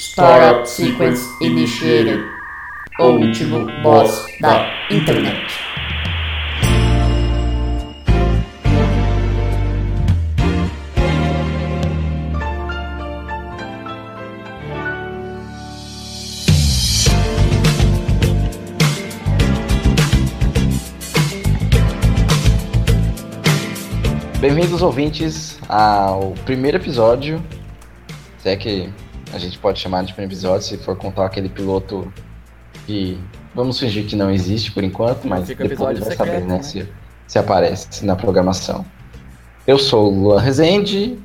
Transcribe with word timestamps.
Startup 0.00 0.66
Sequence 0.66 1.28
Initiated. 1.42 2.24
O 2.98 3.08
último 3.08 3.66
boss 3.82 4.24
da 4.40 4.66
internet. 4.90 5.46
Bem-vindos, 24.40 24.80
ouvintes, 24.80 25.58
ao 25.68 26.30
primeiro 26.46 26.78
episódio. 26.78 27.44
Se 28.38 28.48
é 28.48 28.56
que 28.56 28.90
a 29.32 29.38
gente 29.38 29.58
pode 29.58 29.78
chamar 29.78 30.04
de 30.04 30.12
primeiro 30.12 30.32
episódio, 30.32 30.66
se 30.66 30.76
for 30.78 30.96
contar 30.96 31.26
aquele 31.26 31.48
piloto 31.48 32.12
que 32.86 33.18
vamos 33.54 33.78
fingir 33.78 34.06
que 34.06 34.16
não 34.16 34.30
existe 34.30 34.72
por 34.72 34.84
enquanto, 34.84 35.26
mas 35.26 35.46
Fica 35.46 35.66
depois 35.66 35.98
vai 35.98 36.10
secreto, 36.10 36.18
saber, 36.18 36.46
né, 36.46 36.56
né? 36.56 36.62
se, 36.62 36.88
se 37.26 37.38
aparece 37.38 38.04
na 38.04 38.16
programação. 38.16 38.84
Eu 39.66 39.78
sou 39.78 40.12
o 40.12 40.22
Luan 40.22 40.40
Rezende. 40.40 41.18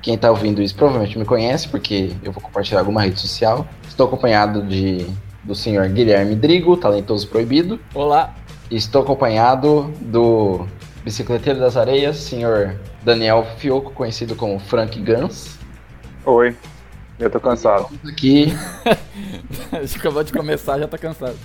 Quem 0.00 0.18
tá 0.18 0.30
ouvindo 0.30 0.60
isso 0.60 0.74
provavelmente 0.74 1.16
me 1.18 1.24
conhece, 1.24 1.68
porque 1.68 2.12
eu 2.24 2.32
vou 2.32 2.42
compartilhar 2.42 2.80
alguma 2.80 3.02
rede 3.02 3.20
social. 3.20 3.66
Estou 3.86 4.06
acompanhado 4.06 4.62
de, 4.62 5.06
do 5.44 5.54
senhor 5.54 5.88
Guilherme 5.88 6.34
Drigo, 6.34 6.76
talentoso 6.76 7.28
proibido. 7.28 7.78
Olá, 7.94 8.34
Estou 8.72 9.02
acompanhado 9.02 9.92
do 10.00 10.66
bicicleteiro 11.04 11.60
das 11.60 11.76
areias, 11.76 12.16
senhor 12.16 12.80
Daniel 13.02 13.46
Fioco, 13.58 13.92
conhecido 13.92 14.34
como 14.34 14.58
Frank 14.58 14.98
Gans. 14.98 15.58
Oi, 16.24 16.56
eu 17.24 17.30
tô 17.30 17.40
cansado. 17.40 17.88
Vamos 17.90 18.12
aqui 18.12 18.52
a 19.72 19.80
gente 19.80 19.98
acabou 19.98 20.22
de 20.22 20.32
começar, 20.32 20.78
já 20.78 20.86
tá 20.86 20.98
cansado. 20.98 21.36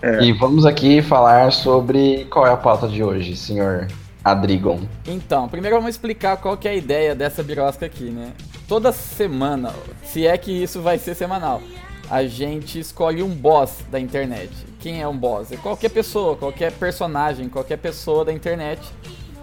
É. 0.00 0.24
e 0.24 0.32
vamos 0.32 0.66
aqui 0.66 1.00
falar 1.00 1.52
sobre 1.52 2.24
qual 2.24 2.44
é 2.44 2.50
a 2.50 2.56
pauta 2.56 2.88
de 2.88 3.04
hoje, 3.04 3.36
senhor 3.36 3.86
Adrigon. 4.24 4.80
Então, 5.06 5.48
primeiro 5.48 5.76
vamos 5.76 5.90
explicar 5.90 6.36
qual 6.38 6.56
que 6.56 6.66
é 6.66 6.72
a 6.72 6.74
ideia 6.74 7.14
dessa 7.14 7.40
birosca 7.40 7.86
aqui, 7.86 8.10
né? 8.10 8.32
Toda 8.66 8.90
semana, 8.90 9.72
se 10.02 10.26
é 10.26 10.36
que 10.36 10.50
isso 10.50 10.80
vai 10.80 10.98
ser 10.98 11.14
semanal, 11.14 11.62
a 12.10 12.24
gente 12.26 12.80
escolhe 12.80 13.22
um 13.22 13.28
boss 13.28 13.78
da 13.90 14.00
internet. 14.00 14.50
Quem 14.80 15.00
é 15.00 15.06
um 15.06 15.16
boss? 15.16 15.52
É 15.52 15.56
qualquer 15.56 15.90
pessoa, 15.90 16.36
qualquer 16.36 16.72
personagem, 16.72 17.48
qualquer 17.48 17.78
pessoa 17.78 18.24
da 18.24 18.32
internet 18.32 18.82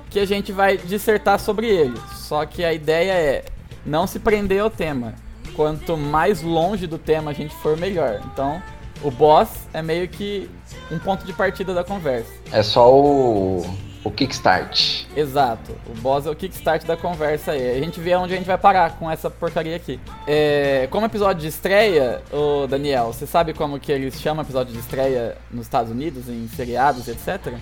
que 0.10 0.20
a 0.20 0.26
gente 0.26 0.52
vai 0.52 0.78
dissertar 0.78 1.40
sobre 1.40 1.68
ele. 1.68 1.98
Só 2.16 2.46
que 2.46 2.66
a 2.66 2.74
ideia 2.74 3.14
é 3.14 3.46
não 3.86 4.06
se 4.06 4.20
prender 4.20 4.62
ao 4.62 4.70
tema. 4.70 5.14
Quanto 5.60 5.98
mais 5.98 6.42
longe 6.42 6.88
do 6.88 6.98
tema 6.98 7.32
a 7.32 7.34
gente 7.34 7.54
for, 7.56 7.76
melhor. 7.76 8.22
Então, 8.32 8.64
o 9.04 9.12
boss 9.12 9.68
é 9.74 9.82
meio 9.82 10.08
que 10.08 10.50
um 10.90 10.98
ponto 10.98 11.26
de 11.26 11.34
partida 11.34 11.74
da 11.74 11.84
conversa. 11.84 12.32
É 12.50 12.64
só 12.64 12.90
o, 12.98 13.66
o 14.06 14.10
kickstart. 14.10 15.04
Exato. 15.14 15.76
O 15.86 16.00
boss 16.00 16.26
é 16.26 16.30
o 16.30 16.36
kickstart 16.36 16.86
da 16.86 16.96
conversa 16.96 17.52
aí. 17.52 17.78
A 17.78 17.80
gente 17.82 18.00
vê 18.00 18.16
onde 18.16 18.34
a 18.34 18.38
gente 18.38 18.46
vai 18.46 18.58
parar 18.58 18.98
com 18.98 19.12
essa 19.12 19.30
porcaria 19.30 19.76
aqui. 19.76 20.00
É, 20.26 20.88
como 20.90 21.06
episódio 21.06 21.42
de 21.42 21.50
estreia, 21.50 22.22
ô 22.32 22.66
Daniel, 22.66 23.08
você 23.08 23.28
sabe 23.28 23.54
como 23.54 23.82
que 23.82 23.92
eles 23.92 24.18
chamam 24.22 24.46
episódio 24.46 24.72
de 24.72 24.80
estreia 24.80 25.36
nos 25.52 25.66
Estados 25.66 25.92
Unidos, 25.92 26.30
em 26.30 26.48
seriados, 26.48 27.06
etc? 27.10 27.54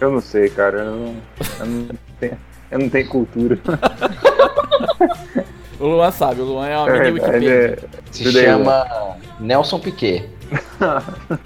Eu 0.00 0.12
não 0.12 0.20
sei, 0.20 0.48
cara. 0.50 0.84
Eu 0.84 0.94
não, 0.94 1.16
eu 1.58 1.66
não, 1.66 1.88
tenho, 2.20 2.38
eu 2.70 2.78
não 2.78 2.88
tenho 2.88 3.08
cultura. 3.08 3.58
O 5.80 5.86
Luan 5.86 6.10
sabe, 6.10 6.40
o 6.40 6.44
Luan 6.44 6.66
é 6.66 6.76
uma 6.78 6.88
É 6.88 6.92
mini 7.10 7.20
verdade, 7.20 7.46
Wikipedia. 7.46 7.52
é- 7.52 8.12
Se 8.12 8.24
Tudo 8.24 8.38
aí, 8.38 8.44
chama 8.44 9.16
Nelson 9.38 9.78
Piquet, 9.78 10.28
também 10.78 10.98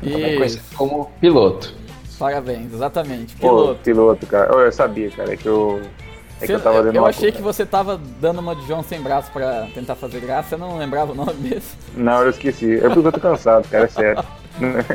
Isso, 0.29 0.37
conhecido 0.39 0.63
como 0.77 1.11
piloto. 1.21 1.75
parabéns, 2.19 2.73
exatamente. 2.73 3.35
Pô, 3.37 3.49
Piloto. 3.49 3.81
piloto, 3.83 4.27
cara. 4.27 4.51
Eu 4.53 4.73
sabia, 4.73 5.11
cara. 5.11 5.33
É 5.35 5.37
que 5.37 5.47
eu. 5.47 5.83
É 6.41 6.47
que 6.47 6.53
eu 6.53 6.61
tava 6.61 6.83
dando 6.83 6.97
eu 6.97 7.07
achei 7.07 7.31
coisa. 7.31 7.37
que 7.37 7.43
você 7.43 7.65
tava 7.67 8.01
dando 8.21 8.41
uma 8.41 8.57
de 8.57 8.67
João 8.67 8.83
sem 8.83 9.01
braço 9.01 9.31
pra 9.31 9.69
tentar 9.75 9.95
fazer 9.95 10.19
graça, 10.21 10.55
eu 10.55 10.59
não 10.59 10.77
lembrava 10.79 11.13
o 11.13 11.15
nome 11.15 11.35
mesmo. 11.41 11.69
Na 11.97 12.17
hora 12.19 12.27
eu 12.27 12.31
esqueci. 12.31 12.77
É 12.77 12.89
porque 12.89 12.99
eu 13.07 13.13
tô 13.13 13.21
cansado, 13.21 13.69
cara. 13.69 13.85
É 13.85 13.89
sério. 13.89 14.25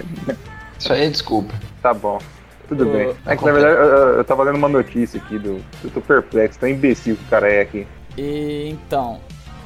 Isso 0.80 0.92
aí 0.94 1.06
é 1.06 1.10
desculpa. 1.10 1.54
tá 1.82 1.94
bom. 1.94 2.20
Tudo 2.68 2.88
Ô, 2.88 2.92
bem. 2.92 3.14
É 3.26 3.36
que 3.38 3.46
na 3.46 3.52
verdade 3.54 3.76
eu, 3.76 3.82
eu- 3.86 4.14
eu 4.18 4.24
tava 4.26 4.44
lendo 4.44 4.56
uma 4.58 4.68
notícia 4.68 5.20
aqui 5.22 5.38
do. 5.40 5.62
Eu 5.84 5.90
tô 5.94 6.02
perplexo, 6.02 6.60
tão 6.60 6.68
imbecil 6.68 7.16
que 7.16 7.24
o 7.24 7.28
cara 7.28 7.50
é 7.52 7.62
aqui. 7.62 7.88
E 8.18 8.70
então, 8.72 9.20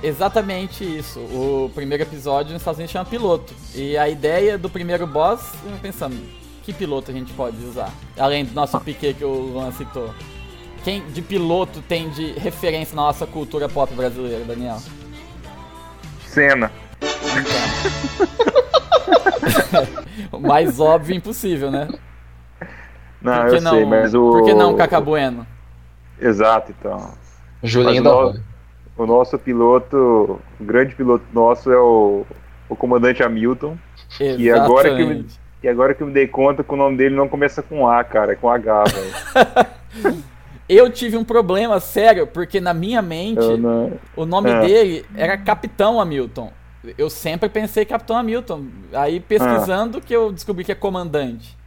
exatamente 0.03 0.83
isso. 0.83 1.19
O 1.19 1.71
primeiro 1.73 2.03
episódio 2.03 2.51
nos 2.51 2.61
Estados 2.61 2.77
Unidos 2.79 2.91
chama 2.91 3.05
piloto. 3.05 3.53
E 3.73 3.97
a 3.97 4.09
ideia 4.09 4.57
do 4.57 4.69
primeiro 4.69 5.07
boss, 5.07 5.53
eu 5.65 5.71
pensando, 5.81 6.17
que 6.63 6.73
piloto 6.73 7.11
a 7.11 7.13
gente 7.13 7.31
pode 7.33 7.57
usar? 7.63 7.91
Além 8.17 8.45
do 8.45 8.53
nosso 8.53 8.79
Piquet 8.81 9.13
que 9.13 9.23
o 9.23 9.33
Luan 9.33 9.71
citou. 9.71 10.13
Quem 10.83 11.05
de 11.07 11.21
piloto 11.21 11.81
tem 11.83 12.09
de 12.09 12.31
referência 12.33 12.95
na 12.95 13.03
nossa 13.03 13.25
cultura 13.27 13.69
pop 13.69 13.93
brasileira, 13.93 14.43
Daniel? 14.43 14.77
Cena. 16.25 16.71
O 20.31 20.39
mais 20.41 20.79
óbvio 20.79 21.15
impossível, 21.15 21.69
né? 21.69 21.87
Não, 23.21 23.41
Por 23.41 23.49
que 23.49 23.55
eu 23.57 23.61
não, 23.61 23.71
sei, 23.71 23.85
mas 23.85 24.13
o. 24.15 24.31
Por 24.31 24.45
que 24.45 24.53
não 24.53 24.75
Cacá 24.75 24.99
Bueno? 24.99 25.45
Exato, 26.19 26.73
então. 26.77 27.13
Julinho 27.63 28.03
da 28.03 28.15
o- 28.97 29.05
nosso 29.05 29.37
piloto, 29.39 30.39
o 30.59 30.63
grande 30.63 30.93
piloto 30.95 31.23
nosso 31.33 31.71
é 31.71 31.77
o, 31.79 32.25
o 32.69 32.75
comandante 32.75 33.23
Hamilton. 33.23 33.77
E 34.19 34.49
agora 34.51 34.89
que 34.95 35.01
eu 35.01 35.07
me- 35.07 35.13
Exatamente. 35.13 35.39
E 35.63 35.67
agora 35.67 35.93
que 35.93 36.01
eu 36.03 36.07
me 36.07 36.13
dei 36.13 36.27
conta 36.27 36.63
que 36.63 36.73
o 36.73 36.77
nome 36.77 36.97
dele 36.97 37.15
não 37.15 37.27
começa 37.29 37.61
com 37.61 37.87
A, 37.87 38.03
cara, 38.03 38.33
é 38.33 38.35
com 38.35 38.49
H, 38.49 38.83
velho. 38.85 40.17
Eu 40.69 40.89
tive 40.89 41.17
um 41.17 41.23
problema 41.23 41.79
sério, 41.81 42.25
porque 42.25 42.61
na 42.61 42.73
minha 42.73 43.01
mente 43.01 43.45
não- 43.57 43.91
o 44.15 44.25
nome 44.25 44.49
É. 44.49 44.61
dele 44.61 45.05
era 45.15 45.37
Capitão 45.37 45.99
Hamilton. 45.99 46.49
Eu 46.97 47.09
sempre 47.09 47.49
pensei 47.49 47.83
Capitão 47.85 48.15
Hamilton. 48.15 48.63
Aí 48.93 49.19
pesquisando 49.19 49.99
que 49.99 50.15
eu 50.15 50.31
descobri 50.31 50.63
que 50.63 50.71
é 50.71 50.75
comandante. 50.75 51.57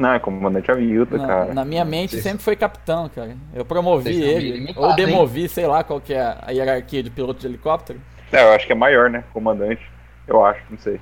Não, 0.00 0.14
é 0.14 0.18
comandante 0.18 0.70
Hamilton, 0.70 1.16
Na, 1.18 1.26
cara. 1.26 1.52
na 1.54 1.62
minha 1.64 1.84
mente 1.84 2.12
Vocês- 2.12 2.22
sempre 2.22 2.42
foi 2.42 2.56
capitão, 2.56 3.06
cara. 3.14 3.36
Eu 3.54 3.66
promovi 3.66 4.04
Vocês 4.14 4.24
ele. 4.24 4.48
ilimitados, 4.48 4.82
Ou 4.82 4.90
hein? 4.90 4.96
demovi, 4.96 5.46
sei 5.46 5.66
lá 5.66 5.84
qual 5.84 6.00
que 6.00 6.14
é 6.14 6.38
a 6.40 6.50
hierarquia 6.50 7.02
de 7.02 7.10
piloto 7.10 7.38
de 7.40 7.46
helicóptero. 7.46 8.00
É, 8.32 8.42
eu 8.42 8.52
acho 8.54 8.66
que 8.66 8.72
é 8.72 8.76
maior, 8.76 9.10
né? 9.10 9.24
Comandante. 9.32 9.82
Eu 10.26 10.42
acho, 10.44 10.62
não 10.70 10.78
sei. 10.78 10.94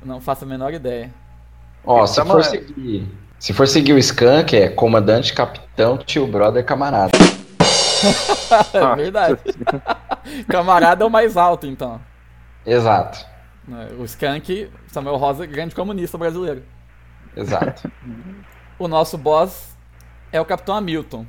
Eu 0.00 0.06
Não 0.06 0.18
faço 0.20 0.44
a 0.44 0.48
menor 0.48 0.72
ideia. 0.72 1.10
Ó, 1.84 2.06
se 2.06 2.16
tá 2.16 2.24
for 2.24 2.42
seguir. 2.42 3.06
Se 3.38 3.52
for 3.52 3.68
seguir 3.68 3.92
o 3.92 3.98
Skank, 3.98 4.56
é 4.56 4.68
comandante, 4.70 5.34
capitão, 5.34 5.98
tio, 5.98 6.26
brother, 6.26 6.64
camarada. 6.64 7.12
É 8.74 8.96
verdade. 8.96 9.38
Camarada 10.48 11.04
é 11.04 11.06
o 11.06 11.10
mais 11.10 11.36
alto, 11.36 11.66
então. 11.68 12.00
Exato. 12.66 13.24
O 13.98 14.04
Skank, 14.04 14.68
Samuel 14.88 15.16
Rosa, 15.16 15.46
grande 15.46 15.72
comunista 15.74 16.18
brasileiro. 16.18 16.62
Exato. 17.36 17.90
O 18.78 18.88
nosso 18.88 19.16
boss 19.16 19.76
é 20.32 20.40
o 20.40 20.44
Capitão 20.44 20.74
Hamilton. 20.76 21.26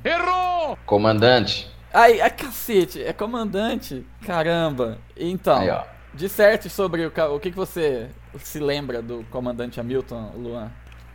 Comandante. 0.86 1.72
Ai, 1.94 2.19
ai, 2.22 2.30
cacete, 2.31 3.03
é 3.03 3.14
comandante. 3.14 4.06
Caramba. 4.25 4.97
Então, 5.16 5.59
Aí, 5.59 5.69
ó. 5.69 5.84
disserte 6.14 6.69
sobre 6.69 7.06
o, 7.06 7.12
o 7.36 7.40
que, 7.40 7.52
que 7.52 7.58
você 7.58 8.09
se 8.40 8.59
lembra 8.59 9.02
do 9.02 9.24
comandante 9.30 9.80
Hamilton, 9.80 10.31
Luan. 10.36 10.72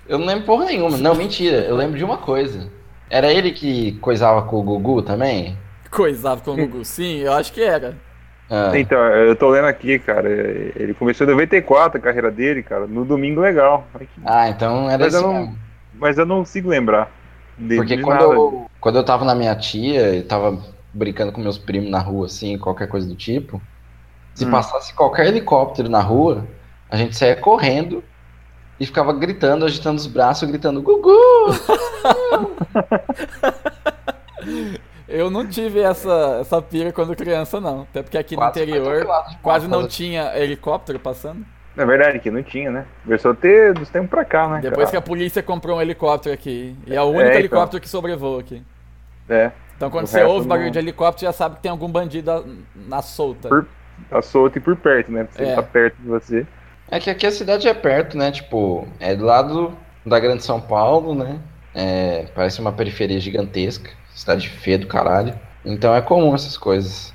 Eu 0.07 0.19
não 0.19 0.27
lembro 0.27 0.45
porra 0.47 0.67
nenhuma. 0.67 0.97
Não, 0.97 1.15
mentira. 1.15 1.59
Eu 1.59 1.77
lembro 1.77 1.99
de 1.99 2.05
uma 2.05 2.19
coisa. 2.19 2.71
Era 3.11 3.33
ele 3.33 3.53
que 3.53 3.93
coisava 3.99 4.43
com 4.43 4.57
o 4.57 4.63
Gugu 4.63 5.03
também? 5.03 5.59
Coisava 5.91 6.41
com 6.41 6.53
o 6.53 6.57
Gugu. 6.57 6.85
Sim, 6.87 7.17
eu 7.19 7.33
acho 7.33 7.53
que 7.53 7.61
era. 7.61 7.97
Ah, 8.51 8.79
Então, 8.79 8.99
eu 8.99 9.37
tô 9.37 9.51
lendo 9.51 9.67
aqui, 9.67 9.99
cara. 9.99 10.29
Ele 10.29 10.95
começou 10.95 11.27
em 11.27 11.31
94 11.31 11.99
a 11.99 12.03
carreira 12.03 12.31
dele, 12.31 12.63
cara, 12.63 12.87
no 12.87 13.05
Domingo 13.05 13.41
Legal. 13.41 13.87
Ah, 14.25 14.49
então 14.49 14.91
era 14.91 15.05
Mas 15.05 15.15
eu 15.15 15.21
isso 15.21 15.33
não-. 15.33 15.55
Mas 15.95 16.19
eu 16.19 16.27
não 16.27 16.39
consigo 16.39 16.69
lembrar. 16.69 17.11
dele 17.59 17.81
Porque 17.81 17.97
de 17.97 18.03
quando 18.03 18.21
nada. 18.23 18.35
eu, 18.35 18.67
quando 18.81 18.97
eu 18.97 19.05
tava 19.05 19.25
na 19.25 19.35
minha 19.35 19.55
tia, 19.57 20.15
eu 20.15 20.27
tava 20.27 20.59
brincando 20.95 21.33
com 21.33 21.41
meus 21.41 21.59
primos 21.59 21.91
na 21.91 21.99
rua, 21.99 22.27
assim, 22.27 22.57
qualquer 22.59 22.89
coisa 22.89 23.07
do 23.07 23.17
tipo. 23.17 23.61
Se 24.35 24.47
Hum. 24.47 24.51
passasse 24.51 24.95
qualquer 24.95 25.27
helicóptero 25.27 25.89
na 25.89 26.01
rua, 26.01 26.47
a 26.89 26.97
gente 26.97 27.17
saía 27.17 27.37
correndo 27.37 28.03
e 28.79 28.87
ficava 28.87 29.13
gritando, 29.13 29.65
agitando 29.65 29.99
os 29.99 30.07
braços, 30.07 30.49
gritando 30.49 30.81
Gugu! 30.81 31.11
Eu 35.09 35.31
não 35.31 35.47
tive 35.47 35.81
essa, 35.81 36.39
essa 36.41 36.61
pira 36.61 36.93
quando 36.93 37.17
criança, 37.17 37.61
não. 37.61 37.83
Até 37.83 38.03
porque 38.03 38.19
aqui 38.19 38.35
no 38.37 38.43
Quase 38.43 38.59
foi 38.59 38.63
interior 38.69 39.07
quase 39.43 39.67
não 39.69 39.89
tinha 39.89 40.37
helicóptero 40.39 40.99
passando. 40.99 41.45
Na 41.75 41.85
verdade, 41.85 42.19
que 42.19 42.31
não 42.31 42.43
tinha, 42.43 42.71
né? 42.71 42.85
Começou 43.05 43.31
a 43.31 43.35
ter 43.35 43.73
dos 43.73 43.89
tempos 43.89 44.11
pra 44.11 44.25
cá, 44.25 44.49
né? 44.49 44.61
Depois 44.61 44.87
que 44.89 44.93
cara? 44.93 44.99
a 44.99 45.07
polícia 45.07 45.43
comprou 45.43 45.79
um 45.79 45.81
helicóptero 45.81 46.35
aqui. 46.35 46.77
E 46.87 46.95
é 46.95 47.01
o 47.01 47.07
único 47.07 47.23
então. 47.29 47.39
helicóptero 47.39 47.81
que 47.81 47.89
sobrevoa 47.89 48.41
aqui. 48.41 48.63
É. 49.29 49.51
Então 49.77 49.89
quando 49.91 50.05
O 50.05 50.09
você 50.09 50.23
ouve 50.25 50.47
barulho 50.47 50.67
não- 50.67 50.73
de 50.73 50.79
helicóptero, 50.79 51.27
já 51.27 51.33
sabe 51.33 51.57
que 51.57 51.63
tem 51.63 51.71
algum 51.71 51.89
bandido 51.89 52.31
na, 52.77 52.97
na 52.97 53.03
solta. 53.03 53.49
Por- 53.49 53.67
tá 54.11 54.21
solto 54.21 54.59
e 54.59 54.61
por 54.61 54.77
perto, 54.77 55.11
né? 55.13 55.25
Porque 55.25 55.43
É. 55.43 55.47
ele 55.47 55.55
tá 55.55 55.63
perto 55.63 55.97
de 56.03 56.09
você. 56.09 56.47
É 56.91 56.99
que 56.99 57.09
aqui 57.09 57.27
a 57.27 57.31
cidade 57.33 57.67
é 57.69 57.75
perto, 57.75 58.19
né? 58.19 58.31
Tipo, 58.33 58.87
é 58.99 59.15
do 59.15 59.25
lado 59.25 59.73
da 60.05 60.19
Grande 60.19 60.43
São 60.43 60.61
Paulo, 60.61 61.15
né? 61.15 61.39
É, 61.75 62.27
parece 62.35 62.61
uma 62.61 62.73
periferia 62.73 63.21
gigantesca. 63.21 63.91
Cidade 64.19 64.49
feia 64.49 64.77
do 64.79 64.87
caralho. 64.89 65.33
Então 65.65 65.95
é 65.95 66.01
comum 66.01 66.35
essas 66.35 66.57
coisas. 66.57 67.15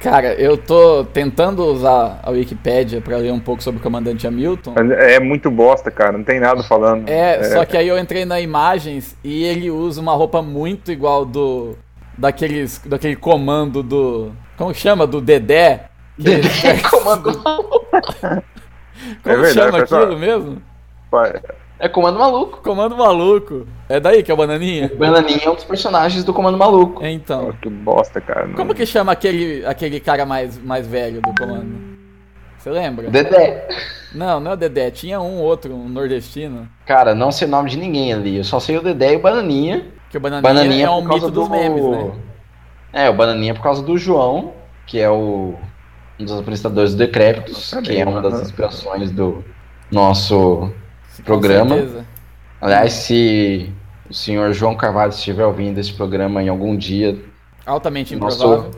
Cara, 0.00 0.34
eu 0.34 0.58
tô 0.58 1.04
tentando 1.04 1.64
usar 1.64 2.18
a 2.22 2.30
Wikipédia 2.30 3.00
pra 3.00 3.16
ler 3.16 3.32
um 3.32 3.38
pouco 3.38 3.62
sobre 3.62 3.78
o 3.78 3.82
comandante 3.82 4.26
Hamilton. 4.26 4.74
Mas 4.74 4.90
É 4.90 5.20
muito 5.20 5.48
bosta, 5.50 5.88
cara. 5.90 6.12
Não 6.18 6.24
tem 6.24 6.40
nada 6.40 6.62
falando. 6.64 7.08
É, 7.08 7.44
só 7.44 7.64
que 7.64 7.76
aí 7.76 7.86
eu 7.86 7.96
entrei 7.98 8.24
na 8.24 8.40
imagens 8.40 9.16
e 9.22 9.44
ele 9.44 9.70
usa 9.70 10.00
uma 10.00 10.12
roupa 10.14 10.42
muito 10.42 10.90
igual 10.90 11.24
do. 11.24 11.76
Daqueles, 12.18 12.80
daquele 12.84 13.14
comando 13.14 13.82
do. 13.82 14.32
Como 14.56 14.72
que 14.72 14.80
chama? 14.80 15.06
Do 15.06 15.20
Dedé? 15.20 15.88
Que 16.20 16.28
ele- 16.28 16.48
comando, 16.90 17.32
Como 17.42 18.42
É 19.24 19.36
verdade, 19.36 19.54
chama 19.54 19.78
pessoal. 19.80 20.02
aquilo 20.02 20.18
mesmo? 20.18 20.62
É 21.78 21.88
comando 21.88 22.18
maluco. 22.18 22.62
Comando 22.62 22.96
maluco. 22.96 23.66
É 23.88 24.00
daí 24.00 24.22
que 24.22 24.30
é 24.30 24.34
o 24.34 24.36
bananinha? 24.36 24.90
Bananinha 24.98 25.40
é 25.44 25.50
um 25.50 25.54
dos 25.54 25.64
personagens 25.64 26.24
do 26.24 26.32
comando 26.32 26.56
maluco. 26.56 27.04
É, 27.04 27.10
Então. 27.10 27.50
ó, 27.50 27.52
que 27.52 27.68
bosta, 27.68 28.20
cara. 28.20 28.46
Não- 28.46 28.54
Como 28.54 28.74
que 28.74 28.86
chama 28.86 29.12
aquele, 29.12 29.64
aquele 29.66 30.00
cara 30.00 30.24
mais, 30.24 30.58
mais 30.58 30.86
velho 30.86 31.20
do 31.20 31.34
comando? 31.34 31.96
Você 32.58 32.70
lembra? 32.70 33.10
Dedé. 33.10 33.68
Não, 34.14 34.40
não 34.40 34.52
é 34.52 34.54
o 34.54 34.56
Dedé. 34.56 34.90
Tinha 34.90 35.20
um 35.20 35.38
outro, 35.40 35.74
um 35.74 35.88
nordestino. 35.88 36.66
Cara, 36.86 37.14
não 37.14 37.30
sei 37.30 37.46
o 37.46 37.50
nome 37.50 37.68
de 37.70 37.76
ninguém 37.76 38.12
ali. 38.12 38.38
Eu 38.38 38.44
só 38.44 38.58
sei 38.58 38.78
o 38.78 38.82
Dedé 38.82 39.12
e 39.12 39.16
o 39.16 39.20
Bananinha. 39.20 39.86
Que 40.10 40.16
o 40.16 40.20
Bananinha, 40.20 40.42
Bananinha 40.54 40.86
é 40.86 40.90
um 40.90 41.04
mito 41.06 41.30
dos 41.30 41.46
do... 41.46 41.50
memes, 41.50 41.84
né? 41.84 42.12
É, 42.92 43.10
o 43.10 43.12
Bananinha 43.14 43.54
por 43.54 43.62
causa 43.62 43.82
do 43.82 43.98
João, 43.98 44.54
que 44.86 44.98
é 44.98 45.10
o 45.10 45.54
um 46.18 46.24
dos 46.24 46.40
apresentadores 46.40 46.92
do 46.94 46.98
Decrépitos, 46.98 47.72
Nossa, 47.72 47.82
que 47.82 48.00
é 48.00 48.04
uma 48.06 48.22
das 48.22 48.40
inspirações 48.40 49.10
do 49.10 49.44
nosso 49.92 50.72
programa. 51.22 51.76
Aliás, 52.60 52.92
se 52.92 53.72
o 54.08 54.14
senhor 54.14 54.52
João 54.52 54.74
Carvalho 54.76 55.10
estiver 55.10 55.44
ouvindo 55.44 55.78
esse 55.78 55.92
programa 55.92 56.42
em 56.42 56.48
algum 56.48 56.76
dia, 56.76 57.18
Altamente 57.64 58.14
o 58.14 58.16
improvável. 58.16 58.48
nosso, 58.48 58.70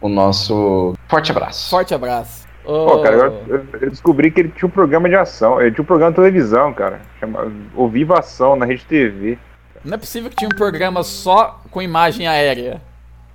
o 0.00 0.08
nosso 0.08 0.94
forte 1.08 1.30
abraço. 1.32 1.70
Forte 1.70 1.94
abraço. 1.94 2.46
Ô, 2.64 2.86
Pô, 2.86 3.02
cara, 3.02 3.16
eu, 3.16 3.66
eu- 3.80 3.90
descobri 3.90 4.30
que 4.30 4.40
ele 4.40 4.48
tinha 4.50 4.66
um 4.68 4.70
programa 4.70 5.08
de 5.08 5.14
ação. 5.16 5.60
Ele 5.60 5.70
tinha 5.72 5.82
um 5.82 5.86
programa 5.86 6.12
de 6.12 6.16
televisão, 6.16 6.72
cara. 6.74 7.00
Chama 7.18 7.50
O 7.74 7.88
Viva 7.88 8.18
Ação 8.18 8.56
na 8.56 8.66
Rede 8.66 8.84
TV. 8.84 9.38
Não 9.84 9.94
é 9.94 9.98
possível 9.98 10.28
que 10.28 10.36
tinha 10.36 10.48
um 10.52 10.56
programa 10.56 11.02
só 11.02 11.60
com 11.70 11.80
imagem 11.80 12.26
aérea. 12.28 12.82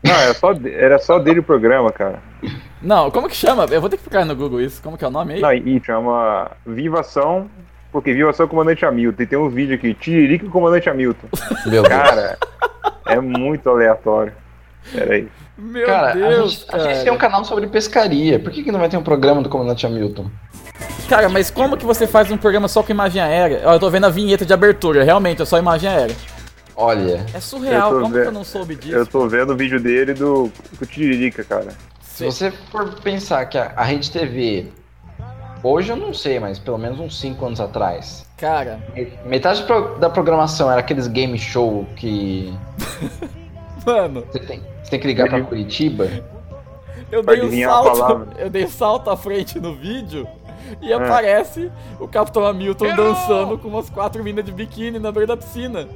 Não, 0.03 0.13
era 0.13 0.33
só, 0.33 0.51
era 0.65 0.99
só 0.99 1.17
dele 1.17 1.39
o 1.39 1.43
programa, 1.43 1.91
cara. 1.91 2.19
Não, 2.81 3.09
como 3.09 3.27
que 3.29 3.35
chama? 3.35 3.65
Eu 3.71 3.79
vou 3.81 3.89
ter 3.89 3.95
que 3.97 4.03
procurar 4.03 4.25
no 4.25 4.35
Google 4.35 4.61
isso. 4.61 4.81
Como 4.83 4.97
que 4.97 5.03
é 5.05 5.07
o 5.07 5.11
nome 5.11 5.35
aí? 5.35 5.41
Não, 5.41 5.51
e 5.53 5.81
chama 5.83 6.51
Viva 6.65 6.99
Ação, 6.99 7.49
porque 7.93 8.13
Viva 8.13 8.31
Ação 8.31 8.45
o 8.47 8.49
Comandante 8.49 8.83
Hamilton. 8.85 9.23
E 9.23 9.25
tem 9.25 9.39
um 9.39 9.47
vídeo 9.49 9.75
aqui, 9.75 9.93
Tiririca 9.93 10.43
e 10.45 10.47
o 10.49 10.51
Comandante 10.51 10.89
Hamilton. 10.89 11.27
Meu 11.67 11.83
Deus. 11.83 11.87
Cara, 11.87 12.37
é 13.05 13.19
muito 13.21 13.69
aleatório. 13.69 14.33
Pera 14.91 15.13
aí. 15.13 15.27
Meu 15.57 15.85
Cara, 15.85 16.09
a 16.09 16.13
Deus, 16.13 16.51
gente, 16.51 16.65
a 16.69 16.71
cara. 16.77 16.93
gente 16.95 17.03
tem 17.03 17.13
um 17.13 17.17
canal 17.17 17.45
sobre 17.45 17.67
pescaria. 17.67 18.39
Por 18.39 18.51
que, 18.51 18.63
que 18.63 18.71
não 18.71 18.79
vai 18.79 18.89
ter 18.89 18.97
um 18.97 19.03
programa 19.03 19.41
do 19.41 19.47
comandante 19.49 19.85
Hamilton? 19.85 20.29
Cara, 21.07 21.29
mas 21.29 21.51
como 21.51 21.77
que 21.77 21.85
você 21.85 22.07
faz 22.07 22.29
um 22.31 22.37
programa 22.37 22.67
só 22.67 22.81
com 22.81 22.91
imagem 22.91 23.21
aérea? 23.21 23.57
Eu 23.63 23.79
tô 23.79 23.89
vendo 23.89 24.05
a 24.07 24.09
vinheta 24.09 24.45
de 24.45 24.51
abertura. 24.51 25.03
Realmente, 25.03 25.41
é 25.41 25.45
só 25.45 25.57
imagem 25.59 25.87
aérea. 25.89 26.15
Olha, 26.75 27.23
É 27.33 27.39
surreal. 27.39 27.91
Como 27.93 28.07
vendo- 28.09 28.21
que 28.23 28.27
eu 28.29 28.31
não 28.31 28.43
soube 28.43 28.75
disso? 28.75 28.95
Eu 28.95 29.05
tô 29.05 29.27
vendo 29.27 29.53
o 29.53 29.55
vídeo 29.55 29.79
dele 29.79 30.13
do, 30.15 30.51
do 30.79 30.85
Tiririca, 30.87 31.43
cara. 31.43 31.67
se 32.01 32.25
você 32.25 32.49
for 32.71 32.91
pensar 33.01 33.45
que 33.45 33.57
a, 33.59 33.73
a 33.75 33.83
Rede 33.83 34.09
TV, 34.11 34.67
hoje 35.63 35.89
eu 35.91 35.95
não 35.95 36.13
sei, 36.13 36.39
mas 36.39 36.59
pelo 36.59 36.77
menos 36.77 36.99
uns 36.99 37.19
5 37.19 37.45
anos 37.45 37.59
atrás, 37.61 38.25
Cara, 38.37 38.79
me- 38.93 39.11
metade 39.25 39.65
da 39.99 40.09
programação 40.09 40.69
era 40.69 40.79
aqueles 40.81 41.07
game 41.07 41.37
show 41.39 41.85
que 41.95 42.53
mano, 43.85 44.23
você 44.31 44.39
tem, 44.39 44.61
você 44.83 44.91
tem 44.91 44.99
que 44.99 45.07
ligar 45.07 45.29
pra 45.29 45.41
Curitiba. 45.41 46.07
eu 47.11 47.23
dei 47.23 47.41
um 47.43 47.63
salto. 47.69 48.27
Eu 48.37 48.49
dei 48.49 48.65
um 48.65 48.69
salto 48.69 49.09
à 49.09 49.17
frente 49.17 49.59
no 49.59 49.73
vídeo 49.75 50.27
e 50.81 50.91
É. 50.91 50.95
aparece 50.95 51.71
o 51.99 52.07
Capitão 52.07 52.45
Hamilton 52.45 52.95
dançando 52.95 53.57
com 53.57 53.67
umas 53.67 53.89
quatro 53.89 54.23
minas 54.23 54.43
de 54.45 54.51
biquíni 54.51 54.99
na 54.99 55.11
beira 55.11 55.27
da 55.27 55.37
piscina. 55.37 55.87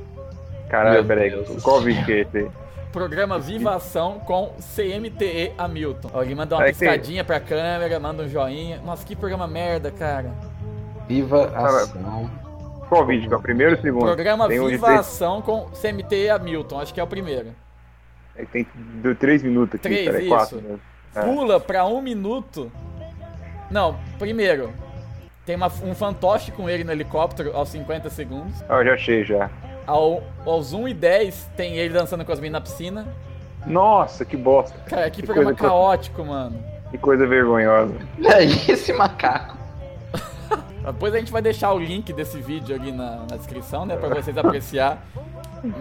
Caralho, 0.69 1.03
peraí. 1.05 1.31
Qual 1.61 1.79
vídeo 1.81 2.03
que 2.05 2.11
é 2.11 2.19
esse? 2.21 2.51
Programa 2.91 3.37
Viva 3.37 3.75
Ação 3.75 4.19
com 4.19 4.53
CMTE 4.75 5.53
Hamilton. 5.57 6.09
Ó, 6.13 6.23
ele 6.23 6.33
manda 6.35 6.55
uma 6.55 6.65
piscadinha 6.65 7.23
pra 7.23 7.39
câmera, 7.39 7.99
manda 7.99 8.23
um 8.23 8.29
joinha. 8.29 8.79
Nossa, 8.83 9.05
que 9.05 9.15
programa 9.15 9.47
merda, 9.47 9.91
cara. 9.91 10.31
Viva 11.07 11.45
ação. 11.55 12.29
Qual 12.89 13.05
vídeo? 13.05 13.27
Que 13.27 13.33
é 13.33 13.37
o 13.37 13.41
primeiro 13.41 13.73
ou 13.73 13.77
o 13.79 13.81
segundo? 13.81 14.05
Programa 14.05 14.47
tem 14.47 14.59
um 14.59 14.67
Viva 14.67 14.87
de- 14.93 14.99
Ação 14.99 15.41
com 15.41 15.69
CMTE 15.71 16.29
Hamilton, 16.29 16.79
acho 16.79 16.93
que 16.93 16.99
é 16.99 17.03
o 17.03 17.07
primeiro. 17.07 17.53
é 18.35 18.45
que 18.45 18.51
Tem 18.51 18.67
de 19.01 19.15
três 19.15 19.43
minutos 19.43 19.75
aqui, 19.75 19.89
Três, 19.89 20.05
peraí, 20.05 20.21
isso. 20.25 20.29
quatro. 20.33 20.61
né? 20.61 20.77
É. 21.15 21.21
Pula 21.21 21.59
pra 21.59 21.85
um 21.85 22.01
minuto. 22.01 22.71
Não, 23.69 23.97
primeiro. 24.17 24.71
Tem 25.45 25.55
uma- 25.55 25.71
um 25.83 25.93
fantoche 25.95 26.51
com 26.51 26.69
ele 26.69 26.83
no 26.83 26.91
helicóptero 26.91 27.55
aos 27.55 27.69
50 27.69 28.09
segundos. 28.09 28.61
Ah, 28.69 28.75
eu 28.75 28.85
já 28.85 28.93
achei 28.93 29.23
já. 29.23 29.49
Ao, 29.87 30.21
aos 30.45 30.73
1 30.73 30.89
e 30.89 30.93
10 30.93 31.49
tem 31.55 31.77
ele 31.77 31.93
dançando 31.93 32.23
com 32.25 32.31
as 32.31 32.39
meninas 32.39 32.61
na 32.61 32.65
piscina. 32.69 33.07
Nossa, 33.65 34.23
que 34.25 34.35
bosta. 34.37 34.77
Cara, 34.85 35.09
que, 35.09 35.21
Que 35.21 35.25
programa 35.25 35.53
coisa- 35.55 35.69
caótico, 35.69 36.23
mano. 36.25 36.61
Que 36.91 36.97
coisa 36.97 37.25
vergonhosa. 37.25 37.95
É 38.23 38.43
esse 38.43 38.91
macaco. 38.93 39.57
Depois 40.85 41.13
a 41.13 41.19
gente 41.19 41.31
vai 41.31 41.41
deixar 41.41 41.73
o 41.73 41.79
link 41.79 42.13
desse 42.13 42.39
vídeo 42.39 42.75
ali 42.75 42.91
na, 42.91 43.25
na 43.29 43.35
descrição, 43.37 43.85
né? 43.85 43.95
Pra 43.97 44.09
vocês 44.09 44.37
apreciar 44.37 45.01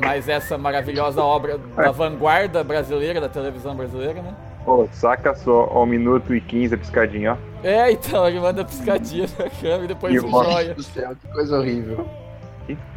mais 0.00 0.28
essa 0.28 0.56
maravilhosa 0.58 1.22
obra 1.22 1.58
da 1.58 1.90
vanguarda 1.92 2.64
brasileira, 2.64 3.20
da 3.20 3.28
televisão 3.28 3.74
brasileira, 3.76 4.22
né? 4.22 4.34
Pô, 4.64 4.88
saca 4.92 5.32
só, 5.36 5.68
ao 5.72 5.86
minuto 5.86 6.34
e 6.34 6.40
15 6.40 6.74
a 6.74 6.78
piscadinha, 6.78 7.34
ó. 7.34 7.56
É, 7.66 7.92
então, 7.92 8.26
ele 8.26 8.40
manda 8.40 8.64
piscadinha 8.64 9.26
na 9.38 9.48
câmera 9.48 9.84
e 9.84 9.88
depois 9.88 10.14
E 10.14 10.20
um 10.20 10.26
o 10.26 10.30
Rock 10.30 10.50
joia. 10.52 10.74
do 10.74 10.82
céu, 10.82 11.14
que 11.20 11.28
coisa 11.32 11.56
horrível. 11.58 12.04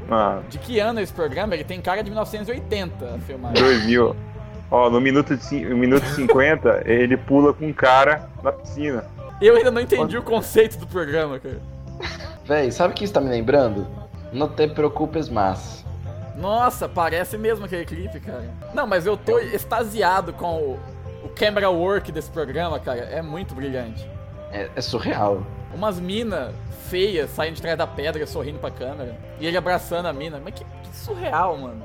Ah, 0.10 0.40
De 0.50 0.58
que 0.58 0.80
ano 0.80 1.00
é 1.00 1.04
esse 1.04 1.14
programa? 1.14 1.54
Ele 1.54 1.64
tem 1.64 1.82
cara 1.82 2.02
de 2.02 2.10
1980 2.10 3.16
a 3.16 3.20
filmar. 3.20 3.54
2000. 3.54 4.16
Ó, 4.72 4.90
no 4.90 5.02
minuto, 5.02 5.36
de, 5.36 5.66
no 5.66 5.78
minuto 5.78 6.06
50, 6.06 6.84
ele 6.90 7.18
pula 7.18 7.54
com 7.54 7.66
um 7.66 7.74
cara 7.74 8.30
na 8.44 8.52
piscina. 8.52 9.06
Eu 9.42 9.56
ainda 9.56 9.72
não 9.72 9.82
entendi 9.82 10.18
o 10.18 10.24
conceito 10.24 10.78
do 10.78 10.86
programa, 10.88 11.40
cara. 11.40 11.60
Véi, 12.46 12.72
sabe 12.72 12.94
o 12.94 12.96
que 12.96 13.04
isso 13.04 13.14
tá 13.14 13.22
me 13.22 13.30
lembrando? 13.30 13.88
Não 14.34 14.48
te 14.48 14.68
preocupes 14.68 15.30
mais. 15.30 15.86
Nossa, 16.36 16.88
parece 16.88 17.38
mesmo 17.38 17.66
aquele 17.66 17.86
clipe, 17.86 18.20
cara. 18.20 18.50
Não, 18.74 18.88
mas 18.88 19.06
eu 19.06 19.18
tô 19.18 19.40
extasiado 19.40 20.32
com 20.34 20.56
o, 20.56 20.80
o 21.24 21.30
camera 21.30 21.70
work 21.70 22.12
desse 22.12 22.30
programa, 22.30 22.80
cara. 22.80 23.02
É 23.02 23.22
muito 23.22 23.54
brilhante. 23.54 24.10
É, 24.52 24.70
é 24.76 24.82
surreal. 24.82 25.44
Umas 25.74 26.00
minas 26.00 26.52
feias 26.90 27.30
saindo 27.32 27.56
de 27.56 27.62
trás 27.62 27.78
da 27.78 27.86
pedra, 27.88 28.26
sorrindo 28.26 28.60
pra 28.60 28.72
câmera. 28.72 29.16
E 29.40 29.46
ele 29.46 29.58
abraçando 29.58 30.08
a 30.08 30.14
mina. 30.14 30.40
Mas 30.44 30.54
que, 30.56 30.64
que 30.64 30.96
surreal, 30.98 31.58
mano. 31.58 31.84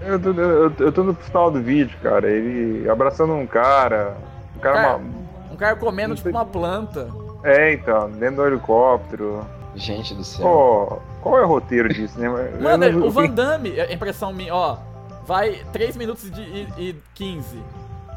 Eu 0.00 0.18
tô, 0.20 0.30
eu, 0.32 0.72
eu 0.78 0.92
tô 0.92 1.02
no 1.04 1.14
final 1.14 1.50
do 1.50 1.60
vídeo, 1.60 1.96
cara. 2.02 2.30
Ele 2.30 2.88
abraçando 2.88 3.32
um 3.34 3.46
cara. 3.46 4.16
Um 4.56 4.60
cara. 4.60 4.76
Cara, 4.82 4.98
ma- 4.98 5.04
Um 5.52 5.56
cara 5.56 5.76
comendo 5.76 6.14
tipo 6.14 6.28
uma 6.30 6.44
planta. 6.44 7.08
É, 7.44 7.72
então, 7.72 8.10
dentro 8.10 8.36
do 8.36 8.46
helicóptero. 8.46 9.44
Gente 9.74 10.14
do 10.14 10.22
céu. 10.22 10.44
Pô, 10.46 10.98
qual 11.22 11.38
é 11.38 11.44
o 11.44 11.48
roteiro 11.48 11.88
disso, 11.92 12.18
né? 12.20 12.28
Mano, 12.60 12.90
não- 12.92 13.06
o 13.06 13.10
Van 13.10 13.28
Damme, 13.28 13.80
a 13.80 13.92
impressão 13.92 14.32
minha, 14.32 14.54
ó. 14.54 14.76
Vai 15.24 15.60
3 15.72 15.96
minutos 15.96 16.30
de, 16.30 16.40
e, 16.40 16.68
e 16.78 16.96
15. 17.14 17.58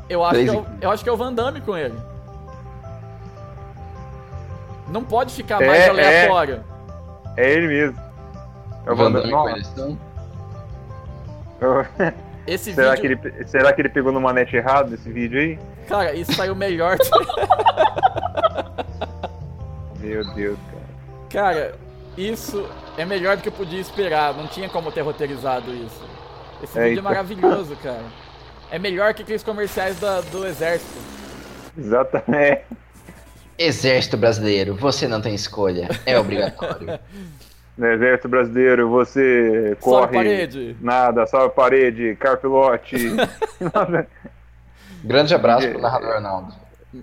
Eu 0.10 0.24
acho, 0.24 0.34
Três 0.34 0.50
que 0.52 0.56
é 0.58 0.60
o, 0.60 0.66
eu 0.82 0.92
acho 0.92 1.04
que 1.04 1.10
é 1.10 1.14
o 1.14 1.18
Van 1.18 1.34
Damme 1.34 1.62
com 1.62 1.78
ele. 1.78 1.96
Não 4.88 5.04
pode 5.04 5.34
ficar 5.34 5.62
É, 5.62 5.68
mais 5.68 5.80
é. 5.82 5.90
aleatório. 5.90 6.64
É 7.38 7.52
ele 7.52 7.68
mesmo. 7.68 8.00
É 8.86 8.92
o 8.92 8.96
Van 8.96 9.12
Damme 9.12 9.34
ereção? 9.52 9.98
Esse 12.46 12.74
será, 12.74 12.96
que 12.96 13.08
vídeo, 13.08 13.32
ele, 13.36 13.48
será 13.48 13.74
que 13.74 13.82
ele 13.82 13.90
pegou 13.90 14.12
no 14.12 14.22
manete 14.22 14.56
errado 14.56 14.92
nesse 14.92 15.12
vídeo 15.12 15.40
aí? 15.40 15.58
cara, 15.88 16.14
isso 16.14 16.32
saiu 16.34 16.56
melhor. 16.56 16.98
Meu 20.00 20.24
Deus, 20.36 20.58
cara. 20.72 20.84
cara, 21.30 21.76
isso 22.18 22.68
é 22.98 23.06
melhor 23.06 23.38
do 23.38 23.42
que 23.44 23.50
eu 23.50 23.54
podia 23.54 23.80
esperar. 23.80 24.34
Não 24.36 24.48
tinha 24.48 24.70
como 24.70 24.92
ter 24.92 25.02
roteirizado 25.02 25.74
isso. 25.74 26.04
Esse 26.64 26.78
É, 26.78 26.84
vídeo 26.84 26.90
é 26.98 27.00
então. 27.00 27.04
maravilhoso, 27.04 27.76
cara. 27.78 28.04
É 28.72 28.78
melhor 28.80 29.14
que 29.14 29.24
aqueles 29.24 29.44
comerciais 29.44 30.00
da- 30.00 30.22
do 30.22 30.46
exército. 30.46 31.00
Exatamente. 31.78 32.62
Exército 33.58 34.18
brasileiro, 34.18 34.76
você 34.76 35.08
não 35.08 35.22
tem 35.22 35.34
escolha. 35.34 35.90
É 36.06 36.18
obrigatório. 36.20 37.00
No 37.78 37.88
Exército 37.88 38.30
Brasileiro, 38.30 38.90
você 38.90 39.78
Sobe 39.82 39.82
corre. 39.82 40.14
parede. 40.14 40.78
Nada, 40.80 41.24
a 41.24 41.50
parede, 41.50 42.16
carpilote. 42.16 42.96
Nada. 43.60 44.08
Grande 45.04 45.36
abraço 45.36 45.70
pro 45.70 45.82
narrador 45.82 46.16
Arnaldo. 46.16 46.54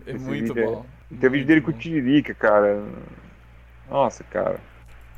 É 0.07 0.15
muito 0.15 0.55
vídeo 0.55 0.55
bom. 0.55 0.87
É... 1.11 1.17
Tem 1.17 1.29
o 1.29 1.33
vídeo 1.33 1.47
dele 1.47 1.61
com 1.61 1.71
o 1.71 1.75
Tiririca, 1.75 2.33
cara. 2.33 2.83
Nossa, 3.91 4.25
cara. 4.25 4.59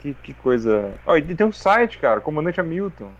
Que, 0.00 0.12
que 0.14 0.34
coisa. 0.34 0.92
Ó, 1.06 1.16
e 1.16 1.22
tem 1.22 1.46
um 1.46 1.52
site, 1.52 1.98
cara, 1.98 2.20
Comandante 2.20 2.60
Hamilton. 2.60 3.10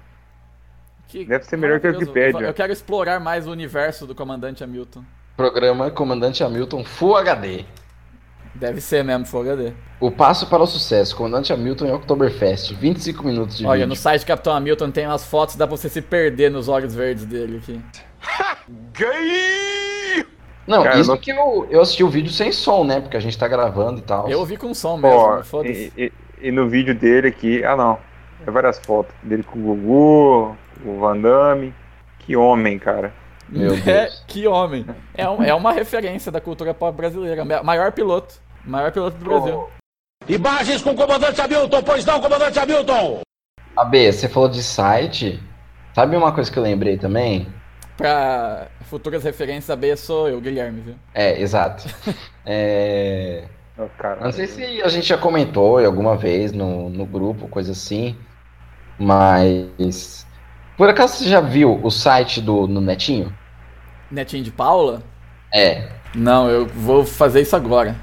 Que 1.07 1.25
Deve 1.25 1.45
ser 1.45 1.57
melhor 1.57 1.79
que 1.79 1.87
a. 1.87 1.91
Wikipédia. 1.91 2.47
Eu 2.47 2.55
quero 2.55 2.73
explorar 2.73 3.21
mais 3.21 3.47
o 3.47 3.53
universo 3.53 4.07
do 4.07 4.15
Comandante 4.15 4.65
Hamilton. 4.65 5.05
Programa 5.37 5.91
Comandante 5.91 6.43
Hamilton 6.43 6.85
Full 6.85 7.17
HD. 7.17 7.65
Deve 8.55 8.81
ser 8.81 9.05
mesmo, 9.05 9.27
Full 9.27 9.41
HD. 9.43 9.73
O 10.01 10.11
passo 10.11 10.49
para 10.49 10.63
o 10.63 10.67
sucesso, 10.67 11.17
Comandante 11.17 11.53
Hamilton 11.53 11.87
em 11.87 11.93
Oktoberfest. 11.93 12.73
25 12.75 13.25
minutos 13.25 13.59
de 13.59 13.67
Olha, 13.67 13.79
vídeo. 13.79 13.89
no 13.89 13.97
site 13.97 14.23
do 14.23 14.27
Capitão 14.27 14.55
Hamilton 14.55 14.91
tem 14.91 15.07
umas 15.07 15.25
fotos, 15.25 15.57
dá 15.57 15.67
pra 15.67 15.77
você 15.77 15.89
se 15.89 16.01
perder 16.01 16.51
nos 16.51 16.69
olhos 16.69 16.95
verdes 16.95 17.25
dele 17.25 17.59
aqui. 17.63 17.81
Não, 20.67 20.83
Cara, 20.83 20.99
isso 20.99 21.11
não- 21.11 21.19
que 21.19 21.31
eu, 21.31 21.67
eu 21.71 21.81
assisti 21.83 22.03
o 22.03 22.09
vídeo 22.09 22.33
sem 22.33 22.51
som, 22.51 22.85
né? 22.85 22.99
Porque 23.01 23.19
a 23.19 23.21
gente 23.21 23.37
tá 23.37 23.47
gravando 23.47 23.99
e 23.99 24.03
tal. 24.03 24.31
Eu 24.31 24.39
ouvi 24.39 24.57
com 24.57 24.73
som 24.73 24.97
mesmo, 24.97 25.45
foda-se. 25.45 25.93
e, 25.95 26.05
e- 26.07 26.13
e 26.49 26.51
no 26.51 26.69
vídeo 26.69 26.95
dele 26.95 27.29
aqui. 27.29 27.63
Ah, 27.63 27.77
não. 27.77 27.99
É 28.47 28.51
várias 28.51 28.79
fotos. 28.79 29.15
Dele 29.23 29.43
com 29.43 29.59
o 29.59 29.63
Gugu, 29.63 30.57
o 30.87 30.99
Van 31.01 31.19
Damme. 31.21 31.75
Que 32.21 32.35
homem, 32.35 32.79
cara. 32.79 33.13
Meu 33.47 33.75
É, 33.87 34.05
Deus. 34.07 34.25
que 34.27 34.47
homem. 34.47 34.87
É, 35.15 35.29
um- 35.29 35.43
é 35.43 35.53
uma 35.55 35.71
referência 35.71 36.33
da 36.33 36.41
cultura 36.41 36.73
pop 36.73 36.97
brasileira. 36.97 37.45
Ma- 37.45 37.63
Maior 37.63 37.93
piloto. 37.93 38.43
Maior 38.67 38.93
piloto 38.93 39.17
do 39.19 39.25
Brasil. 39.25 39.69
Imagens 40.29 40.83
com 40.83 40.91
o 40.91 40.95
comandante 40.95 41.41
Hamilton, 41.41 41.83
pois 41.83 42.05
não, 42.05 42.21
comandante 42.21 42.59
Hamilton! 42.59 43.21
AB, 43.77 44.13
você 44.13 44.29
falou 44.29 44.49
de 44.49 44.63
site. 44.63 45.43
Sabe 45.95 46.17
uma 46.17 46.33
coisa 46.33 46.51
que 46.51 46.59
eu 46.59 46.63
lembrei 46.63 46.97
também? 46.97 47.47
Pra 47.97 48.69
futuras 48.83 49.23
referências, 49.23 49.71
a 49.71 49.77
B 49.77 49.95
sou 49.97 50.29
eu, 50.29 50.41
Guilherme, 50.41 50.81
viu? 50.81 50.95
É, 51.13 51.41
exato. 51.41 51.85
É, 52.47 53.45
eu 53.77 53.91
não 54.21 54.31
sei 54.31 54.47
se 54.47 54.83
a 54.83 54.89
gente 54.89 55.09
já 55.09 55.17
comentou 55.17 55.83
alguma 55.83 56.15
vez 56.15 56.53
no, 56.53 56.91
no 56.91 57.07
grupo, 57.07 57.49
coisa 57.49 57.73
assim. 57.73 58.15
Mas. 58.99 60.27
Por 60.77 60.89
acaso 60.89 61.17
você 61.17 61.25
já 61.29 61.41
viu 61.41 61.81
o 61.83 61.91
site 61.91 62.41
do 62.43 62.69
no 62.69 62.83
Netinho? 62.83 63.35
Netinho 64.11 64.45
de 64.45 64.51
Paula? 64.51 65.03
É, 65.53 65.89
Não, 66.15 66.49
eu 66.49 66.67
vou 66.67 67.05
fazer 67.05 67.41
isso 67.41 67.57
agora. 67.57 67.97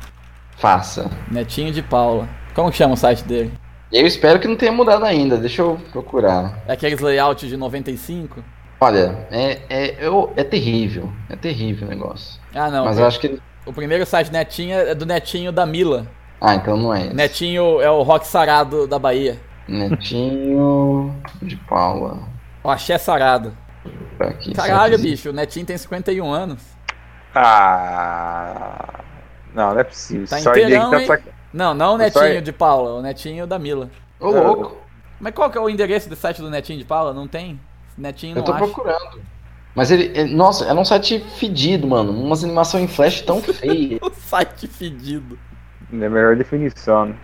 Faça. 0.62 1.10
Netinho 1.30 1.72
de 1.74 1.82
Paula. 1.82 2.30
Como 2.54 2.70
que 2.72 2.78
chama 2.78 2.94
o 2.94 2.98
site 2.98 3.24
dele? 3.24 3.52
Eu 3.92 4.06
espero 4.08 4.40
que 4.40 4.48
não 4.48 4.56
tenha 4.56 4.72
mudado 4.72 5.04
ainda, 5.04 5.36
deixa 5.38 5.62
eu 5.62 5.78
procurar. 5.92 6.60
É 6.68 6.74
aqueles 6.74 7.00
layouts 7.02 7.50
de 7.50 7.58
95? 7.58 8.42
Olha, 8.80 9.28
é, 9.32 9.60
é, 9.70 9.96
eu- 10.08 10.32
é 10.36 10.44
terrível. 10.44 11.12
É 11.30 11.36
terrível 11.36 11.88
o 11.88 11.90
negócio. 11.92 12.40
Ah, 12.54 12.70
não. 12.70 12.86
Mas 12.86 12.98
o, 12.98 13.02
eu 13.02 13.08
acho 13.08 13.20
que. 13.20 13.40
o 13.66 13.74
primeiro 13.74 14.06
site 14.06 14.32
Netinho 14.32 14.76
é 14.78 14.96
do 14.96 15.06
Netinho 15.06 15.52
da 15.52 15.66
Mila. 15.66 16.08
Ah, 16.40 16.56
então 16.56 16.78
não 16.78 16.94
é 16.94 17.06
esse. 17.08 17.14
Netinho 17.14 17.82
é 17.82 17.90
o 17.92 18.02
rock 18.02 18.26
sarado 18.26 18.88
da 18.88 18.98
Bahia. 18.98 19.38
Netinho 19.68 21.14
de 21.42 21.56
Paula. 21.56 22.20
O 22.64 22.70
axé 22.70 22.98
sarado. 22.98 23.56
Tá 24.18 24.26
aqui, 24.28 24.54
Caralho, 24.54 24.98
bicho, 25.00 25.30
o 25.30 25.34
Netinho 25.34 25.66
tem 25.66 25.78
51 25.78 26.32
anos. 26.32 26.62
Ah. 27.36 29.00
Não, 29.54 29.74
não 29.74 29.80
é 29.80 29.84
possível. 29.84 30.28
Tá 30.28 30.40
Só 30.40 30.52
inteirão, 30.52 30.92
tá 30.92 31.02
hein? 31.02 31.08
sac... 31.08 31.24
Não, 31.54 31.74
não 31.74 31.88
o 31.96 31.98
Só 31.98 31.98
Netinho 31.98 32.26
é- 32.38 32.42
de 32.42 32.52
Paula, 32.52 32.94
o 32.94 33.02
Netinho 33.02 33.46
da 33.48 33.60
Mila. 33.60 33.90
Ô, 34.20 34.30
louco. 34.30 34.78
Mas 35.20 35.34
qual 35.34 35.50
que 35.50 35.58
é 35.58 35.62
o 35.62 35.70
endereço 35.70 36.10
do 36.10 36.16
site 36.16 36.42
do 36.42 36.50
Netinho 36.50 36.80
de 36.80 36.86
Paula? 36.86 37.14
Não 37.14 37.28
tem? 37.28 37.60
Netinho 37.98 38.32
Eu 38.32 38.36
não 38.38 38.44
tô 38.44 38.54
acha. 38.54 38.64
procurando. 38.66 39.22
Mas 39.76 39.92
ele, 39.92 40.12
ele- 40.18 40.34
Nossa, 40.34 40.66
era 40.66 40.80
um 40.80 40.86
site 40.86 41.20
fedido, 41.38 41.88
mano. 41.88 42.12
Umas 42.12 42.44
animações 42.44 42.84
em 42.84 42.88
flash 42.88 43.22
tão 43.22 43.42
feias. 43.44 44.00
O 44.02 44.10
site 44.12 44.68
fedido. 44.68 45.38
É 45.92 46.06
a 46.06 46.10
melhor 46.10 46.36
definição, 46.36 47.08
né? 47.08 47.16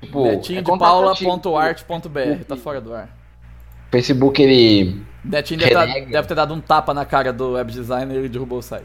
tipo, 0.00 0.24
Netinho 0.24 0.58
é 0.58 0.62
de 0.62 0.78
paula.art.br, 0.78 2.44
tá 2.46 2.56
fora 2.56 2.80
do 2.80 2.92
ar. 2.94 3.04
O 3.88 3.92
Facebook, 3.92 4.42
ele. 4.42 5.00
Netinho 5.24 5.60
deve, 5.60 5.72
tá- 5.74 5.86
deve 5.86 6.28
ter 6.28 6.34
dado 6.34 6.52
um 6.54 6.60
tapa 6.60 6.92
na 6.92 7.04
cara 7.04 7.32
do 7.32 7.52
web 7.52 7.70
designer 7.70 8.24
e 8.24 8.28
derrubou 8.28 8.58
o 8.58 8.62
site. 8.62 8.84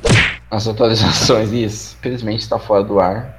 As 0.51 0.67
atualizações, 0.67 1.51
isso. 1.51 1.97
Felizmente 2.01 2.47
tá 2.47 2.59
fora 2.59 2.83
do 2.83 2.99
ar. 2.99 3.35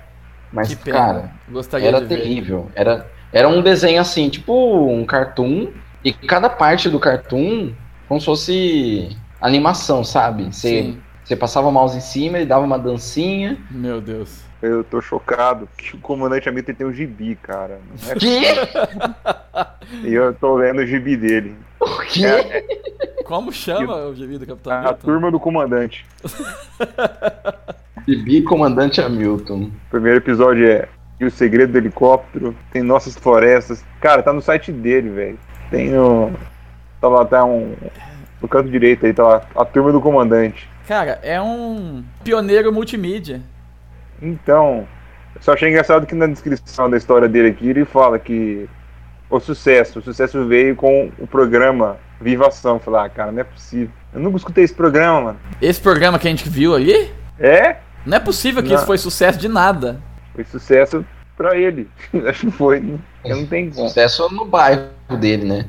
Mas, 0.53 0.75
cara, 0.75 1.31
Gostaria 1.49 1.89
era 1.89 2.01
terrível. 2.01 2.71
Era, 2.75 3.07
era 3.33 3.49
um 3.49 3.63
desenho 3.63 4.01
assim, 4.01 4.29
tipo 4.29 4.89
um 4.89 5.05
cartoon. 5.05 5.69
E 6.05 6.13
cada 6.13 6.49
parte 6.49 6.89
do 6.89 6.99
cartoon, 6.99 7.73
como 8.09 8.19
se 8.21 8.27
fosse 8.27 9.17
animação, 9.41 10.03
sabe? 10.03 10.45
Você, 10.53 10.97
você 11.23 11.37
passava 11.37 11.69
o 11.69 11.73
mouse 11.73 11.97
em 11.97 12.01
cima, 12.01 12.39
ele 12.39 12.47
dava 12.47 12.65
uma 12.65 12.79
dancinha. 12.79 13.59
Meu 13.71 14.01
Deus. 14.01 14.48
Eu 14.61 14.83
tô 14.83 15.01
chocado 15.01 15.69
que 15.77 15.95
o 15.95 16.01
comandante 16.01 16.49
Hamilton 16.49 16.75
tem 16.75 16.87
um 16.87 16.93
gibi, 16.93 17.37
cara. 17.37 17.79
Não 18.05 18.13
é- 18.13 18.15
Que? 18.17 20.09
E 20.09 20.13
eu 20.15 20.35
tô 20.35 20.57
lendo 20.57 20.81
o 20.81 20.87
gibi 20.87 21.17
dele. 21.17 21.55
O 21.81 21.99
quê? 22.01 22.65
Como 23.25 23.53
chama 23.53 23.95
o 24.07 24.15
gibi 24.15 24.37
do 24.39 24.47
Capitão 24.47 24.73
A, 24.73 24.77
a 24.77 24.79
Hamilton? 24.81 25.07
turma 25.07 25.31
do 25.31 25.39
comandante. 25.39 26.05
Bibi 28.07 28.43
Comandante 28.43 29.01
Hamilton. 29.01 29.65
O 29.65 29.91
primeiro 29.91 30.19
episódio 30.19 30.67
é 30.69 30.89
E 31.21 31.25
o 31.25 31.31
Segredo 31.31 31.73
do 31.73 31.79
Helicóptero. 31.79 32.55
Tem 32.73 32.83
Nossas 32.83 33.15
Florestas. 33.17 33.85
Cara, 34.01 34.23
tá 34.23 34.33
no 34.33 34.41
site 34.41 34.73
dele, 34.73 35.11
velho. 35.11 35.39
Tem 35.71 35.91
no. 35.91 36.33
Tá 37.01 37.09
lá, 37.09 37.25
tá 37.25 37.45
um. 37.45 37.75
No 38.41 38.49
canto 38.49 38.71
direito 38.71 39.05
aí, 39.05 39.13
tá 39.13 39.23
lá. 39.25 39.43
A 39.55 39.65
turma 39.65 39.93
do 39.93 40.01
comandante. 40.01 40.69
Cara, 40.87 41.19
é 41.23 41.41
um 41.41 42.03
pioneiro 42.25 42.73
multimídia. 42.73 43.43
Então. 44.21 44.87
eu 45.37 45.43
Só 45.43 45.53
achei 45.53 45.69
engraçado 45.69 46.07
que 46.07 46.15
na 46.15 46.27
descrição 46.27 46.89
da 46.91 46.97
história 46.97 47.29
dele 47.29 47.49
aqui 47.49 47.69
ele 47.69 47.85
fala 47.85 48.19
que 48.19 48.69
o 49.31 49.39
sucesso, 49.41 49.99
o 49.99 50.03
sucesso 50.03 50.47
veio 50.47 50.75
com 50.75 51.11
o 51.19 51.27
programa 51.27 51.97
Viva 52.21 52.49
Ação. 52.49 52.79
Falar, 52.79 53.05
ah, 53.05 53.09
cara, 53.11 53.31
não 53.33 53.41
é 53.41 53.45
possível. 53.45 53.91
Eu 54.13 54.21
nunca 54.21 54.37
escutei 54.39 54.65
esse 54.65 54.75
programa, 54.75 55.21
mano. 55.21 55.39
Esse 55.61 55.81
programa 55.81 56.19
que 56.19 56.27
a 56.27 56.31
gente 56.31 56.49
viu 56.49 56.75
ali, 56.75 57.13
É? 57.39 57.77
não 58.07 58.17
é 58.17 58.21
possível 58.21 58.63
que 58.63 58.71
Não. 58.71 58.77
isso 58.77 58.87
foi 58.87 58.97
sucesso 58.99 59.39
de 59.39 59.49
nada. 59.49 60.01
Foi 60.35 60.45
sucesso 60.45 61.05
pra 61.37 61.57
ele. 61.57 61.89
Acho 62.27 62.47
que 62.47 62.53
foi. 62.53 62.99
Eu 63.25 63.37
não 63.37 63.47
tenho 63.47 63.71
como. 63.73 63.87
Sucesso 63.89 64.29
no 64.33 64.45
bairro 64.45 64.89
dele, 65.21 65.45
né? 65.45 65.67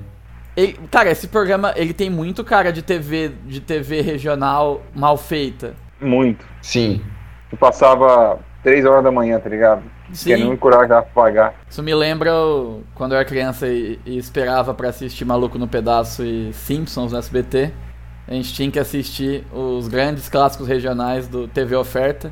Ele- 0.55 0.77
cara, 0.89 1.11
esse 1.11 1.27
programa, 1.27 1.73
ele 1.75 1.93
tem 1.93 2.09
muito 2.09 2.43
cara 2.43 2.71
de 2.71 2.81
TV, 2.81 3.31
de 3.45 3.59
TV 3.61 4.01
regional 4.01 4.81
mal 4.95 5.15
feita. 5.17 5.73
Muito. 6.01 6.45
Sim. 6.61 7.01
Eu 7.51 7.57
passava 7.57 8.39
3 8.63 8.85
horas 8.85 9.03
da 9.03 9.11
manhã, 9.11 9.39
tá 9.39 9.49
ligado? 9.49 9.81
Sim. 10.11 10.35
Que 10.35 10.43
não 10.43 10.51
me 10.51 10.57
coragem 10.57 10.87
pra 10.87 11.01
pagar. 11.01 11.53
Isso 11.69 11.81
me 11.83 11.93
lembra 11.93 12.33
o- 12.35 12.83
quando 12.95 13.11
eu 13.13 13.17
era 13.17 13.25
criança 13.25 13.67
e, 13.67 13.99
e 14.05 14.17
esperava 14.17 14.73
pra 14.73 14.89
assistir 14.89 15.23
Maluco 15.25 15.57
no 15.57 15.67
Pedaço 15.67 16.23
e 16.23 16.51
Simpsons 16.53 17.11
no 17.11 17.17
SBT. 17.19 17.71
A 18.27 18.33
gente 18.33 18.53
tinha 18.53 18.69
que 18.69 18.77
assistir 18.79 19.45
os 19.53 19.87
grandes 19.87 20.29
clássicos 20.29 20.67
regionais 20.67 21.27
do 21.27 21.47
TV 21.47 21.75
Oferta 21.75 22.31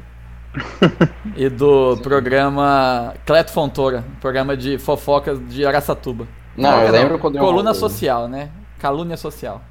e 1.36 1.50
do 1.50 1.98
programa 2.04 3.14
Cleto 3.26 3.52
Fontoura, 3.52 4.04
programa 4.22 4.56
de 4.56 4.78
fofocas 4.78 5.40
de 5.50 5.66
Araçatuba. 5.66 6.28
Não, 6.56 6.82
eu 6.82 6.92
lembro 6.92 7.20
quando 7.20 7.36
eu- 7.38 7.44
Coluna 7.44 7.74
social, 7.74 8.28
né? 8.28 8.50
Calúnia 8.80 9.18
social. 9.18 9.62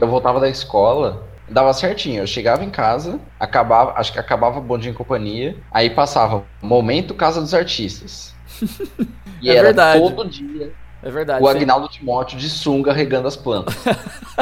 Eu 0.00 0.08
voltava 0.08 0.38
da 0.40 0.48
escola, 0.48 1.22
dava 1.48 1.72
certinho. 1.72 2.22
Eu 2.22 2.26
chegava 2.26 2.64
em 2.64 2.70
casa, 2.70 3.20
acabava, 3.38 3.92
acho 3.98 4.12
que 4.12 4.18
acabava 4.18 4.60
Bom 4.60 4.78
Dia 4.78 4.90
em 4.90 4.94
Companhia, 4.94 5.56
aí 5.70 5.90
passava 5.90 6.44
Momento 6.62 7.14
Casa 7.14 7.40
dos 7.40 7.54
Artistas. 7.54 8.34
E 9.42 9.50
É 9.50 9.56
era 9.56 9.64
verdade. 9.64 10.00
todo 10.00 10.26
dia 10.30 10.72
É 11.02 11.10
verdade. 11.10 11.44
o 11.44 11.46
Agnaldo 11.46 11.88
Timóteo 11.90 12.38
de 12.38 12.48
sunga 12.48 12.90
regando 12.90 13.28
as 13.28 13.36
plantas. 13.36 13.76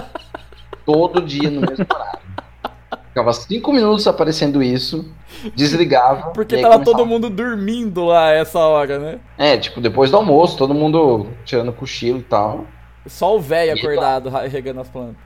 todo 0.87 1.21
dia 1.21 1.51
no 1.51 1.61
mesmo 1.63 1.85
horário. 1.93 2.21
Ficava 3.09 3.33
cinco 3.33 3.73
minutos 3.73 4.07
aparecendo 4.07 4.63
isso, 4.63 5.13
desligava. 5.55 6.31
Porque 6.31 6.57
tava 6.59 6.75
começava. 6.75 6.97
todo 6.97 7.07
mundo 7.07 7.31
dormindo 7.31 8.05
lá 8.05 8.31
essa 8.31 8.59
hora, 8.61 8.99
né? 8.99 9.21
É, 9.39 9.57
tipo, 9.57 9.81
depois 9.81 10.11
do 10.11 10.17
almoço, 10.17 10.57
todo 10.57 10.75
mundo 10.75 11.29
tirando 11.45 11.73
cochilo 11.73 12.19
e 12.19 12.23
tal, 12.25 12.65
Só 13.07 13.37
o 13.37 13.41
velho 13.41 13.73
acordado 13.75 14.31
regando 14.31 14.81
as 14.81 14.89
plantas. 14.89 15.17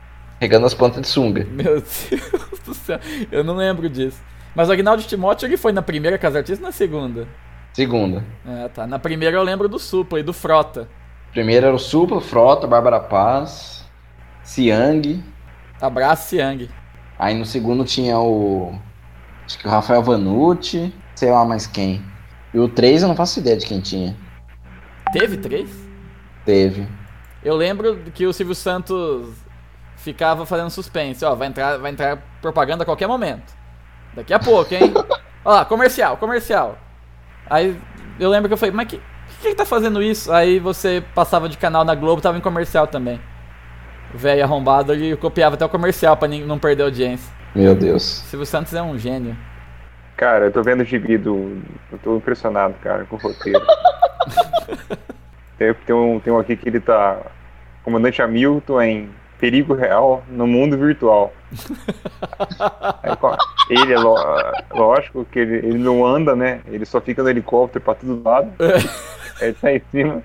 Regando 0.40 0.66
as 0.66 0.75
plantas 0.75 1.02
de 1.02 1.09
sunga. 1.09 1.47
Meu 1.50 1.83
Deus 1.83 2.61
do 2.64 2.75
céu, 2.75 2.99
eu 3.30 3.45
não 3.45 3.57
lembro 3.57 3.88
disso. 3.88 4.21
Mas 4.54 4.68
o 4.68 4.73
Agnaldo 4.73 5.02
Timóteo 5.02 5.47
ele 5.47 5.57
foi 5.57 5.73
na 5.73 5.83
primeira 5.83 6.18
Casa 6.18 6.38
Artista 6.38 6.62
ou 6.64 6.66
na 6.66 6.73
segunda? 6.73 7.28
Segunda. 7.73 8.25
Ah, 8.45 8.68
tá. 8.73 8.87
Na 8.87 8.99
primeira 8.99 9.37
eu 9.37 9.42
lembro 9.42 9.68
do 9.68 9.78
Supla 9.78 10.18
e 10.18 10.23
do 10.23 10.33
Frota. 10.33 10.88
Primeiro 11.33 11.66
era 11.66 11.75
o 11.75 11.78
Supla, 11.78 12.21
Frota, 12.21 12.66
Bárbara 12.66 12.99
Paz, 12.99 13.85
Siang. 14.42 15.23
Abraço, 15.80 16.30
Siang. 16.30 16.68
Aí 17.18 17.35
no 17.37 17.45
segundo 17.45 17.85
tinha 17.85 18.18
o. 18.18 18.75
Acho 19.45 19.59
que 19.59 19.66
o 19.66 19.71
Rafael 19.71 20.02
Vanucci, 20.02 20.92
sei 21.14 21.30
lá 21.30 21.45
mais 21.45 21.66
quem. 21.66 22.02
E 22.52 22.59
o 22.59 22.68
3 22.68 23.02
eu 23.02 23.09
não 23.09 23.16
faço 23.16 23.38
ideia 23.38 23.57
de 23.57 23.66
quem 23.66 23.80
tinha. 23.80 24.16
Teve 25.12 25.37
três? 25.37 25.71
Teve. 26.45 26.87
Eu 27.42 27.54
lembro 27.54 27.99
que 28.14 28.26
o 28.26 28.33
Silvio 28.33 28.54
Santos 28.54 29.28
ficava 30.12 30.46
fazendo 30.46 30.70
suspense. 30.70 31.24
Ó, 31.24 31.34
vai 31.34 31.48
entrar, 31.48 31.76
vai 31.78 31.90
entrar 31.90 32.18
propaganda 32.40 32.82
a 32.82 32.86
qualquer 32.86 33.06
momento. 33.06 33.52
Daqui 34.14 34.32
a 34.32 34.38
pouco, 34.38 34.74
hein? 34.74 34.92
Olha 35.44 35.56
lá, 35.58 35.64
comercial, 35.64 36.16
comercial. 36.16 36.78
Aí 37.48 37.78
eu 38.18 38.30
lembro 38.30 38.48
que 38.48 38.54
eu 38.54 38.58
falei, 38.58 38.74
mas 38.74 38.88
que, 38.88 39.00
que 39.40 39.48
ele 39.48 39.54
tá 39.54 39.66
fazendo 39.66 40.02
isso? 40.02 40.32
Aí 40.32 40.58
você 40.58 41.04
passava 41.14 41.48
de 41.48 41.58
canal 41.58 41.84
na 41.84 41.94
Globo, 41.94 42.22
tava 42.22 42.38
em 42.38 42.40
comercial 42.40 42.86
também. 42.86 43.20
O 44.14 44.18
velho 44.18 44.42
arrombado, 44.42 44.92
ele 44.92 45.14
copiava 45.16 45.54
até 45.54 45.64
o 45.64 45.68
comercial 45.68 46.16
pra 46.16 46.26
não 46.28 46.58
perder 46.58 46.84
audiência. 46.84 47.30
Meu 47.54 47.74
Deus. 47.74 48.02
Silvio 48.02 48.46
Santos 48.46 48.72
é 48.72 48.82
um 48.82 48.98
gênio. 48.98 49.36
Cara, 50.16 50.46
eu 50.46 50.52
tô 50.52 50.62
vendo 50.62 50.80
o 50.80 50.84
gibi 50.84 51.18
do. 51.18 51.62
Eu 51.92 51.98
tô 51.98 52.16
impressionado, 52.16 52.74
cara, 52.82 53.04
com 53.04 53.16
o 53.16 53.18
roteiro. 53.18 53.60
tem, 55.56 55.72
tem, 55.74 55.94
um, 55.94 56.18
tem 56.18 56.32
um 56.32 56.38
aqui 56.38 56.56
que 56.56 56.68
ele 56.68 56.80
tá. 56.80 57.18
Comandante 57.84 58.20
Hamilton 58.20 58.82
em 58.82 59.10
perigo 59.38 59.75
real 59.75 60.23
no 60.28 60.47
mundo 60.47 60.76
virtual. 60.76 61.33
Aí, 63.02 63.16
ele, 63.71 63.95
é 63.95 63.99
lógico 64.75 65.25
que 65.25 65.38
ele, 65.38 65.57
ele 65.57 65.78
não 65.78 66.04
anda, 66.04 66.35
né? 66.35 66.61
Ele 66.66 66.85
só 66.85 67.00
fica 67.00 67.23
no 67.23 67.28
helicóptero 67.30 67.85
pra 67.85 67.95
todo 67.95 68.23
lado. 68.23 68.52
Ele 69.40 69.52
tá 69.54 69.73
em 69.73 69.83
cima. 69.90 70.23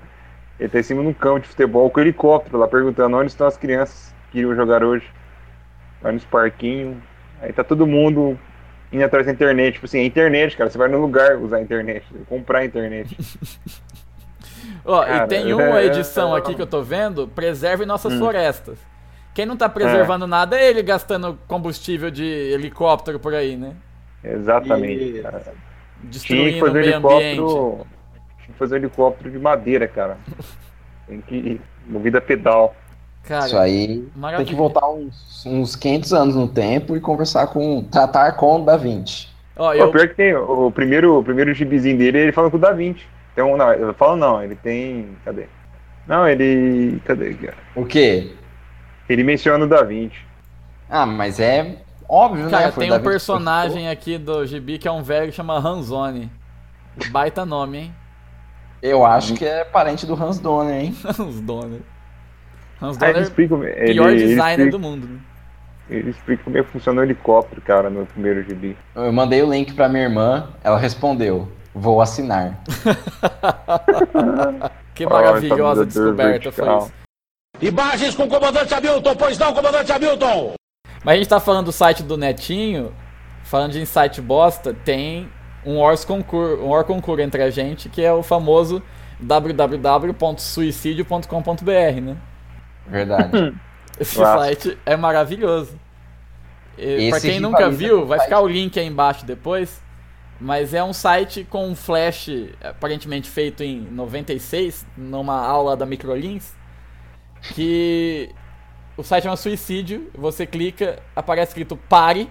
Ele 0.58 0.68
tá 0.68 0.78
em 0.78 0.82
cima 0.82 1.02
num 1.02 1.12
campo 1.12 1.40
de 1.40 1.48
futebol 1.48 1.88
com 1.90 2.00
helicóptero 2.00 2.58
lá 2.58 2.68
perguntando 2.68 3.16
onde 3.16 3.30
estão 3.30 3.46
as 3.46 3.56
crianças 3.56 4.14
que 4.30 4.38
iriam 4.38 4.54
jogar 4.54 4.82
hoje. 4.84 5.06
Vai 6.02 6.12
nos 6.12 6.24
parquinhos. 6.24 6.96
Aí 7.40 7.52
tá 7.52 7.64
todo 7.64 7.86
mundo 7.86 8.38
indo 8.92 9.04
atrás 9.04 9.26
da 9.26 9.32
internet. 9.32 9.74
Tipo 9.74 9.86
assim, 9.86 9.98
é 9.98 10.04
internet, 10.04 10.56
cara. 10.56 10.70
Você 10.70 10.78
vai 10.78 10.88
no 10.88 11.00
lugar 11.00 11.36
usar 11.36 11.56
a 11.56 11.62
internet, 11.62 12.04
comprar 12.28 12.60
a 12.60 12.64
internet. 12.64 13.16
Ó, 14.84 15.02
e 15.02 15.06
Cara, 15.06 15.26
tem 15.26 15.52
uma 15.52 15.80
é- 15.80 15.86
edição 15.86 16.34
é- 16.34 16.38
aqui 16.38 16.54
que 16.54 16.62
eu 16.62 16.66
tô 16.66 16.82
vendo, 16.82 17.26
preserve 17.28 17.84
nossas 17.86 18.12
Hum. 18.12 18.18
florestas. 18.18 18.78
Quem 19.34 19.44
não 19.44 19.56
tá 19.56 19.68
preservando 19.68 20.26
nada 20.26 20.56
é 20.58 20.68
ele 20.70 20.82
gastando 20.82 21.38
combustível 21.48 22.10
de 22.10 22.24
helicóptero 22.24 23.18
por 23.18 23.34
aí, 23.34 23.56
né? 23.56 23.72
Exatamente, 24.22 25.20
cara. 25.20 25.40
Tinha 25.40 25.54
que 26.00 26.06
Destruindo 26.08 26.56
o 26.56 26.60
fazer 26.60 26.78
um 26.78 26.82
meio 26.82 26.96
ambiente. 26.96 27.24
helicóptero. 27.40 27.86
Tinha 28.38 28.52
que 28.52 28.58
fazer 28.58 28.74
um 28.74 28.78
helicóptero 28.78 29.30
de 29.30 29.38
madeira, 29.38 29.88
cara. 29.88 30.16
Tem 31.06 31.20
que 31.20 31.34
ir 31.34 31.60
movida 31.86 32.18
a 32.18 32.20
pedal. 32.20 32.74
Cara, 33.24 33.46
Isso 33.46 33.56
aí 33.58 33.86
tem 33.88 34.10
maravilha. 34.16 34.46
que 34.48 34.54
voltar 34.54 34.86
uns, 34.90 35.44
uns 35.46 35.74
500 35.76 36.12
anos 36.12 36.36
no 36.36 36.46
tempo 36.46 36.94
e 36.94 37.00
conversar 37.00 37.46
com. 37.46 37.82
tratar 37.84 38.32
com 38.32 38.60
o 38.60 38.64
Da 38.64 38.76
Vinci. 38.76 39.28
Ó, 39.56 39.68
Pô, 39.68 39.74
eu, 39.74 39.90
pior 39.90 40.08
que 40.08 40.14
tem, 40.14 40.34
o 40.34 40.70
primeiro, 40.70 41.18
o 41.18 41.24
primeiro 41.24 41.54
gibizinho 41.54 41.96
dele, 41.96 42.18
ele 42.18 42.32
fala 42.32 42.50
com 42.50 42.58
o 42.58 42.60
Da 42.60 42.72
Vinci. 42.72 43.06
Tem 43.34 43.42
um, 43.42 43.56
não, 43.56 43.72
eu 43.72 43.94
falo 43.94 44.16
não, 44.16 44.42
ele 44.42 44.54
tem. 44.54 45.08
Cadê? 45.24 45.46
Não, 46.06 46.28
ele. 46.28 47.00
Cadê? 47.04 47.34
O 47.74 47.84
quê? 47.86 48.30
Ele 49.08 49.22
menciona 49.22 49.64
o 49.64 49.68
Da 49.68 49.82
Vinci. 49.82 50.16
Ah, 50.88 51.06
mas 51.06 51.40
é 51.40 51.76
óbvio, 52.08 52.48
cara, 52.50 52.66
né? 52.66 52.72
Foi 52.72 52.86
tem 52.86 52.96
um 52.96 53.02
personagem 53.02 53.88
aqui 53.88 54.18
do 54.18 54.46
Gibi 54.46 54.78
que 54.78 54.88
é 54.88 54.92
um 54.92 55.02
velho 55.02 55.26
que 55.26 55.32
chama 55.32 55.58
Ranzoni. 55.58 56.30
Baita 57.10 57.44
nome, 57.44 57.78
hein? 57.78 57.94
Eu 58.82 59.04
acho 59.04 59.34
que 59.34 59.44
é 59.44 59.64
parente 59.64 60.06
do 60.06 60.14
Hans 60.14 60.38
Donner, 60.38 60.74
hein? 60.74 60.96
Hans 61.04 61.40
Donner. 61.40 61.80
Hans 62.80 63.00
ele 63.00 63.12
Donner, 63.12 63.22
explica, 63.22 63.54
ele, 63.54 63.94
pior 63.94 64.10
ele 64.10 64.26
designer 64.26 64.66
explica, 64.66 64.70
do 64.70 64.78
mundo. 64.78 65.06
né? 65.06 65.18
ele 65.88 66.10
explica 66.10 66.44
como 66.44 66.58
é 66.58 66.62
que 66.62 66.70
funciona 66.70 67.00
o 67.00 67.04
helicóptero, 67.04 67.60
cara, 67.60 67.90
no 67.90 68.06
primeiro 68.06 68.42
gibi. 68.42 68.76
Eu 68.94 69.12
mandei 69.12 69.42
o 69.42 69.50
link 69.50 69.74
pra 69.74 69.88
minha 69.88 70.04
irmã, 70.04 70.48
ela 70.62 70.78
respondeu: 70.78 71.48
vou 71.74 72.00
assinar. 72.00 72.62
Que 74.94 75.06
maravilhosa 75.06 75.82
estabilizador 75.82 75.86
descoberta 75.86 76.52
foi 76.52 76.76
isso. 76.78 76.92
Imagens 77.60 78.14
com 78.14 78.22
o 78.24 78.28
comandante 78.28 78.72
Hamilton, 78.74 79.16
pois 79.16 79.38
não, 79.38 79.54
comandante 79.54 79.92
Hamilton! 79.92 80.54
Mas 81.04 81.14
a 81.14 81.18
gente 81.18 81.28
tá 81.28 81.38
falando 81.38 81.66
do 81.66 81.72
site 81.72 82.02
do 82.02 82.16
Netinho, 82.16 82.92
falando 83.44 83.70
de 83.72 83.80
insight 83.80 84.20
bosta, 84.20 84.74
tem 84.74 85.30
um 85.64 85.78
Ors 85.78 86.04
concur, 86.04 86.58
um 86.60 86.68
Or 86.68 86.84
concur 86.84 87.20
entre 87.20 87.40
a 87.42 87.50
gente, 87.50 87.88
que 87.88 88.02
é 88.02 88.12
o 88.12 88.22
famoso 88.22 88.82
www.suicidio.com.br, 89.20 92.00
né? 92.02 92.16
Verdade. 92.86 93.54
Esse 93.98 94.18
Nossa. 94.18 94.38
site 94.38 94.78
é 94.84 94.96
maravilhoso. 94.96 95.78
Pra 96.74 96.84
Esse 96.84 97.20
quem 97.20 97.38
nunca 97.38 97.68
rivaliza 97.68 97.78
viu, 97.78 98.04
vai 98.06 98.18
ficar 98.20 98.40
o 98.40 98.48
link 98.48 98.78
aí 98.78 98.86
embaixo 98.86 99.24
depois. 99.24 99.80
Mas 100.40 100.74
é 100.74 100.82
um 100.82 100.92
site 100.92 101.46
com 101.48 101.68
um 101.68 101.76
flash 101.76 102.28
aparentemente 102.60 103.30
feito 103.30 103.62
em 103.62 103.82
96, 103.82 104.84
numa 104.96 105.40
aula 105.40 105.76
da 105.76 105.86
Microlins, 105.86 106.52
que 107.52 108.30
o 108.96 109.02
site 109.02 109.24
chama 109.24 109.36
Suicídio, 109.36 110.10
você 110.16 110.46
clica, 110.46 111.02
aparece 111.14 111.50
escrito 111.50 111.76
pare. 111.76 112.30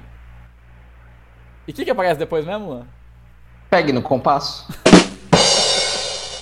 E 1.67 1.71
o 1.71 1.73
que, 1.73 1.85
que 1.85 1.91
aparece 1.91 2.19
depois 2.19 2.45
mesmo, 2.45 2.67
Luan? 2.67 2.87
Pegue 3.69 3.91
no 3.91 4.01
compasso. 4.01 4.67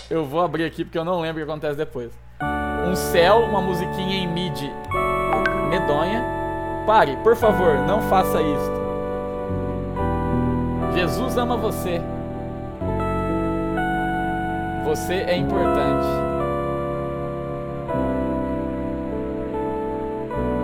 Eu 0.10 0.26
vou 0.26 0.42
abrir 0.42 0.66
aqui 0.66 0.84
porque 0.84 0.98
eu 0.98 1.06
não 1.06 1.22
lembro 1.22 1.42
o 1.42 1.46
que 1.46 1.52
acontece 1.52 1.78
depois. 1.78 2.12
Um 2.86 2.96
céu, 2.96 3.40
uma 3.46 3.62
musiquinha 3.62 4.16
em 4.16 4.28
mid 4.28 4.60
medonha. 5.70 6.24
Pare, 6.86 7.16
por 7.24 7.36
favor, 7.36 7.80
não 7.80 8.02
faça 8.02 8.42
isto. 8.42 8.82
Jesus 10.94 11.38
ama 11.38 11.56
você. 11.56 12.02
Você 14.84 15.14
é 15.14 15.38
importante. 15.38 16.31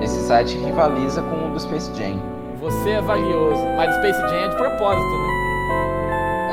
Esse 0.08 0.22
site 0.22 0.58
rivaliza 0.58 1.22
com 1.22 1.48
o 1.48 1.52
do 1.52 1.60
Space 1.60 1.92
Jam. 1.94 2.18
Você 2.62 2.92
é 2.92 3.02
valioso. 3.02 3.62
Mas 3.76 3.94
Space 3.96 4.20
Jam 4.22 4.46
é 4.46 4.48
de 4.48 4.56
propósito, 4.56 5.06
né? 5.06 5.28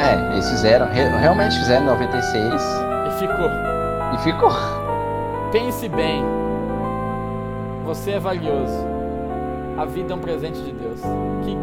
É, 0.01 0.33
eles 0.33 0.51
fizeram, 0.51 0.87
re- 0.87 1.09
realmente 1.21 1.57
fizeram 1.59 1.83
em 1.85 1.87
96 1.87 2.53
E 3.07 3.11
ficou. 3.13 3.51
e 4.13 4.19
ficou. 4.25 4.51
Pense 5.53 5.89
bem. 5.89 6.25
Você 7.87 8.11
é 8.13 8.19
valioso. 8.19 8.85
A 9.79 9.85
vida 9.85 10.13
é 10.13 10.17
um 10.17 10.21
presente 10.21 10.61
de 10.61 10.73
Deus. 10.73 11.01
Que... 11.45 11.57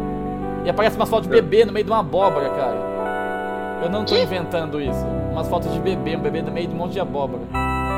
E 0.64 0.70
aparece 0.70 0.96
umas 0.96 1.10
fotos 1.10 1.28
de 1.28 1.34
bebê 1.34 1.66
no 1.66 1.72
meio 1.72 1.84
de 1.84 1.90
uma 1.90 2.00
abóbora, 2.00 2.48
cara. 2.50 2.76
Eu 3.82 3.90
não 3.90 4.04
tô 4.06 4.16
inventando 4.16 4.80
isso. 4.80 5.04
Umas 5.30 5.46
fotos 5.48 5.70
de 5.72 5.78
bebê, 5.78 6.16
um 6.16 6.20
bebê 6.20 6.40
no 6.40 6.50
meio 6.52 6.68
de 6.68 6.74
um 6.74 6.78
monte 6.78 6.92
de 6.92 7.00
abóbora. 7.00 7.42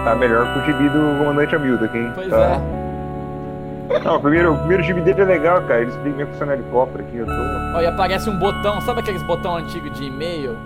Tá 0.05 0.17
melhor 0.17 0.53
que 0.53 0.59
o 0.59 0.63
gibi 0.65 0.89
do 0.89 1.19
comandante 1.19 1.55
Hamilton 1.55 1.85
aqui, 1.85 1.99
hein? 1.99 2.13
Pois 2.15 2.29
Tá- 2.31 2.37
é. 2.61 2.84
Não, 4.05 4.17
o 4.17 4.21
primeiro, 4.21 4.55
o 4.55 4.59
primeiro 4.59 4.83
gibi 4.83 5.01
dele 5.03 5.21
é 5.21 5.25
legal, 5.25 5.61
cara. 5.63 5.81
Ele 5.83 5.91
explica 5.91 6.11
como 6.17 6.27
que 6.27 6.33
funciona 6.33 6.53
o 6.53 6.55
helicóptero 6.57 7.05
aqui. 7.05 7.17
Eu 7.17 7.27
tô... 7.27 7.33
Ó, 7.77 7.81
e 7.81 7.87
aparece 7.87 8.31
um 8.31 8.39
botão, 8.39 8.81
sabe 8.81 9.01
aqueles 9.01 9.23
botão 9.23 9.57
antigo 9.57 9.91
de 9.91 10.05
e-mail? 10.05 10.57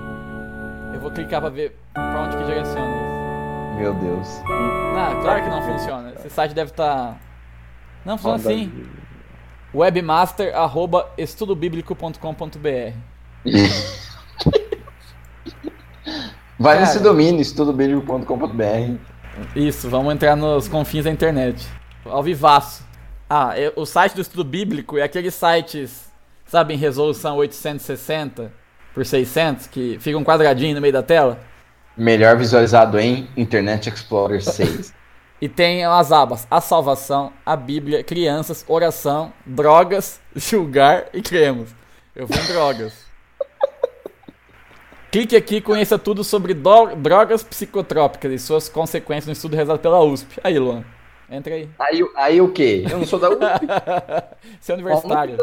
Eu 0.94 1.00
vou 1.00 1.10
clicar 1.10 1.40
pra 1.40 1.50
ver 1.50 1.76
pra 1.94 2.20
onde 2.22 2.36
que 2.36 2.44
direciona 2.44 2.86
isso. 2.96 3.78
Meu 3.78 3.94
Deus. 3.94 4.42
Não, 4.94 5.20
claro 5.22 5.42
que 5.44 5.50
não 5.50 5.62
funciona. 5.62 6.12
Esse 6.16 6.30
site 6.30 6.54
deve 6.54 6.70
estar. 6.70 7.16
Não 8.04 8.16
funciona 8.18 8.36
assim. 8.54 8.68
de- 8.68 8.98
Webmaster 9.74 10.56
arroba 10.56 11.08
estudobiblico.com.br 11.18 12.94
Vai 16.58 16.74
Cara. 16.76 16.80
nesse 16.86 17.00
domínio, 17.00 17.40
estudobíblico.com.br. 17.40 18.96
Isso, 19.54 19.88
vamos 19.88 20.12
entrar 20.14 20.34
nos 20.34 20.66
confins 20.66 21.04
da 21.04 21.10
internet. 21.10 21.68
Ao 22.04 22.22
vivaço. 22.22 22.87
Ah, 23.28 23.52
é- 23.58 23.72
o 23.76 23.84
site 23.84 24.14
do 24.14 24.22
estudo 24.22 24.44
bíblico 24.44 24.96
é 24.96 25.02
aqueles 25.02 25.34
sites, 25.34 26.10
sabe, 26.46 26.74
em 26.74 26.76
resolução 26.76 27.36
860 27.36 28.50
por 28.94 29.04
600, 29.04 29.66
que 29.66 29.98
fica 30.00 30.16
um 30.16 30.24
quadradinho 30.24 30.74
no 30.74 30.80
meio 30.80 30.92
da 30.92 31.02
tela. 31.02 31.38
Melhor 31.96 32.36
visualizado 32.36 32.98
em 32.98 33.28
Internet 33.36 33.88
Explorer 33.88 34.42
6. 34.42 34.94
E 35.40 35.48
tem 35.48 35.84
as 35.84 36.10
abas: 36.10 36.48
a 36.50 36.60
salvação, 36.60 37.32
a 37.46 37.54
Bíblia, 37.54 38.02
crianças, 38.02 38.64
oração, 38.66 39.32
drogas, 39.46 40.18
julgar 40.34 41.06
e 41.12 41.22
cremos. 41.22 41.70
Eu 42.14 42.26
vou 42.26 42.36
em 42.36 42.44
drogas. 42.46 43.06
Clique 45.12 45.36
aqui 45.36 45.56
e 45.58 45.60
conheça 45.60 45.96
tudo 45.96 46.24
sobre 46.24 46.54
drogas 46.54 47.44
psicotrópicas 47.44 48.32
e 48.32 48.38
suas 48.40 48.68
consequências 48.68 49.26
no 49.26 49.32
estudo 49.32 49.54
realizado 49.54 49.78
pela 49.78 50.02
USP. 50.02 50.40
Aí, 50.42 50.58
Luan, 50.58 50.84
entra 51.30 51.54
aí. 51.54 51.68
aí, 51.78 52.10
aí 52.16 52.40
o 52.40 52.52
quê? 52.52 52.84
Eu 52.90 52.98
não 52.98 53.06
sou 53.06 53.18
da 53.18 53.30
USP. 53.30 53.66
Você 54.60 54.72
é 54.72 54.74
universitário. 54.74 55.36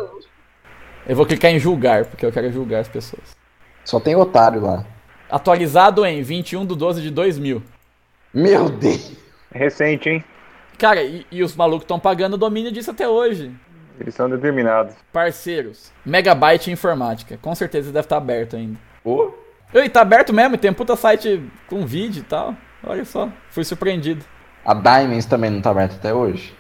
Eu 1.08 1.16
vou 1.16 1.26
clicar 1.26 1.52
em 1.52 1.60
julgar, 1.60 2.06
porque 2.06 2.26
eu 2.26 2.32
quero 2.32 2.52
julgar 2.52 2.80
as 2.80 2.88
pessoas. 2.88 3.36
Só 3.84 4.00
tem 4.00 4.16
otário 4.16 4.62
lá. 4.62 4.86
Atualizado 5.30 6.06
em 6.06 6.22
21 6.22 6.66
de 6.66 6.76
12 6.76 7.02
de 7.02 7.12
2000. 7.12 7.62
Meu 8.34 8.70
Deus. 8.70 9.14
É 9.54 9.60
recente, 9.60 10.10
hein? 10.10 10.24
Cara, 10.78 11.04
e, 11.04 11.26
e 11.32 11.44
os 11.44 11.56
malucos 11.56 11.84
estão 11.84 12.00
pagando 12.00 12.34
o 12.34 12.38
domínio 12.38 12.72
disso 12.72 12.92
até 12.92 13.08
hoje. 13.08 13.52
Eles 14.00 14.14
são 14.14 14.30
determinados. 14.30 14.96
Parceiros. 15.14 15.92
Megabyte 16.06 16.70
Informática. 16.70 17.38
Com 17.42 17.56
certeza 17.56 17.92
deve 17.92 18.06
estar 18.06 18.18
aberto 18.18 18.56
ainda. 18.56 18.78
Ô, 19.04 19.32
Oi, 19.74 19.90
tá 19.90 20.02
aberto 20.02 20.32
mesmo, 20.32 20.58
tem 20.58 20.72
um 20.72 20.74
puta 20.74 20.96
site 20.96 21.44
com 21.68 21.86
vídeo 21.86 22.22
e 22.22 22.24
tal. 22.24 22.56
Olha 22.84 23.04
só, 23.04 23.30
fui 23.50 23.64
surpreendido. 23.64 24.24
A 24.66 24.74
Diamonds 24.74 25.26
também 25.26 25.50
não 25.50 25.62
tá 25.62 25.70
aberta 25.72 25.96
até 25.96 26.14
hoje. 26.14 26.54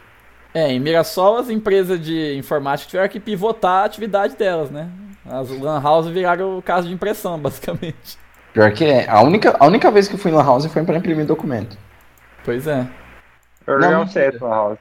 É, 0.53 0.71
em 0.71 0.79
Mirassol 0.79 1.37
as 1.37 1.49
empresas 1.49 1.99
de 1.99 2.37
informática 2.37 2.89
tiveram 2.89 3.09
que 3.09 3.19
pivotar 3.19 3.81
a 3.83 3.85
atividade 3.85 4.35
delas, 4.35 4.71
né? 4.71 4.89
As 5.25 5.49
lan 5.49 5.81
house 5.81 6.07
viraram 6.07 6.57
o 6.57 6.61
caso 6.61 6.87
de 6.87 6.93
impressão, 6.93 7.37
basicamente. 7.41 8.17
Pior 8.53 8.71
que 8.71 8.85
é. 8.85 9.09
A 9.09 9.21
única, 9.21 9.55
a 9.59 9.65
única 9.65 9.91
vez 9.91 10.07
que 10.07 10.13
eu 10.15 10.19
fui 10.19 10.31
na 10.31 10.41
House 10.41 10.65
foi 10.67 10.83
pra 10.83 10.95
imprimir 10.97 11.25
documento. 11.25 11.77
Pois 12.45 12.67
é. 12.67 12.87
Eu 13.67 13.79
Não, 13.79 13.87
um 14.01 14.05
mentira. 14.05 14.31
set 14.31 14.41
na 14.41 14.49
house. 14.49 14.79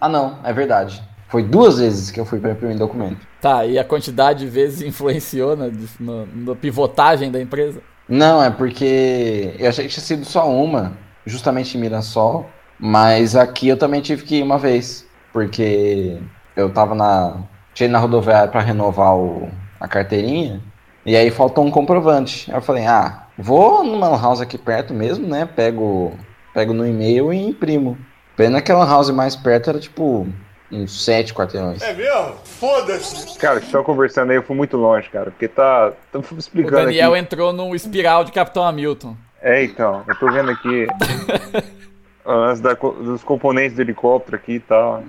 Ah, 0.00 0.08
não, 0.08 0.38
é 0.44 0.52
verdade. 0.52 1.02
Foi 1.28 1.42
duas 1.42 1.78
vezes 1.78 2.10
que 2.10 2.20
eu 2.20 2.24
fui 2.24 2.38
pra 2.38 2.52
imprimir 2.52 2.76
documento. 2.78 3.26
Tá, 3.40 3.64
e 3.66 3.78
a 3.78 3.84
quantidade 3.84 4.40
de 4.40 4.46
vezes 4.46 4.82
influenciou 4.86 5.56
na, 5.56 5.68
no, 5.98 6.26
na 6.26 6.54
pivotagem 6.54 7.32
da 7.32 7.40
empresa? 7.40 7.80
Não, 8.08 8.40
é 8.40 8.50
porque 8.50 9.56
eu 9.58 9.68
achei 9.68 9.86
que 9.86 9.92
tinha 9.92 10.04
sido 10.04 10.24
só 10.24 10.48
uma, 10.48 10.96
justamente 11.24 11.76
em 11.76 11.80
Mirassol, 11.80 12.48
mas 12.78 13.34
aqui 13.36 13.68
eu 13.68 13.76
também 13.76 14.00
tive 14.00 14.24
que 14.24 14.36
ir 14.36 14.42
uma 14.42 14.58
vez, 14.58 15.06
porque 15.32 16.18
eu 16.56 16.70
tava 16.70 16.94
na. 16.94 17.36
Tinha 17.74 17.86
ido 17.86 17.92
na 17.92 17.98
rodoviária 17.98 18.48
pra 18.50 18.60
renovar 18.60 19.14
o, 19.16 19.48
a 19.80 19.86
carteirinha, 19.86 20.60
e 21.04 21.14
aí 21.16 21.30
faltou 21.30 21.64
um 21.64 21.70
comprovante. 21.70 22.50
Aí 22.50 22.56
eu 22.56 22.62
falei, 22.62 22.86
ah, 22.86 23.24
vou 23.38 23.84
numa 23.84 24.08
lan 24.08 24.20
house 24.20 24.40
aqui 24.40 24.56
perto 24.56 24.94
mesmo, 24.94 25.26
né? 25.26 25.46
Pego, 25.46 26.12
pego 26.54 26.72
no 26.72 26.86
e-mail 26.86 27.32
e 27.32 27.36
imprimo. 27.48 27.98
Pena 28.36 28.60
que 28.62 28.72
a 28.72 28.76
lan 28.78 28.86
house 28.88 29.10
mais 29.10 29.36
perto 29.36 29.70
era 29.70 29.78
tipo 29.78 30.26
uns 30.72 31.04
sete 31.04 31.32
quarteirões. 31.32 31.80
É 31.82 31.92
mesmo? 31.94 32.34
Foda-se. 32.44 33.38
Cara, 33.38 33.60
que 33.60 33.66
estão 33.66 33.84
conversando 33.84 34.30
aí, 34.30 34.36
eu 34.36 34.42
fui 34.42 34.56
muito 34.56 34.76
longe, 34.76 35.08
cara. 35.10 35.30
Porque 35.30 35.48
tá. 35.48 35.92
Tô 36.10 36.18
O 36.18 36.38
explicando 36.38 36.76
Daniel 36.86 37.12
aqui. 37.12 37.20
entrou 37.20 37.52
num 37.52 37.74
espiral 37.74 38.24
de 38.24 38.32
Capitão 38.32 38.64
Hamilton. 38.66 39.16
É, 39.42 39.62
então, 39.62 40.02
eu 40.08 40.18
tô 40.18 40.30
vendo 40.32 40.50
aqui 40.50 40.86
lance 42.34 42.62
da 42.62 42.74
dos 42.74 43.22
componentes 43.24 43.76
do 43.76 43.82
helicóptero 43.82 44.36
aqui 44.36 44.52
e 44.54 44.60
tal. 44.60 45.02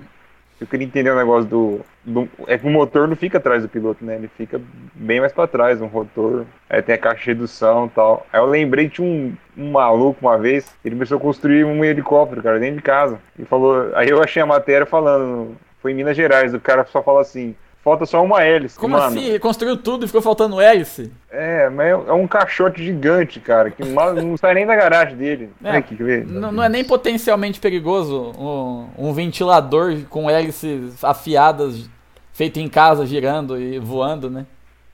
Eu 0.60 0.66
queria 0.66 0.84
entender 0.86 1.10
o 1.10 1.16
negócio 1.16 1.48
do, 1.48 1.80
do- 2.04 2.28
É 2.48 2.58
que 2.58 2.66
o 2.66 2.70
motor 2.70 3.06
não 3.06 3.14
fica 3.14 3.38
atrás 3.38 3.62
do 3.62 3.68
piloto, 3.68 4.04
né? 4.04 4.16
Ele 4.16 4.28
fica 4.36 4.60
bem 4.92 5.20
mais 5.20 5.32
pra 5.32 5.46
trás, 5.46 5.80
um 5.80 5.86
rotor. 5.86 6.44
Aí 6.68 6.82
tem 6.82 6.96
a 6.96 6.98
caixa 6.98 7.20
de 7.20 7.26
redução 7.28 7.86
e 7.86 7.90
tal. 7.90 8.26
Aí 8.32 8.40
eu 8.40 8.46
lembrei 8.46 8.88
de 8.88 9.00
um, 9.00 9.32
um 9.56 9.70
maluco 9.70 10.18
uma 10.20 10.36
vez, 10.36 10.68
ele 10.84 10.96
começou 10.96 11.16
a 11.18 11.20
construir 11.20 11.64
um 11.64 11.84
helicóptero, 11.84 12.42
cara, 12.42 12.58
dentro 12.58 12.76
de 12.78 12.82
casa. 12.82 13.20
E 13.38 13.44
falou. 13.44 13.92
Aí 13.94 14.08
eu 14.08 14.20
achei 14.20 14.42
a 14.42 14.46
matéria 14.46 14.84
falando. 14.86 15.56
Foi 15.80 15.92
em 15.92 15.94
Minas 15.94 16.16
Gerais, 16.16 16.52
o 16.52 16.58
cara 16.60 16.84
só 16.86 17.02
fala 17.04 17.20
assim. 17.20 17.54
Falta 17.88 18.04
só 18.06 18.22
uma 18.22 18.42
hélice. 18.42 18.78
Como 18.78 18.94
Mano, 18.96 19.06
assim? 19.06 19.24
Ele 19.24 19.38
construiu 19.38 19.76
tudo 19.76 20.04
e 20.04 20.06
ficou 20.08 20.20
faltando 20.20 20.60
hélice? 20.60 21.10
É, 21.30 21.68
mas 21.70 21.86
é 21.86 21.90
é 21.90 22.12
um 22.12 22.26
caixote 22.26 22.84
gigante, 22.84 23.40
cara, 23.40 23.70
que 23.70 23.82
mal- 23.88 24.12
não 24.14 24.36
sai 24.36 24.54
nem 24.54 24.66
da 24.66 24.76
garagem 24.76 25.16
dele. 25.16 25.50
É, 25.64 25.68
Olha 25.70 25.78
aqui, 25.78 25.96
quer 25.96 26.04
ver? 26.04 26.26
N- 26.26 26.50
não 26.52 26.62
é 26.62 26.68
nem 26.68 26.84
potencialmente 26.84 27.58
perigoso 27.60 28.32
um, 28.38 28.88
um 28.98 29.12
ventilador 29.12 29.96
com 30.10 30.28
hélices 30.28 31.02
afiadas 31.02 31.88
feito 32.32 32.60
em 32.60 32.68
casa, 32.68 33.06
girando 33.06 33.58
e 33.58 33.78
voando, 33.78 34.28
né? 34.30 34.44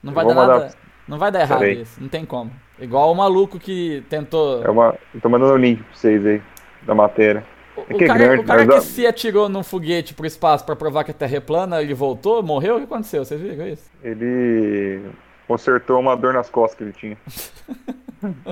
Não 0.02 0.12
vai 0.12 0.24
dar 0.24 0.35
nada. 0.35 0.70
Não 1.09 1.18
vai 1.18 1.30
dar 1.33 1.40
errado 1.40 1.59
Peraí. 1.59 1.83
isso, 1.83 2.00
não 2.00 2.09
tem 2.09 2.24
como. 2.24 2.50
Igual 2.78 3.11
o 3.11 3.14
maluco 3.14 3.59
que 3.59 4.02
tentou. 4.09 4.64
É 4.64 4.70
uma. 4.70 4.94
Eu 5.14 5.20
tô 5.20 5.28
mandando 5.28 5.52
o 5.52 5.57
link 5.57 5.83
pra 5.83 5.94
vocês 5.94 6.24
aí, 6.24 6.40
da 6.83 6.94
matéria. 6.94 7.44
O, 7.76 7.80
É 7.88 7.94
que 7.94 8.04
é 8.04 8.06
cara, 8.06 8.18
grande, 8.18 8.42
o 8.42 8.46
cara 8.46 8.66
mas 8.66 8.84
que 8.84 8.90
se 8.90 9.06
atirou 9.06 9.48
num 9.48 9.62
foguete 9.62 10.14
pro 10.14 10.26
espaço 10.26 10.64
pra 10.64 10.76
provar 10.76 11.04
que 11.04 11.10
a 11.10 11.14
Terra 11.14 11.37
é 11.37 11.40
plana, 11.40 11.82
ele 11.82 11.94
voltou, 11.94 12.42
morreu? 12.42 12.76
O 12.76 12.78
que 12.78 12.84
aconteceu? 12.84 13.24
Vocês 13.24 13.40
viram 13.40 13.66
isso? 13.66 13.90
Ele 14.02 15.02
consertou 15.46 15.98
uma 16.00 16.16
dor 16.16 16.32
nas 16.34 16.48
costas 16.48 16.78
que 16.78 16.84
ele 16.84 16.92
tinha. 16.92 17.16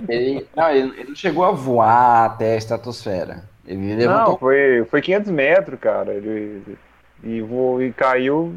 Ele, 0.06 0.46
não, 0.54 0.68
ele, 0.68 0.92
ele 0.98 1.08
não 1.08 1.16
chegou 1.16 1.44
a 1.44 1.50
voar 1.50 2.26
até 2.26 2.52
a 2.52 2.56
estratosfera. 2.58 3.44
Ele 3.66 3.94
levantou 3.94 4.32
Não, 4.32 4.38
foi, 4.38 4.84
foi 4.90 5.00
500 5.00 5.30
metros, 5.30 5.80
cara. 5.80 6.12
Ele, 6.12 6.76
e, 7.22 7.40
voou, 7.40 7.82
e 7.82 7.90
caiu. 7.90 8.54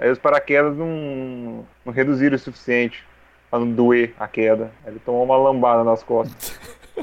Aí 0.00 0.10
os 0.10 0.18
paraquedas 0.18 0.76
não, 0.76 1.64
não 1.84 1.92
reduziram 1.92 2.34
o 2.34 2.38
suficiente 2.38 3.04
pra 3.48 3.60
não 3.60 3.70
doer 3.70 4.14
a 4.18 4.26
queda. 4.26 4.72
Ele 4.84 4.98
tomou 4.98 5.22
uma 5.22 5.36
lambada 5.36 5.84
nas 5.84 6.02
costas. 6.02 6.58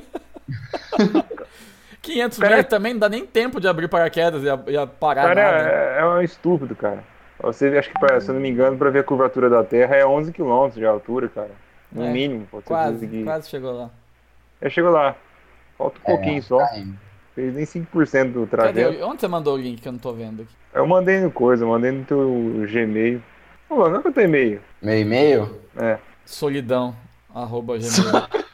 500 2.05 2.37
Cara- 2.39 2.55
metros 2.57 2.69
também 2.69 2.93
não 2.93 2.99
dá 2.99 3.09
nem 3.09 3.25
tempo 3.25 3.59
de 3.59 3.67
abrir 3.67 3.87
paraquedas 3.87 4.43
e 4.43 4.49
a, 4.49 4.59
e 4.67 4.77
a 4.77 4.87
parar 4.87 5.23
cara 5.23 5.35
nada. 5.35 5.69
é, 5.69 5.99
é 6.01 6.05
um 6.05 6.21
estúpido, 6.21 6.75
cara. 6.75 7.03
Você 7.41 7.67
acho 7.77 7.89
que, 7.91 7.99
pra- 7.99 8.19
se 8.21 8.29
eu 8.29 8.33
não 8.35 8.41
me 8.41 8.49
engano, 8.49 8.77
pra 8.77 8.89
ver 8.89 8.99
a 8.99 9.03
curvatura 9.03 9.49
da 9.49 9.63
Terra 9.63 9.95
é 9.95 10.05
11 10.05 10.31
km 10.31 10.69
de 10.73 10.85
altura, 10.85 11.27
cara. 11.29 11.51
No 11.91 12.03
É, 12.05 12.09
mínimo, 12.11 12.47
você 12.51 12.65
Quase, 12.67 12.93
conseguir. 12.93 13.23
quase 13.23 13.49
chegou 13.49 13.71
lá. 13.73 13.89
Aí 14.61 14.69
chegou 14.69 14.91
lá. 14.91 15.15
Falta 15.77 15.97
um 15.99 16.01
É, 16.11 16.15
pouquinho 16.15 16.41
só. 16.43 16.57
caindo. 16.59 16.97
Fez 17.35 17.53
nem 17.53 17.65
5% 17.65 18.31
do 18.31 18.47
Cadê? 18.47 18.81
trajeto. 18.81 19.05
Onde 19.05 19.19
você 19.19 19.27
mandou 19.27 19.55
o 19.55 19.57
link 19.57 19.81
que 19.81 19.87
eu 19.87 19.91
não 19.91 19.99
tô 19.99 20.13
vendo 20.13 20.43
aqui? 20.43 20.51
Eu 20.73 20.87
mandei 20.87 21.19
no 21.19 21.29
coisa, 21.29 21.65
eu 21.65 21.69
mandei 21.69 21.91
no 21.91 22.05
teu 22.05 22.65
Gmail. 22.71 23.21
Ô, 23.69 23.75
qual 23.75 24.01
que 24.01 24.07
é 24.07 24.09
o 24.09 24.13
teu 24.13 24.23
e-mail? 24.23 24.61
Meu 24.81 24.97
e-mail? 24.97 25.59
É. 25.77 25.97
Solidão. 26.25 26.95
Arroba 27.33 27.77
gmail. 27.77 28.27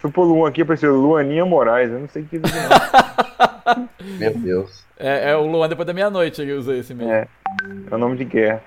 Fui 0.00 0.10
pro 0.10 0.22
Luan 0.22 0.48
aqui, 0.48 0.62
apareceu 0.62 0.94
Luaninha 0.94 1.44
Moraes. 1.44 1.90
Eu 1.90 2.00
não 2.00 2.08
sei 2.08 2.22
o 2.22 2.26
que 2.26 2.36
isso 2.36 2.46
é. 2.46 3.76
Meu 4.18 4.34
Deus. 4.34 4.84
é, 4.98 5.30
é 5.30 5.36
o 5.36 5.46
Luan 5.46 5.68
depois 5.68 5.86
da 5.86 5.92
meia-noite 5.92 6.40
ele 6.40 6.52
usa 6.54 6.74
esse 6.74 6.94
mesmo. 6.94 7.12
É. 7.12 7.28
É 7.90 7.94
o 7.94 7.98
nome 7.98 8.16
de 8.16 8.24
guerra. 8.24 8.62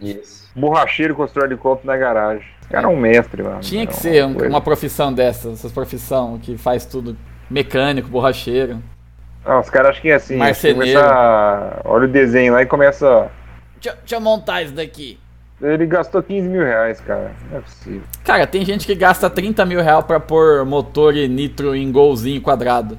Isso. 0.00 0.48
Borracheiro 0.56 1.14
constrói 1.14 1.46
helicóptero 1.46 1.86
na 1.92 1.96
garagem. 1.98 2.46
Esse 2.60 2.70
cara 2.70 2.86
é 2.86 2.90
um 2.90 2.96
mestre, 2.96 3.42
mano. 3.42 3.60
Tinha 3.60 3.86
que 3.86 3.92
É 3.92 3.96
ser 3.96 4.24
um- 4.24 4.34
coisa. 4.34 4.48
uma 4.48 4.60
profissão 4.60 5.12
dessa, 5.12 5.50
essas 5.50 5.70
profissão 5.72 6.38
que 6.38 6.56
faz 6.56 6.84
tudo 6.86 7.16
mecânico, 7.50 8.08
borracheiro. 8.08 8.82
Ah, 9.44 9.60
os 9.60 9.70
caras 9.70 9.90
acham 9.90 10.02
que 10.02 10.10
é 10.10 10.14
assim. 10.14 10.36
Marceneiro. 10.36 11.00
Começa... 11.00 11.80
Olha 11.84 12.04
o 12.04 12.08
desenho 12.08 12.52
lá 12.52 12.62
e 12.62 12.66
começa. 12.66 13.30
Deixa, 13.80 13.96
deixa 13.98 14.16
eu 14.16 14.20
montar 14.20 14.62
isso 14.62 14.72
daqui. 14.74 15.18
Ele 15.60 15.86
gastou 15.86 16.22
15 16.22 16.48
mil 16.48 16.62
reais, 16.62 17.00
cara. 17.00 17.32
Não 17.50 17.58
é 17.58 17.60
possível. 17.60 18.02
Cara, 18.24 18.46
tem 18.46 18.64
gente 18.64 18.86
que 18.86 18.94
gasta 18.94 19.28
30 19.28 19.64
mil 19.64 19.82
reais 19.82 20.04
pra 20.04 20.20
pôr 20.20 20.64
motor 20.64 21.16
e 21.16 21.26
nitro 21.26 21.74
em 21.74 21.90
golzinho 21.90 22.40
quadrado. 22.40 22.96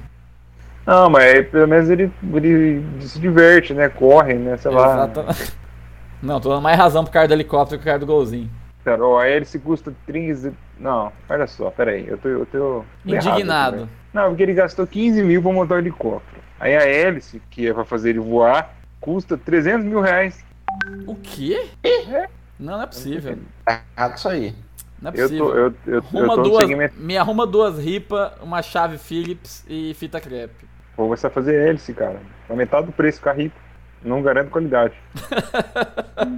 Não, 0.86 1.08
mas 1.08 1.24
aí, 1.24 1.42
pelo 1.42 1.68
menos 1.68 1.88
ele, 1.88 2.12
ele 2.34 2.84
se 3.00 3.18
diverte, 3.18 3.72
né? 3.72 3.88
Corre, 3.88 4.34
né? 4.34 4.56
Sei 4.56 4.70
lá. 4.70 4.94
Exatamente. 4.94 5.52
Não, 6.22 6.38
tô 6.38 6.50
dando 6.50 6.60
mais 6.60 6.76
razão 6.76 7.02
pro 7.02 7.12
cara 7.12 7.26
do 7.26 7.32
helicóptero 7.32 7.78
que 7.78 7.84
pro 7.84 7.92
cara 7.92 7.98
do 7.98 8.06
golzinho. 8.06 8.50
Cara, 8.84 9.02
ó, 9.06 9.18
a 9.18 9.26
hélice 9.26 9.58
custa 9.58 9.94
15. 10.06 10.52
Não, 10.78 11.12
olha 11.28 11.46
só, 11.46 11.70
peraí. 11.70 12.06
Eu 12.06 12.18
tô. 12.18 12.28
Eu 12.28 12.46
tô 12.46 12.84
Indignado. 13.04 13.88
Não, 14.12 14.28
porque 14.28 14.42
ele 14.42 14.54
gastou 14.54 14.86
15 14.86 15.22
mil 15.22 15.42
pra 15.42 15.52
montar 15.52 15.76
o 15.76 15.78
helicóptero. 15.78 16.42
Aí 16.58 16.76
a 16.76 16.82
hélice, 16.82 17.40
que 17.50 17.68
é 17.68 17.72
pra 17.72 17.84
fazer 17.84 18.10
ele 18.10 18.18
voar, 18.18 18.74
custa 19.00 19.36
300 19.36 19.86
mil 19.86 20.00
reais. 20.00 20.44
O 21.06 21.14
quê? 21.14 21.68
Não, 22.60 22.74
não 22.74 22.82
é 22.82 22.86
possível. 22.86 23.38
Tá 23.64 23.82
errado 23.96 24.16
isso 24.16 24.28
aí. 24.28 24.54
Não 25.00 25.10
é 25.10 25.14
Eu 25.14 25.22
possível. 25.22 25.46
tô, 25.46 25.54
eu, 25.54 25.74
eu, 25.86 25.88
eu 25.94 25.98
Arruma 25.98 26.36
no 26.36 26.42
duas, 26.42 26.66
segmento. 26.66 26.94
me 27.00 27.16
arruma 27.16 27.46
duas 27.46 27.78
ripas, 27.78 28.32
uma 28.42 28.62
chave 28.62 28.98
Phillips 28.98 29.64
e 29.68 29.94
fita 29.94 30.20
crepe. 30.20 30.66
Vou 30.96 31.06
começar 31.06 31.28
a 31.28 31.30
fazer 31.30 31.54
hélice, 31.68 31.94
cara. 31.94 32.20
Pra 32.46 32.54
metade 32.54 32.86
do 32.86 32.92
preço 32.92 33.18
ficar 33.18 33.32
rico. 33.32 33.56
Não 34.02 34.22
garanto 34.22 34.50
qualidade. 34.50 34.94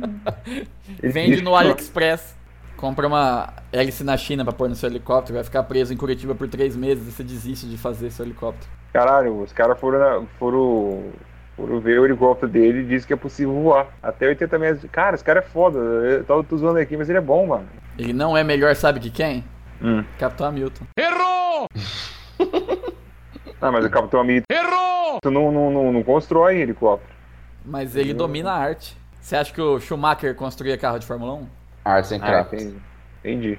Vende 1.02 1.42
no 1.42 1.54
AliExpress. 1.54 2.36
Compra 2.76 3.06
uma 3.06 3.52
hélice 3.72 4.02
na 4.02 4.16
China 4.16 4.44
pra 4.44 4.52
pôr 4.52 4.68
no 4.68 4.74
seu 4.74 4.88
helicóptero, 4.88 5.34
vai 5.34 5.44
ficar 5.44 5.62
preso 5.62 5.94
em 5.94 5.96
Curitiba 5.96 6.34
por 6.34 6.48
três 6.48 6.74
meses 6.74 7.06
e 7.06 7.12
você 7.12 7.22
desiste 7.22 7.66
de 7.68 7.78
fazer 7.78 8.10
seu 8.10 8.24
helicóptero. 8.24 8.68
Caralho, 8.92 9.40
os 9.40 9.52
caras 9.52 9.78
foram, 9.78 10.26
foram, 10.38 11.12
foram 11.62 11.78
ver 11.80 12.00
o 12.00 12.04
helicóptero 12.04 12.50
dele 12.50 12.80
e 12.80 12.84
disse 12.86 13.06
que 13.06 13.12
é 13.12 13.16
possível 13.16 13.54
voar. 13.54 13.86
Até 14.02 14.26
80 14.26 14.58
metros. 14.58 14.90
Cara, 14.90 15.14
esse 15.14 15.22
cara 15.24 15.38
é 15.38 15.42
foda. 15.42 15.78
Eu 15.78 16.24
tô, 16.24 16.42
tô 16.42 16.56
zoando 16.56 16.78
aqui, 16.80 16.96
mas 16.96 17.08
ele 17.08 17.18
é 17.18 17.20
bom, 17.22 17.46
mano. 17.46 17.68
Ele 17.96 18.12
não 18.12 18.36
é 18.36 18.42
melhor, 18.42 18.74
sabe 18.74 18.98
que 18.98 19.10
quem? 19.10 19.44
Hum. 19.80 20.02
Capitão 20.18 20.48
Hamilton. 20.48 20.84
Errou! 20.98 21.66
Ah, 23.60 23.70
mas 23.70 23.84
o 23.84 23.90
Capitão 23.90 24.20
Hamilton 24.20 24.44
Errou! 24.50 25.18
não, 25.24 25.52
não, 25.52 25.70
não, 25.70 25.92
não 25.92 26.02
constrói 26.02 26.56
helicóptero. 26.60 27.12
Mas 27.64 27.94
ele 27.94 28.12
domina 28.12 28.50
a 28.50 28.56
arte. 28.56 28.96
Você 29.20 29.36
acha 29.36 29.52
que 29.54 29.60
o 29.60 29.78
Schumacher 29.78 30.34
construía 30.34 30.76
carro 30.76 30.98
de 30.98 31.06
Fórmula 31.06 31.34
1? 31.34 31.46
Arts 31.84 32.10
and 32.12 32.16
Ah, 32.22 32.26
Crafts. 32.26 32.60
entendi. 32.60 32.76
Entendi. 33.24 33.58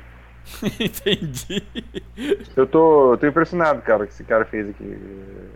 Entendi. 0.79 1.63
Eu 2.55 2.67
tô, 2.67 3.13
eu 3.13 3.17
tô 3.17 3.27
impressionado, 3.27 3.81
cara, 3.81 4.03
o 4.03 4.07
que 4.07 4.13
esse 4.13 4.23
cara 4.23 4.45
fez 4.45 4.69
aqui. 4.69 4.97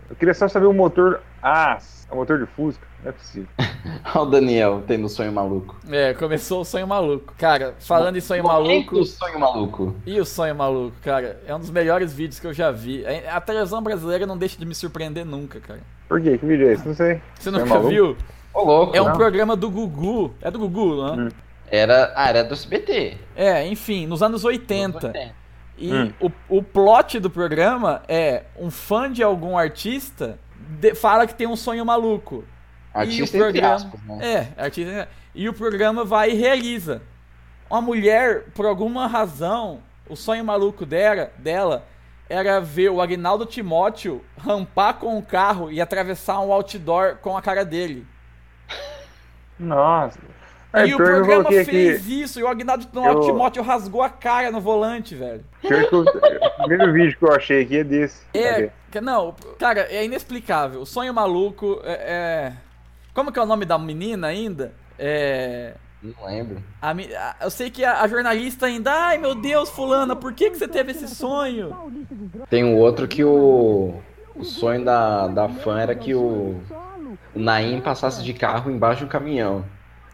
Eu 0.08 0.16
queria 0.16 0.34
só 0.34 0.48
saber 0.48 0.66
o 0.66 0.72
motor. 0.72 1.20
Ah, 1.42 1.78
é 2.10 2.12
o 2.12 2.16
motor 2.16 2.38
de 2.38 2.46
Fusca? 2.46 2.86
Não 3.02 3.10
é 3.10 3.12
possível. 3.12 3.48
Olha 4.14 4.22
o 4.22 4.26
Daniel 4.26 4.82
tendo 4.86 5.04
um 5.04 5.08
sonho 5.08 5.32
maluco. 5.32 5.76
É, 5.90 6.14
começou 6.14 6.62
o 6.62 6.64
sonho 6.64 6.86
maluco. 6.86 7.34
Cara, 7.38 7.74
falando 7.78 8.16
em 8.16 8.20
sonho 8.20 8.42
Momento 8.42 8.92
maluco. 8.94 9.04
sonho 9.04 9.38
maluco. 9.38 9.94
E 10.06 10.18
o 10.20 10.24
sonho 10.24 10.54
maluco, 10.54 10.96
cara, 11.02 11.40
é 11.46 11.54
um 11.54 11.60
dos 11.60 11.70
melhores 11.70 12.12
vídeos 12.12 12.40
que 12.40 12.46
eu 12.46 12.52
já 12.52 12.70
vi. 12.70 13.04
A 13.06 13.36
a 13.36 13.40
televisão 13.40 13.82
brasileira 13.82 14.26
não 14.26 14.36
deixa 14.36 14.58
de 14.58 14.66
me 14.66 14.74
surpreender 14.74 15.24
nunca, 15.24 15.60
cara. 15.60 15.80
Por 16.08 16.20
quê? 16.20 16.36
Que 16.38 16.46
vídeo 16.46 16.68
é 16.68 16.72
esse? 16.72 16.86
Não 16.86 16.94
sei. 16.94 17.20
Você 17.38 17.50
Sonho 17.50 17.58
nunca 17.62 17.74
maluco? 17.74 17.90
viu? 17.90 18.16
Ô, 18.54 18.64
louco. 18.64 18.96
É 18.96 19.00
um 19.02 19.06
Não. 19.06 19.12
programa 19.12 19.54
do 19.54 19.70
Gugu. 19.70 20.34
É 20.40 20.50
do 20.50 20.58
Gugu, 20.58 21.14
né? 21.16 21.22
Hum. 21.24 21.28
Era, 21.70 22.12
ah, 22.14 22.28
era 22.28 22.44
do 22.44 22.54
SBT. 22.54 23.16
É, 23.36 23.66
enfim, 23.66 24.06
nos 24.06 24.22
anos 24.22 24.44
80. 24.44 25.12
E 25.76 25.92
Hum. 25.92 26.12
o, 26.20 26.58
o 26.58 26.62
plot 26.62 27.20
do 27.20 27.30
programa 27.30 28.02
é 28.08 28.44
um 28.56 28.70
fã 28.70 29.10
de 29.10 29.22
algum 29.22 29.56
artista 29.56 30.38
de- 30.80 30.94
fala 30.94 31.26
que 31.26 31.34
tem 31.34 31.46
um 31.46 31.54
sonho 31.56 31.84
maluco. 31.84 32.44
Artista 32.92 33.20
e 33.20 33.22
o 33.22 33.24
entre 33.24 33.38
programa, 33.60 33.74
aspas, 33.74 34.00
né? 34.02 34.18
É, 34.56 34.62
artista. 34.62 35.08
E 35.34 35.48
o 35.48 35.52
programa 35.52 36.04
vai 36.04 36.30
e 36.30 36.34
realiza. 36.34 37.00
Uma 37.70 37.80
mulher, 37.80 38.46
por 38.54 38.66
alguma 38.66 39.06
razão, 39.06 39.80
o 40.08 40.16
sonho 40.16 40.44
maluco 40.44 40.84
dela, 40.84 41.30
dela 41.38 41.86
era 42.28 42.60
ver 42.60 42.90
o 42.90 43.00
Agnaldo 43.00 43.46
Timóteo 43.46 44.24
rampar 44.36 44.94
com 44.94 45.16
um 45.16 45.22
carro 45.22 45.70
e 45.70 45.80
atravessar 45.80 46.40
um 46.40 46.52
outdoor 46.52 47.16
com 47.22 47.36
a 47.36 47.42
cara 47.42 47.64
dele. 47.64 48.04
Nossa. 49.58 50.18
E 50.86 50.94
o 50.94 50.96
programa 50.96 51.50
fez 51.50 52.06
isso, 52.06 52.38
e 52.38 52.42
o 52.42 52.48
Agnaldo 52.48 52.86
eu... 52.94 53.20
Timóteo 53.22 53.62
rasgou 53.62 54.02
a 54.02 54.10
cara 54.10 54.50
no 54.50 54.60
volante, 54.60 55.14
velho. 55.14 55.44
o 55.92 56.64
primeiro 56.64 56.92
vídeo 56.92 57.18
que 57.18 57.24
eu 57.24 57.32
achei 57.32 57.62
aqui 57.62 57.78
é 57.78 57.84
desse. 57.84 58.26
É, 58.34 58.70
não, 59.00 59.34
cara, 59.58 59.86
é 59.90 60.04
inexplicável. 60.04 60.82
O 60.82 60.86
sonho 60.86 61.12
maluco 61.14 61.80
é, 61.84 61.92
é... 61.92 62.52
Como 63.14 63.32
que 63.32 63.38
é 63.38 63.42
o 63.42 63.46
nome 63.46 63.64
da 63.64 63.78
menina 63.78 64.28
ainda? 64.28 64.72
É. 64.98 65.74
Não 66.02 66.26
lembro. 66.26 66.62
A, 66.80 66.92
a, 66.92 67.36
eu 67.42 67.50
sei 67.50 67.70
que 67.70 67.84
a, 67.84 68.02
a, 68.02 68.06
jornalista 68.06 68.66
ainda. 68.66 68.92
Ai 68.92 69.18
meu 69.18 69.34
Deus, 69.34 69.70
Fulana, 69.70 70.14
por 70.14 70.32
que, 70.32 70.50
que 70.50 70.56
você 70.56 70.68
teve 70.68 70.92
esse 70.92 71.08
sonho? 71.08 71.74
Tem 72.48 72.64
um 72.64 72.76
outro 72.76 73.08
que 73.08 73.24
o. 73.24 73.94
O 74.36 74.44
sonho 74.44 74.84
da, 74.84 75.26
da 75.26 75.48
fã 75.48 75.80
era 75.80 75.96
que 75.96 76.14
o, 76.14 76.60
o 77.34 77.38
Naim 77.40 77.80
passasse 77.80 78.22
de 78.22 78.32
carro 78.32 78.70
embaixo 78.70 79.04
do 79.04 79.10
caminhão. 79.10 79.64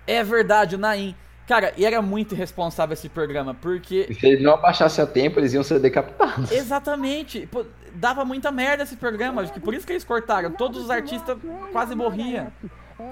É 0.06 0.22
verdade, 0.22 0.76
o 0.76 0.78
Naim. 0.78 1.14
Cara, 1.46 1.74
e 1.76 1.84
era 1.84 2.00
muito 2.00 2.34
irresponsável 2.34 2.94
esse 2.94 3.08
programa, 3.08 3.54
porque. 3.54 4.06
E 4.08 4.14
se 4.14 4.26
ele 4.26 4.42
não 4.42 4.54
abaixasse 4.54 5.00
a 5.00 5.06
tempo, 5.06 5.38
eles 5.38 5.52
iam 5.52 5.62
ser 5.62 5.78
decapitados. 5.78 6.50
Exatamente. 6.52 7.46
Pô, 7.46 7.64
dava 7.94 8.24
muita 8.24 8.50
merda 8.50 8.82
esse 8.82 8.96
programa, 8.96 9.42
acho 9.42 9.52
que 9.52 9.60
por 9.60 9.74
isso 9.74 9.86
que 9.86 9.92
eles 9.92 10.04
cortaram. 10.04 10.50
Todos 10.50 10.82
os 10.82 10.90
artistas 10.90 11.36
quase 11.70 11.94
morriam. 11.94 12.50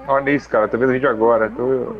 Olha 0.07 0.31
isso, 0.31 0.49
cara, 0.49 0.67
tô 0.67 0.77
vendo 0.77 0.89
o 0.89 0.93
vídeo 0.93 1.09
agora. 1.09 1.49
Tô... 1.49 1.95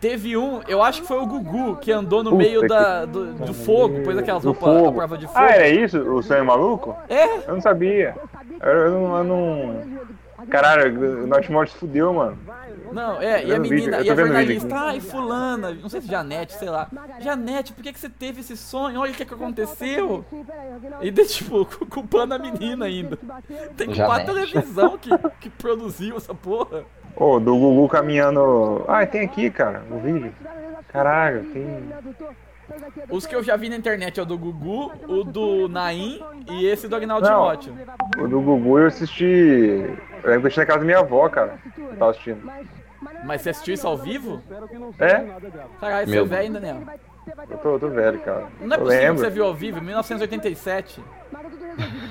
Teve 0.00 0.36
um, 0.36 0.60
eu 0.66 0.82
acho 0.82 1.02
que 1.02 1.06
foi 1.06 1.18
o 1.18 1.26
Gugu, 1.26 1.76
que 1.76 1.92
andou 1.92 2.24
no 2.24 2.30
Puta 2.30 2.42
meio 2.42 2.66
da, 2.66 3.04
do, 3.04 3.34
do 3.34 3.54
fogo, 3.54 4.02
pôs 4.02 4.18
aquelas 4.18 4.44
roupas 4.44 4.84
à 4.84 4.92
prova 4.92 5.16
de 5.16 5.26
fogo. 5.26 5.38
Ah, 5.38 5.52
é 5.52 5.70
isso? 5.70 6.00
O 6.00 6.20
sonho 6.20 6.44
maluco? 6.44 6.96
É? 7.08 7.48
Eu 7.48 7.54
não 7.54 7.60
sabia. 7.60 8.16
Eu, 8.60 8.68
eu, 8.68 8.90
não, 8.90 9.16
eu 9.18 9.24
não. 9.24 10.08
Caralho, 10.50 11.24
o 11.24 11.26
Notmore 11.26 11.68
se 11.68 11.76
fudeu, 11.76 12.12
mano. 12.12 12.38
Não, 12.92 13.20
é, 13.22 13.44
e 13.44 13.54
a 13.54 13.58
menina, 13.58 14.00
e 14.00 14.10
a 14.10 14.14
jornalista, 14.14 14.74
ai, 14.74 15.00
fulana, 15.00 15.72
não 15.72 15.88
sei 15.88 16.00
se 16.00 16.08
Janete, 16.08 16.52
sei 16.54 16.68
lá. 16.68 16.88
Janete, 17.20 17.72
por 17.72 17.82
que, 17.82 17.92
que 17.92 17.98
você 17.98 18.08
teve 18.08 18.40
esse 18.40 18.56
sonho? 18.56 19.00
Olha 19.00 19.12
o 19.12 19.14
que, 19.14 19.24
que 19.24 19.34
aconteceu. 19.34 20.24
E 21.00 21.10
de, 21.10 21.24
tipo, 21.26 21.64
culpando 21.88 22.34
a 22.34 22.38
menina 22.38 22.84
ainda. 22.84 23.18
Tem 23.76 23.88
que 23.88 23.96
culpar 23.96 24.20
a 24.20 24.24
televisão 24.24 24.98
que, 24.98 25.10
que 25.40 25.48
produziu 25.48 26.16
essa 26.16 26.34
porra. 26.34 26.84
Ô, 27.16 27.36
oh, 27.36 27.40
do 27.40 27.56
Gugu 27.56 27.88
caminhando. 27.88 28.84
Ah, 28.88 29.06
tem 29.06 29.22
aqui, 29.22 29.50
cara, 29.50 29.82
o 29.90 29.98
vídeo. 29.98 30.34
Caralho, 30.88 31.44
tem. 31.52 31.88
Os 33.10 33.26
que 33.26 33.34
eu 33.34 33.42
já 33.42 33.56
vi 33.56 33.68
na 33.68 33.76
internet 33.76 34.18
é 34.18 34.22
o 34.22 34.26
do 34.26 34.38
Gugu, 34.38 34.92
o 35.06 35.24
do 35.24 35.68
Naim 35.68 36.22
e 36.50 36.66
esse 36.66 36.88
do 36.88 36.96
Agnaldo 36.96 37.26
Timóteo. 37.26 37.74
O 38.18 38.28
do 38.28 38.40
Gugu 38.40 38.78
eu 38.78 38.86
assisti. 38.86 39.84
Eu 40.22 40.30
lembro 40.30 40.40
que 40.40 40.46
eu 40.46 40.48
assisti 40.48 40.60
na 40.60 40.66
casa 40.66 40.78
da 40.78 40.84
minha 40.84 40.98
avó, 40.98 41.28
cara. 41.28 41.58
Eu 41.76 41.96
tava 41.96 42.10
assistindo. 42.10 42.50
Mas 43.24 43.40
você 43.40 43.50
assistiu 43.50 43.74
isso 43.74 43.86
ao 43.86 43.96
vivo? 43.96 44.42
É? 44.98 45.24
Caralho, 45.80 46.08
você 46.08 46.18
é 46.18 46.24
velho 46.24 46.42
ainda, 46.42 46.60
Daniel. 46.60 46.82
Eu 47.50 47.58
tô, 47.58 47.74
eu 47.74 47.80
tô 47.80 47.88
velho, 47.88 48.18
cara. 48.20 48.46
Não 48.60 48.76
é 48.76 48.78
eu 48.78 48.82
possível 48.82 49.00
lembro. 49.00 49.14
que 49.14 49.20
você 49.20 49.30
viu 49.30 49.44
ao 49.44 49.54
vivo, 49.54 49.80
1987. 49.80 51.02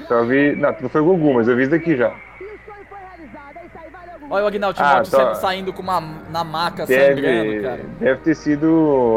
Só 0.08 0.24
vi. 0.24 0.56
Não, 0.56 0.76
não 0.82 0.90
foi 0.90 1.02
o 1.02 1.06
Gugu, 1.06 1.34
mas 1.34 1.48
eu 1.48 1.56
vi 1.56 1.64
isso 1.64 1.72
daqui 1.72 1.96
já. 1.96 2.16
Olha 4.30 4.46
o 4.46 4.48
Agnaldo 4.48 4.80
ah, 4.82 5.02
Timóteo 5.04 5.32
ah, 5.32 5.36
saindo 5.36 5.74
com 5.74 5.82
uma 5.82 6.00
na 6.30 6.42
maca 6.42 6.86
deve, 6.86 7.22
sangrando, 7.22 7.62
cara. 7.62 7.82
Deve 8.00 8.22
ter 8.22 8.36
sido 8.36 8.66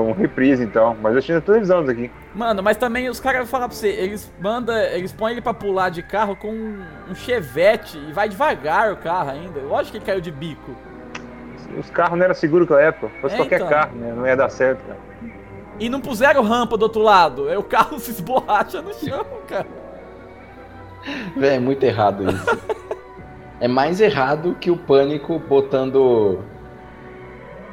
um 0.08 0.12
reprise 0.12 0.64
então, 0.64 0.96
mas 1.00 1.14
eu 1.14 1.22
tinha 1.22 1.40
televisão 1.40 1.80
aqui. 1.88 2.10
Mano, 2.34 2.62
mas 2.62 2.76
também 2.76 3.08
os 3.08 3.20
caras 3.20 3.48
falar 3.48 3.68
pra 3.68 3.76
você, 3.76 3.88
eles 3.88 4.32
mandam, 4.40 4.76
eles 4.76 5.12
põem 5.12 5.32
ele 5.32 5.40
pra 5.40 5.54
pular 5.54 5.88
de 5.88 6.02
carro 6.02 6.34
com 6.34 6.50
um 6.50 7.14
chevette 7.14 7.96
e 7.96 8.12
vai 8.12 8.28
devagar 8.28 8.92
o 8.92 8.96
carro 8.96 9.30
ainda. 9.30 9.60
Lógico 9.60 9.92
que 9.92 9.98
ele 9.98 10.04
caiu 10.04 10.20
de 10.20 10.32
bico. 10.32 10.74
Os 11.78 11.88
carros 11.90 12.18
não 12.18 12.24
eram 12.24 12.34
seguros 12.34 12.68
naquela 12.68 12.88
época, 12.88 13.12
fosse 13.20 13.34
é, 13.34 13.38
qualquer 13.38 13.56
então. 13.56 13.68
carro, 13.68 13.96
né? 13.96 14.12
Não 14.12 14.26
ia 14.26 14.36
dar 14.36 14.48
certo, 14.48 14.84
cara. 14.84 14.98
E 15.78 15.88
não 15.88 16.00
puseram 16.00 16.42
rampa 16.42 16.76
do 16.76 16.82
outro 16.82 17.02
lado, 17.02 17.48
é 17.48 17.56
o 17.56 17.62
carro 17.62 17.98
se 18.00 18.10
esborracha 18.10 18.82
no 18.82 18.92
chão, 18.94 19.24
cara. 19.46 19.66
Véi, 21.36 21.56
é 21.56 21.60
muito 21.60 21.84
errado 21.84 22.28
isso. 22.28 22.58
é 23.60 23.68
mais 23.68 24.00
errado 24.00 24.56
que 24.60 24.70
o 24.70 24.76
Pânico 24.76 25.38
botando 25.38 26.40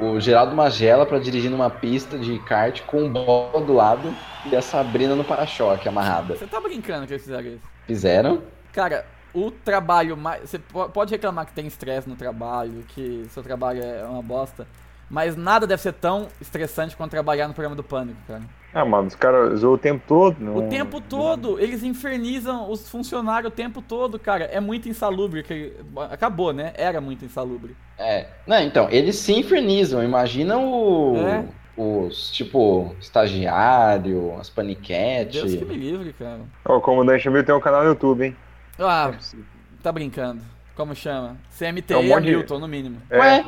o 0.02 0.20
Geraldo 0.20 0.56
Magela 0.56 1.06
para 1.06 1.20
dirigir 1.20 1.52
numa 1.52 1.70
pista 1.70 2.18
de 2.18 2.40
kart 2.40 2.82
com 2.86 3.04
um 3.04 3.10
bola 3.12 3.62
do 3.62 3.74
lado 3.74 4.14
e 4.46 4.56
a 4.56 4.62
Sabrina 4.62 5.16
no 5.16 5.24
para-choque 5.24 5.88
amarrada. 5.88 6.36
Você 6.36 6.48
tá 6.48 6.60
brincando 6.60 7.06
que 7.06 7.14
eles 7.14 7.24
fizeram 7.24 7.48
isso? 7.48 7.62
Fizeram? 7.86 8.42
Cara, 8.74 9.06
o 9.34 9.52
trabalho 9.52 10.18
mais. 10.18 10.50
Você 10.50 10.60
pode 10.60 11.12
reclamar 11.12 11.46
que 11.46 11.54
tem 11.54 11.68
estresse 11.68 12.10
no 12.10 12.16
trabalho, 12.16 12.84
que 12.88 13.26
seu 13.30 13.44
trabalho 13.44 13.84
é 13.84 14.04
uma 14.04 14.24
bosta. 14.24 14.68
Mas 15.12 15.36
nada 15.36 15.68
deve 15.68 15.82
ser 15.82 15.92
tão 15.92 16.30
estressante 16.40 16.96
quanto 16.96 17.12
trabalhar 17.12 17.46
no 17.46 17.54
programa 17.54 17.76
do 17.76 17.84
Pânico, 17.84 18.18
cara. 18.26 18.44
Ah, 18.74 18.86
mano, 18.86 19.10
os 19.10 19.16
caras 19.16 19.60
zoam 19.60 19.74
o 19.74 19.78
tempo 19.78 20.02
todo. 20.08 20.38
Não... 20.40 20.56
O 20.56 20.70
tempo 20.70 21.02
todo. 21.02 21.60
Eles 21.60 21.84
infernizam 21.84 22.72
os 22.72 22.88
funcionários 22.90 23.52
o 23.52 23.56
tempo 23.56 23.82
todo, 23.82 24.18
cara. 24.18 24.46
É 24.46 24.62
muito 24.62 24.88
insalubre. 24.88 25.44
Que... 25.44 25.74
Acabou, 26.10 26.54
né? 26.54 26.72
Era 26.76 27.02
muito 27.02 27.26
insalubre. 27.26 27.76
É. 28.00 28.28
Não, 28.48 28.62
então, 28.62 28.90
eles 28.90 29.18
se 29.18 29.34
infernizam. 29.34 30.02
Imagina 30.02 30.58
o... 30.58 31.18
É. 31.18 31.46
Os, 31.76 32.32
tipo, 32.32 32.96
estagiário, 33.00 34.38
as 34.40 34.50
paniquetes. 34.50 35.42
Deus 35.42 35.56
que 35.56 35.66
me 35.66 35.76
livre, 35.76 36.14
cara. 36.14 36.42
Ó, 36.66 36.78
o 36.78 36.82
Comandante 36.82 37.28
Hamilton 37.28 37.46
tem 37.46 37.56
um 37.56 37.62
canal 37.62 37.84
no 37.84 37.90
YouTube, 37.90 38.26
hein? 38.26 38.38
Ah, 38.78 39.12
é 39.14 39.38
tá 39.82 39.92
brincando. 39.92 40.42
Como 40.76 40.96
chama? 40.96 41.38
CMT 41.58 41.94
é 41.94 41.98
um 41.98 42.16
Hamilton, 42.16 42.60
no 42.60 42.68
mínimo. 42.68 43.02
É, 43.10 43.20
Ué, 43.20 43.46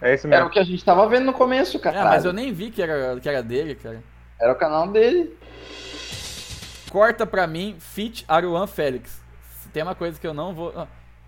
é, 0.00 0.10
é 0.10 0.14
isso 0.14 0.26
mesmo. 0.26 0.34
Era 0.34 0.46
o 0.46 0.50
que 0.50 0.58
a 0.58 0.64
gente 0.64 0.84
tava 0.84 1.06
vendo 1.08 1.26
no 1.26 1.32
começo, 1.32 1.78
cara. 1.78 2.00
É, 2.00 2.04
mas 2.04 2.24
eu 2.24 2.32
nem 2.32 2.52
vi 2.52 2.70
que 2.70 2.82
era, 2.82 3.18
que 3.20 3.28
era 3.28 3.42
dele, 3.42 3.74
cara. 3.74 4.02
Era 4.40 4.52
o 4.52 4.56
canal 4.56 4.88
dele. 4.88 5.36
Corta 6.90 7.26
pra 7.26 7.46
mim, 7.46 7.76
Fit 7.78 8.24
Aruan 8.26 8.66
Félix. 8.66 9.20
Tem 9.72 9.82
uma 9.82 9.94
coisa 9.94 10.20
que 10.20 10.26
eu 10.26 10.34
não 10.34 10.54
vou. 10.54 10.74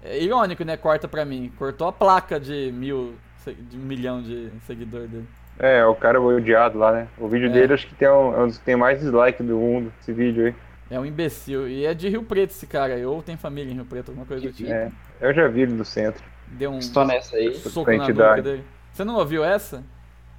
É 0.02 0.18
irônico, 0.22 0.64
né? 0.64 0.76
Corta 0.76 1.08
pra 1.08 1.24
mim. 1.24 1.52
Cortou 1.56 1.88
a 1.88 1.92
placa 1.92 2.38
de 2.38 2.70
mil. 2.72 3.14
de 3.46 3.76
um 3.76 3.80
milhão 3.80 4.22
de 4.22 4.50
seguidores 4.66 5.08
dele. 5.08 5.28
É, 5.58 5.84
o 5.86 5.94
cara 5.94 6.20
odiado 6.20 6.78
lá, 6.78 6.92
né? 6.92 7.08
O 7.16 7.28
vídeo 7.28 7.48
é. 7.48 7.52
dele 7.52 7.74
acho 7.74 7.86
que 7.86 7.94
tem 7.94 8.08
um, 8.08 8.34
é 8.34 8.40
um 8.40 8.46
dos 8.48 8.58
que 8.58 8.64
tem 8.64 8.76
mais 8.76 8.98
dislike 8.98 9.42
do 9.42 9.56
mundo, 9.56 9.92
esse 10.00 10.12
vídeo 10.12 10.46
aí. 10.46 10.54
É 10.90 10.98
um 10.98 11.04
imbecil. 11.04 11.68
E 11.68 11.84
é 11.86 11.94
de 11.94 12.08
Rio 12.08 12.22
Preto 12.22 12.50
esse 12.50 12.66
cara 12.66 12.94
aí. 12.94 13.04
Ou 13.04 13.22
tem 13.22 13.36
família 13.36 13.72
em 13.72 13.74
Rio 13.74 13.84
Preto, 13.84 14.10
alguma 14.10 14.26
coisa 14.26 14.46
do 14.46 14.52
tipo. 14.52 14.70
É, 14.70 14.90
eu 15.20 15.32
já 15.32 15.48
vi 15.48 15.62
ele 15.62 15.74
do 15.74 15.84
centro. 15.84 16.22
Deu 16.48 16.70
um 16.70 16.78
Estou 16.78 17.04
nessa 17.04 17.36
aí. 17.36 17.54
soco 17.54 17.90
na 17.90 18.06
boca 18.06 18.42
dele. 18.42 18.64
Você 18.92 19.04
não 19.04 19.16
ouviu 19.16 19.44
essa? 19.44 19.82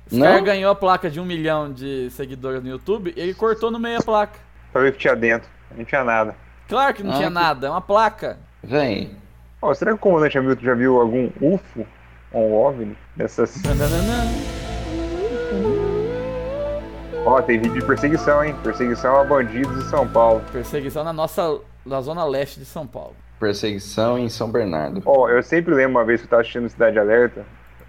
Esse 0.08 0.18
não? 0.18 0.28
cara 0.28 0.40
ganhou 0.42 0.72
a 0.72 0.76
placa 0.76 1.10
de 1.10 1.20
um 1.20 1.26
milhão 1.26 1.74
de 1.74 2.10
seguidores 2.12 2.62
no 2.62 2.70
YouTube 2.70 3.14
e 3.16 3.20
ele 3.20 3.34
cortou 3.34 3.72
no 3.72 3.80
meio 3.80 4.00
a 4.00 4.04
placa. 4.04 4.40
Pra 4.72 4.82
ver 4.82 4.90
o 4.90 4.94
que 4.94 5.00
tinha 5.00 5.16
dentro. 5.16 5.50
Não 5.76 5.84
tinha 5.84 6.04
nada. 6.04 6.36
Claro 6.68 6.94
que 6.94 7.04
não 7.04 7.12
ah, 7.12 7.18
tinha 7.18 7.28
que... 7.28 7.34
nada, 7.34 7.68
é 7.68 7.70
uma 7.70 7.82
placa. 7.82 8.38
Vem. 8.64 9.18
Oh, 9.62 9.74
será 9.74 9.92
que 9.92 9.96
o 9.96 10.00
comandante 10.00 10.38
Hamilton 10.38 10.64
já 10.64 10.74
viu 10.76 11.02
algum 11.02 11.30
UFO 11.42 11.86
ou 12.32 12.50
um 12.50 12.54
OVNI 12.54 12.98
dessas. 13.16 13.62
Ó, 17.26 17.40
oh, 17.40 17.42
tem 17.42 17.60
vídeo 17.60 17.82
de 17.82 17.86
perseguição, 17.88 18.44
hein? 18.44 18.56
Perseguição 18.64 19.20
a 19.20 19.24
bandidos 19.24 19.76
em 19.76 19.90
São 19.90 20.08
Paulo. 20.08 20.44
Perseguição 20.52 21.04
na 21.04 21.12
nossa. 21.12 21.60
na 21.84 22.00
zona 22.00 22.24
leste 22.24 22.60
de 22.60 22.66
São 22.66 22.86
Paulo. 22.86 23.16
Perseguição 23.40 24.16
em 24.20 24.30
São 24.30 24.52
Bernardo. 24.52 25.02
Ó, 25.04 25.24
oh, 25.24 25.30
eu 25.30 25.42
sempre 25.42 25.74
lembro 25.74 25.98
uma 25.98 26.06
vez 26.06 26.22
que 26.22 26.28
eu 26.28 26.30
tava 26.30 26.44
assistindo 26.44 26.70
Cidade 26.70 27.00
Alerta, 27.00 27.44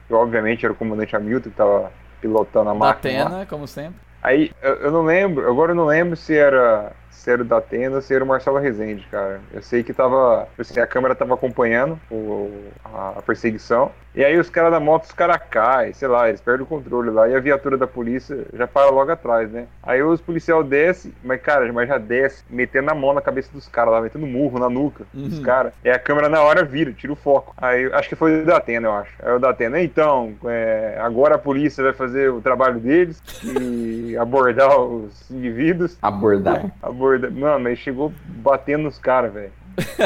que 0.09 0.15
obviamente 0.15 0.65
era 0.65 0.73
o 0.73 0.77
comandante 0.77 1.15
Hamilton 1.15 1.51
que 1.51 1.57
tava 1.57 1.93
pilotando 2.19 2.71
a 2.71 2.75
máquina. 2.75 3.25
Batena, 3.25 3.47
como 3.47 3.67
sempre. 3.67 4.01
Aí, 4.23 4.51
eu, 4.63 4.75
eu, 4.77 4.91
não 4.91 5.03
lembro, 5.03 5.47
agora 5.47 5.73
eu 5.73 5.77
não 5.77 5.85
lembro 5.85 6.17
se 6.17 6.35
era 6.35 6.93
se 7.17 7.31
era 7.31 7.43
o 7.43 7.45
da 7.45 7.57
Atena, 7.57 8.01
se 8.01 8.15
era 8.15 8.23
o 8.23 8.27
Marcelo 8.27 8.59
Rezende, 8.59 9.07
cara. 9.11 9.41
Eu 9.53 9.63
sei 9.63 9.83
que 9.83 9.93
tava. 9.93 10.47
Assim, 10.59 10.79
a 10.79 10.87
câmera 10.87 11.15
tava 11.15 11.35
acompanhando 11.35 11.99
o, 12.11 12.51
a, 12.85 13.15
a, 13.17 13.23
perseguição. 13.23 13.91
E 14.15 14.25
aí 14.25 14.39
os 14.39 14.49
caras 14.49 14.71
da 14.71 14.81
moto, 14.81 15.05
os 15.05 15.13
caras 15.13 15.39
caem, 15.51 15.93
sei 15.93 16.09
lá, 16.09 16.29
eles 16.29 16.41
perdem 16.41 16.63
o 16.63 16.67
controle 16.67 17.11
lá. 17.11 17.29
E 17.29 17.35
a 17.35 17.41
viatura 17.41 17.77
da 17.77 17.87
polícia 17.87 18.47
já 18.55 18.67
para 18.67 18.91
logo 18.91 19.11
atrás, 19.11 19.51
né? 19.51 19.67
Aí 19.83 20.03
os 20.03 20.21
policial 20.21 20.63
desce, 20.63 21.13
mas, 21.23 21.41
cara, 21.43 21.71
mas 21.73 21.89
já 21.89 21.99
desce, 21.99 22.45
metendo 22.49 22.91
a 22.91 22.95
mão 22.95 23.13
na 23.13 23.21
cabeça 23.21 23.51
dos 23.53 23.69
caras 23.69 23.93
lá, 23.93 24.01
metendo 24.01 24.27
murro 24.27 24.59
na 24.59 24.71
nuca 24.71 25.05
uhum. 25.13 25.29
dos 25.29 25.41
caras. 25.41 25.73
E 25.85 25.91
a 25.91 25.99
câmera 25.99 26.29
na 26.29 26.41
hora 26.43 26.65
vira, 26.65 26.93
tira 26.93 27.13
o 27.13 27.17
foco. 27.17 27.55
Aí 27.59 27.93
acho 27.93 28.09
que 28.09 28.15
foi 28.17 28.43
o 28.43 28.47
da 28.47 28.57
Atena, 28.57 28.89
eu 28.89 28.93
acho. 28.93 29.13
Aí 29.23 29.33
o 29.33 29.39
da 29.39 29.51
Atena, 29.51 29.81
então, 29.83 30.33
é, 30.47 30.97
agora 31.01 31.35
a 31.35 31.39
polícia 31.39 31.83
vai 31.83 31.93
fazer 31.93 32.31
o 32.31 32.41
trabalho 32.41 32.79
deles 32.81 33.23
e 33.45 34.17
abordar 34.19 34.81
os 34.81 35.31
indivíduos. 35.31 35.99
Abordar. 36.01 36.71
Abordar 36.83 37.06
Mano, 37.33 37.69
ele 37.69 37.77
chegou 37.77 38.13
batendo 38.27 38.85
nos 38.85 38.99
caras, 38.99 39.33
velho. 39.33 39.53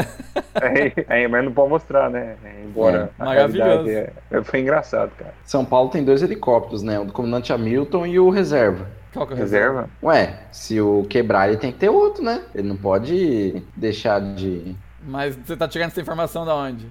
é, 1.07 1.23
é, 1.23 1.27
mas 1.27 1.45
não 1.45 1.51
pode 1.51 1.69
mostrar, 1.69 2.09
né? 2.09 2.35
É, 2.43 2.63
embora 2.63 3.09
é, 3.19 3.23
maravilhoso. 3.23 3.89
É, 3.89 4.11
foi 4.43 4.59
engraçado, 4.59 5.11
cara. 5.17 5.33
São 5.45 5.63
Paulo 5.63 5.89
tem 5.89 6.03
dois 6.03 6.21
helicópteros, 6.21 6.83
né? 6.83 6.99
O 6.99 7.05
do 7.05 7.13
comandante 7.13 7.53
Hamilton 7.53 8.05
e 8.05 8.19
o 8.19 8.29
reserva. 8.29 8.87
Qual 9.13 9.25
que 9.27 9.33
é 9.33 9.35
o 9.35 9.39
reserva? 9.39 9.81
Reserva? 9.81 9.89
Ué, 10.03 10.39
se 10.51 10.79
o 10.81 11.05
quebrar, 11.09 11.47
ele 11.47 11.57
tem 11.57 11.71
que 11.71 11.77
ter 11.79 11.89
outro, 11.89 12.23
né? 12.23 12.43
Ele 12.53 12.67
não 12.67 12.75
pode 12.77 13.63
deixar 13.75 14.19
de. 14.19 14.75
Mas 15.03 15.35
você 15.35 15.55
tá 15.55 15.67
tirando 15.67 15.87
essa 15.87 16.01
informação 16.01 16.45
da 16.45 16.55
onde? 16.55 16.87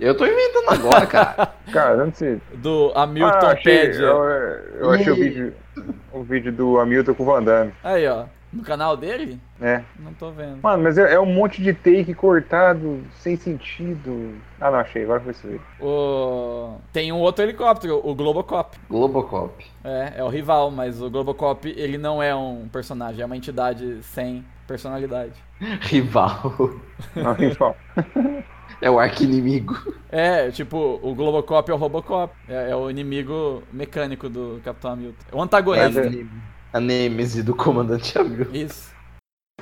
Eu 0.00 0.16
tô 0.16 0.26
inventando 0.26 0.70
agora, 0.70 1.06
cara. 1.06 1.52
Cara, 1.72 1.92
eu 1.98 2.06
não 2.06 2.12
sei. 2.12 2.40
Do 2.54 2.92
Hamilton 2.94 3.46
Ah, 3.46 3.52
achei, 3.52 3.78
Pédia. 3.86 4.02
eu, 4.02 4.24
eu 4.80 4.90
achei 4.90 5.12
o 5.12 5.16
Ih. 5.16 5.20
vídeo, 5.28 5.54
o 6.12 6.22
vídeo 6.22 6.52
do 6.52 6.78
Hamilton 6.80 7.14
com 7.14 7.22
o 7.22 7.26
Van 7.26 7.42
Damme, 7.42 7.72
Aí, 7.82 8.06
ó. 8.08 8.24
No 8.54 8.62
canal 8.62 8.96
dele? 8.96 9.38
né? 9.58 9.84
Não 9.98 10.12
tô 10.14 10.30
vendo. 10.30 10.60
Mano, 10.62 10.82
mas 10.82 10.96
é, 10.98 11.14
é 11.14 11.20
um 11.20 11.26
monte 11.26 11.62
de 11.62 11.72
take 11.72 12.14
cortado, 12.14 13.02
sem 13.18 13.36
sentido. 13.36 14.36
Ah, 14.60 14.70
não, 14.70 14.78
achei, 14.78 15.04
agora 15.04 15.20
foi 15.20 15.32
isso 15.32 15.46
aí. 15.46 15.60
O... 15.80 16.76
Tem 16.92 17.12
um 17.12 17.18
outro 17.18 17.44
helicóptero, 17.44 18.00
o 18.04 18.14
Globocop. 18.14 18.76
Globocop. 18.88 19.64
É, 19.82 20.14
é 20.16 20.24
o 20.24 20.28
rival, 20.28 20.70
mas 20.70 21.00
o 21.02 21.10
Globocop, 21.10 21.68
ele 21.76 21.98
não 21.98 22.22
é 22.22 22.34
um 22.34 22.68
personagem, 22.68 23.22
é 23.22 23.26
uma 23.26 23.36
entidade 23.36 24.02
sem 24.02 24.44
personalidade. 24.66 25.32
Rival. 25.82 26.54
Não, 27.16 27.32
rival. 27.32 27.76
É 28.80 28.90
o 28.90 28.98
arqui-inimigo. 28.98 29.74
É, 30.10 30.50
tipo, 30.50 30.98
o 31.02 31.14
Globocop 31.14 31.70
é 31.70 31.74
o 31.74 31.76
Robocop. 31.76 32.34
É, 32.48 32.70
é 32.70 32.76
o 32.76 32.90
inimigo 32.90 33.62
mecânico 33.72 34.28
do 34.28 34.60
Capitão 34.64 34.92
Hamilton. 34.92 35.24
É 35.32 35.36
o 35.36 35.40
antagonista. 35.40 36.04
Mas 36.04 36.14
é- 36.14 36.26
A 36.74 36.80
nêmese 36.80 37.40
do 37.40 37.54
comandante 37.54 38.18
Hamilton. 38.18 38.52
Isso. 38.52 38.92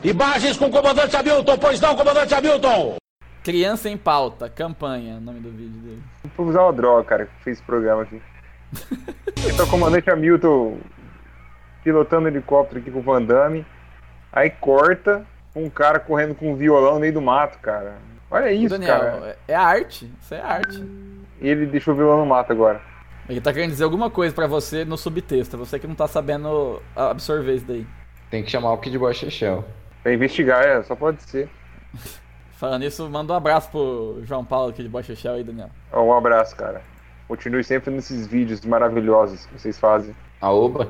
Imagens 0.03 0.57
com 0.57 0.65
o 0.65 0.71
comandante 0.71 1.15
Hamilton, 1.15 1.59
pois 1.59 1.79
não, 1.79 1.95
comandante 1.95 2.35
Hamilton! 2.35 2.97
Criança 3.45 3.91
em 3.91 3.99
pauta, 3.99 4.49
campanha, 4.49 5.21
nome 5.21 5.41
do 5.41 5.51
vídeo 5.51 5.79
dele. 5.83 6.03
Vou 6.35 6.47
usar 6.47 6.63
uma 6.63 6.73
droga, 6.73 7.05
cara, 7.05 7.27
que 7.27 7.45
fez 7.45 7.59
esse 7.59 7.67
programa 7.67 8.05
aqui. 8.05 8.23
Então, 9.45 9.67
o 9.67 9.69
comandante 9.69 10.09
Hamilton 10.09 10.79
pilotando 11.85 12.29
helicóptero 12.29 12.81
aqui 12.81 12.91
com 12.91 13.01
o 13.01 13.03
Van 13.03 13.21
Damme. 13.21 13.67
Aí 14.33 14.49
corta 14.49 15.27
um 15.55 15.69
cara 15.69 16.01
correndo 16.01 16.35
com 16.35 16.53
um 16.53 16.57
violão 16.57 16.95
no 16.95 17.01
meio 17.01 17.13
do 17.13 17.21
mato, 17.21 17.59
cara. 17.59 17.97
Olha 18.31 18.51
isso, 18.53 18.71
Daniel, 18.71 18.99
cara. 18.99 19.37
é 19.47 19.53
é 19.53 19.55
arte. 19.55 20.11
Isso 20.23 20.35
é 20.35 20.41
arte. 20.41 20.79
E 21.41 21.49
ele 21.49 21.67
deixou 21.67 21.93
o 21.93 21.97
violão 21.97 22.21
no 22.21 22.27
mato 22.27 22.53
agora. 22.53 22.81
Ele 23.33 23.41
tá 23.41 23.51
querendo 23.51 23.71
dizer 23.71 23.85
alguma 23.85 24.11
coisa 24.11 24.35
pra 24.35 24.47
você 24.47 24.85
no 24.85 24.99
subtexto. 24.99 25.57
Você 25.57 25.79
que 25.79 25.87
não 25.87 25.95
tá 25.95 26.07
sabendo 26.07 26.83
absorver 26.95 27.55
isso 27.55 27.65
daí. 27.65 27.87
Tem 28.31 28.43
que 28.45 28.51
chamar 28.51 28.73
o 28.73 28.79
Kid 28.79 28.99
Boy 28.99 29.15
Chechel. 29.15 29.65
Pra 30.03 30.13
investigar, 30.13 30.63
é, 30.63 30.83
só 30.83 30.95
pode 30.95 31.23
ser. 31.23 31.49
Falando 32.53 32.85
isso, 32.85 33.09
manda 33.09 33.33
um 33.33 33.37
abraço 33.37 33.71
pro 33.71 34.21
João 34.25 34.45
Paulo 34.45 34.69
aqui 34.69 34.83
de 34.83 34.89
Bocha 34.89 35.17
Shell 35.17 35.33
aí, 35.35 35.43
Daniel. 35.43 35.71
Ó, 35.91 36.03
Um 36.03 36.13
abraço, 36.13 36.55
cara. 36.55 36.83
Continue 37.27 37.65
sempre 37.65 37.91
nesses 37.91 38.27
vídeos 38.27 38.61
maravilhosos 38.67 39.47
que 39.47 39.59
vocês 39.59 39.79
fazem. 39.81 40.15
Aoba. 40.41 40.89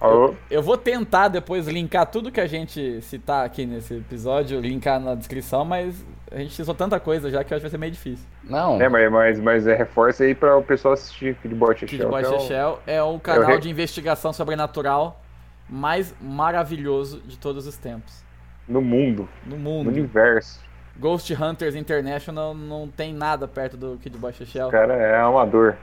Alô? 0.00 0.34
Eu 0.50 0.62
vou 0.62 0.76
tentar 0.76 1.28
depois 1.28 1.66
linkar 1.66 2.06
tudo 2.06 2.30
que 2.30 2.40
a 2.40 2.46
gente 2.46 3.00
citar 3.02 3.46
aqui 3.46 3.64
nesse 3.64 3.94
episódio, 3.94 4.60
linkar 4.60 5.00
na 5.00 5.14
descrição, 5.14 5.64
mas 5.64 6.04
a 6.30 6.36
gente 6.38 6.52
citou 6.54 6.74
tanta 6.74 7.00
coisa 7.00 7.30
já 7.30 7.42
que 7.42 7.52
eu 7.52 7.56
acho 7.56 7.62
que 7.62 7.68
vai 7.68 7.70
ser 7.70 7.78
meio 7.78 7.92
difícil. 7.92 8.26
Não. 8.44 8.80
É, 8.80 8.88
mas, 8.90 9.10
mas, 9.10 9.40
mas 9.40 9.66
é 9.66 9.74
reforça 9.74 10.24
aí 10.24 10.34
pra 10.34 10.56
o 10.56 10.62
pessoal 10.62 10.92
assistir 10.94 11.34
Kid 11.36 11.54
Boy 11.54 11.74
Kid 11.74 11.96
Shell. 11.96 12.10
Boy 12.10 12.22
que 12.22 12.28
é 12.28 12.36
o- 12.36 12.40
Shell 12.40 12.78
é 12.86 13.02
o 13.02 13.18
canal 13.18 13.58
de 13.58 13.70
investigação 13.70 14.32
sobrenatural 14.34 15.20
mais 15.68 16.14
maravilhoso 16.20 17.20
de 17.22 17.38
todos 17.38 17.66
os 17.66 17.76
tempos. 17.78 18.22
No 18.68 18.82
mundo, 18.82 19.26
No 19.46 19.56
no 19.56 19.62
mundo. 19.62 19.88
universo. 19.88 20.60
Ghost 20.98 21.32
Hunters 21.34 21.74
International 21.74 22.54
não 22.54 22.86
tem 22.88 23.14
nada 23.14 23.48
perto 23.48 23.76
do 23.76 23.96
Kid 24.02 24.16
Boy 24.18 24.32
Shell. 24.32 24.68
O 24.68 24.70
cara 24.70 24.94
é 24.94 25.18
amador. 25.20 25.74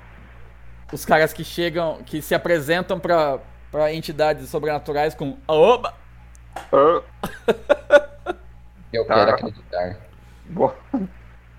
Os 0.92 1.04
caras 1.04 1.34
que 1.34 1.44
chegam, 1.44 2.00
que 2.06 2.22
se 2.22 2.36
apresentam 2.36 3.00
pra, 3.00 3.40
pra 3.74 3.92
entidades 3.92 4.48
sobrenaturais 4.50 5.16
com 5.16 5.36
Oba! 5.48 5.96
Ah, 6.72 7.02
Eu 8.94 9.04
Tá. 9.06 9.16
quero 9.16 9.32
acreditar. 9.32 9.98
bom. 10.46 10.72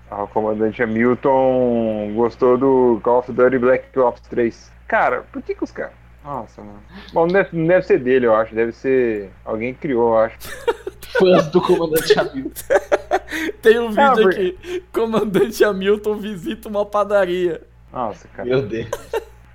Ah, 0.09 0.23
o 0.23 0.27
comandante 0.29 0.81
Hamilton 0.81 2.13
gostou 2.15 2.57
do 2.57 3.01
Call 3.03 3.19
of 3.19 3.33
Duty 3.33 3.57
Black 3.59 3.99
Ops 3.99 4.21
3. 4.29 4.71
Cara, 4.87 5.23
por 5.33 5.41
que 5.41 5.53
que 5.53 5.63
os 5.63 5.71
caras... 5.71 5.91
Nossa, 6.23 6.61
mano. 6.61 6.81
Bom, 7.11 7.21
não 7.27 7.33
deve, 7.33 7.49
não 7.57 7.67
deve 7.67 7.85
ser 7.85 7.99
dele, 7.99 8.25
eu 8.25 8.33
acho. 8.35 8.55
Deve 8.55 8.71
ser 8.71 9.29
alguém 9.43 9.73
que 9.73 9.81
criou, 9.81 10.13
eu 10.13 10.19
acho. 10.19 10.37
Fãs 11.19 11.47
do 11.47 11.61
comandante 11.61 12.17
Hamilton. 12.17 12.61
Tem 13.61 13.77
um 13.79 13.89
vídeo 13.89 14.27
Ah, 14.27 14.29
aqui. 14.31 14.83
Comandante 14.93 15.63
Hamilton 15.65 16.15
visita 16.17 16.69
uma 16.69 16.85
padaria. 16.85 17.61
Nossa, 17.91 18.27
cara. 18.29 18.47
Meu 18.47 18.61
Deus. 18.61 18.87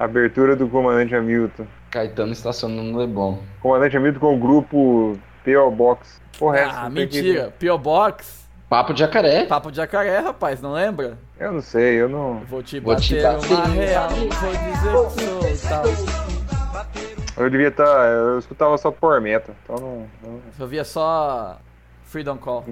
Abertura 0.04 0.56
do 0.56 0.66
comandante 0.66 1.14
Hamilton. 1.14 1.66
Caetano 1.90 2.32
estacionando 2.32 2.82
no 2.90 2.98
Leblon. 2.98 3.36
Comandante 3.60 3.96
Hamilton 3.98 4.18
com 4.18 4.34
o 4.34 4.38
grupo 4.38 5.18
PO 5.44 5.70
Box. 5.70 6.20
Ah, 6.42 6.90
tem 6.94 7.06
que- 7.06 7.20
mentira. 7.20 7.52
P.O. 7.58 7.76
Box. 7.76 8.40
Papo 8.66 8.94
de 8.94 9.00
jacaré. 9.00 9.44
Papo 9.44 9.70
de 9.70 9.76
jacaré, 9.76 10.20
rapaz, 10.20 10.62
não 10.62 10.72
lembra? 10.72 11.18
Eu 11.38 11.52
não 11.52 11.60
sei, 11.60 12.00
eu 12.00 12.08
não. 12.08 12.40
Vou 12.48 12.62
te 12.62 12.80
Vou 12.80 12.96
te 12.96 13.20
bater 13.20 13.40
bater. 13.40 13.52
uma 13.54 13.66
real, 13.66 14.08
vou 14.10 14.28
dizer 14.28 15.50
que 15.50 15.56
sou 15.58 15.68
tal. 15.68 17.44
Eu 17.44 17.50
devia 17.50 17.68
estar. 17.68 18.08
eu 18.10 18.38
escutava 18.38 18.78
só 18.78 18.90
Power 18.90 19.20
Metal. 19.20 19.54
Então 19.64 19.76
não. 19.76 20.06
não- 20.22 20.40
Eu 20.58 20.66
via 20.66 20.84
só 20.84 21.58
Freedom 22.04 22.36
Call. 22.38 22.64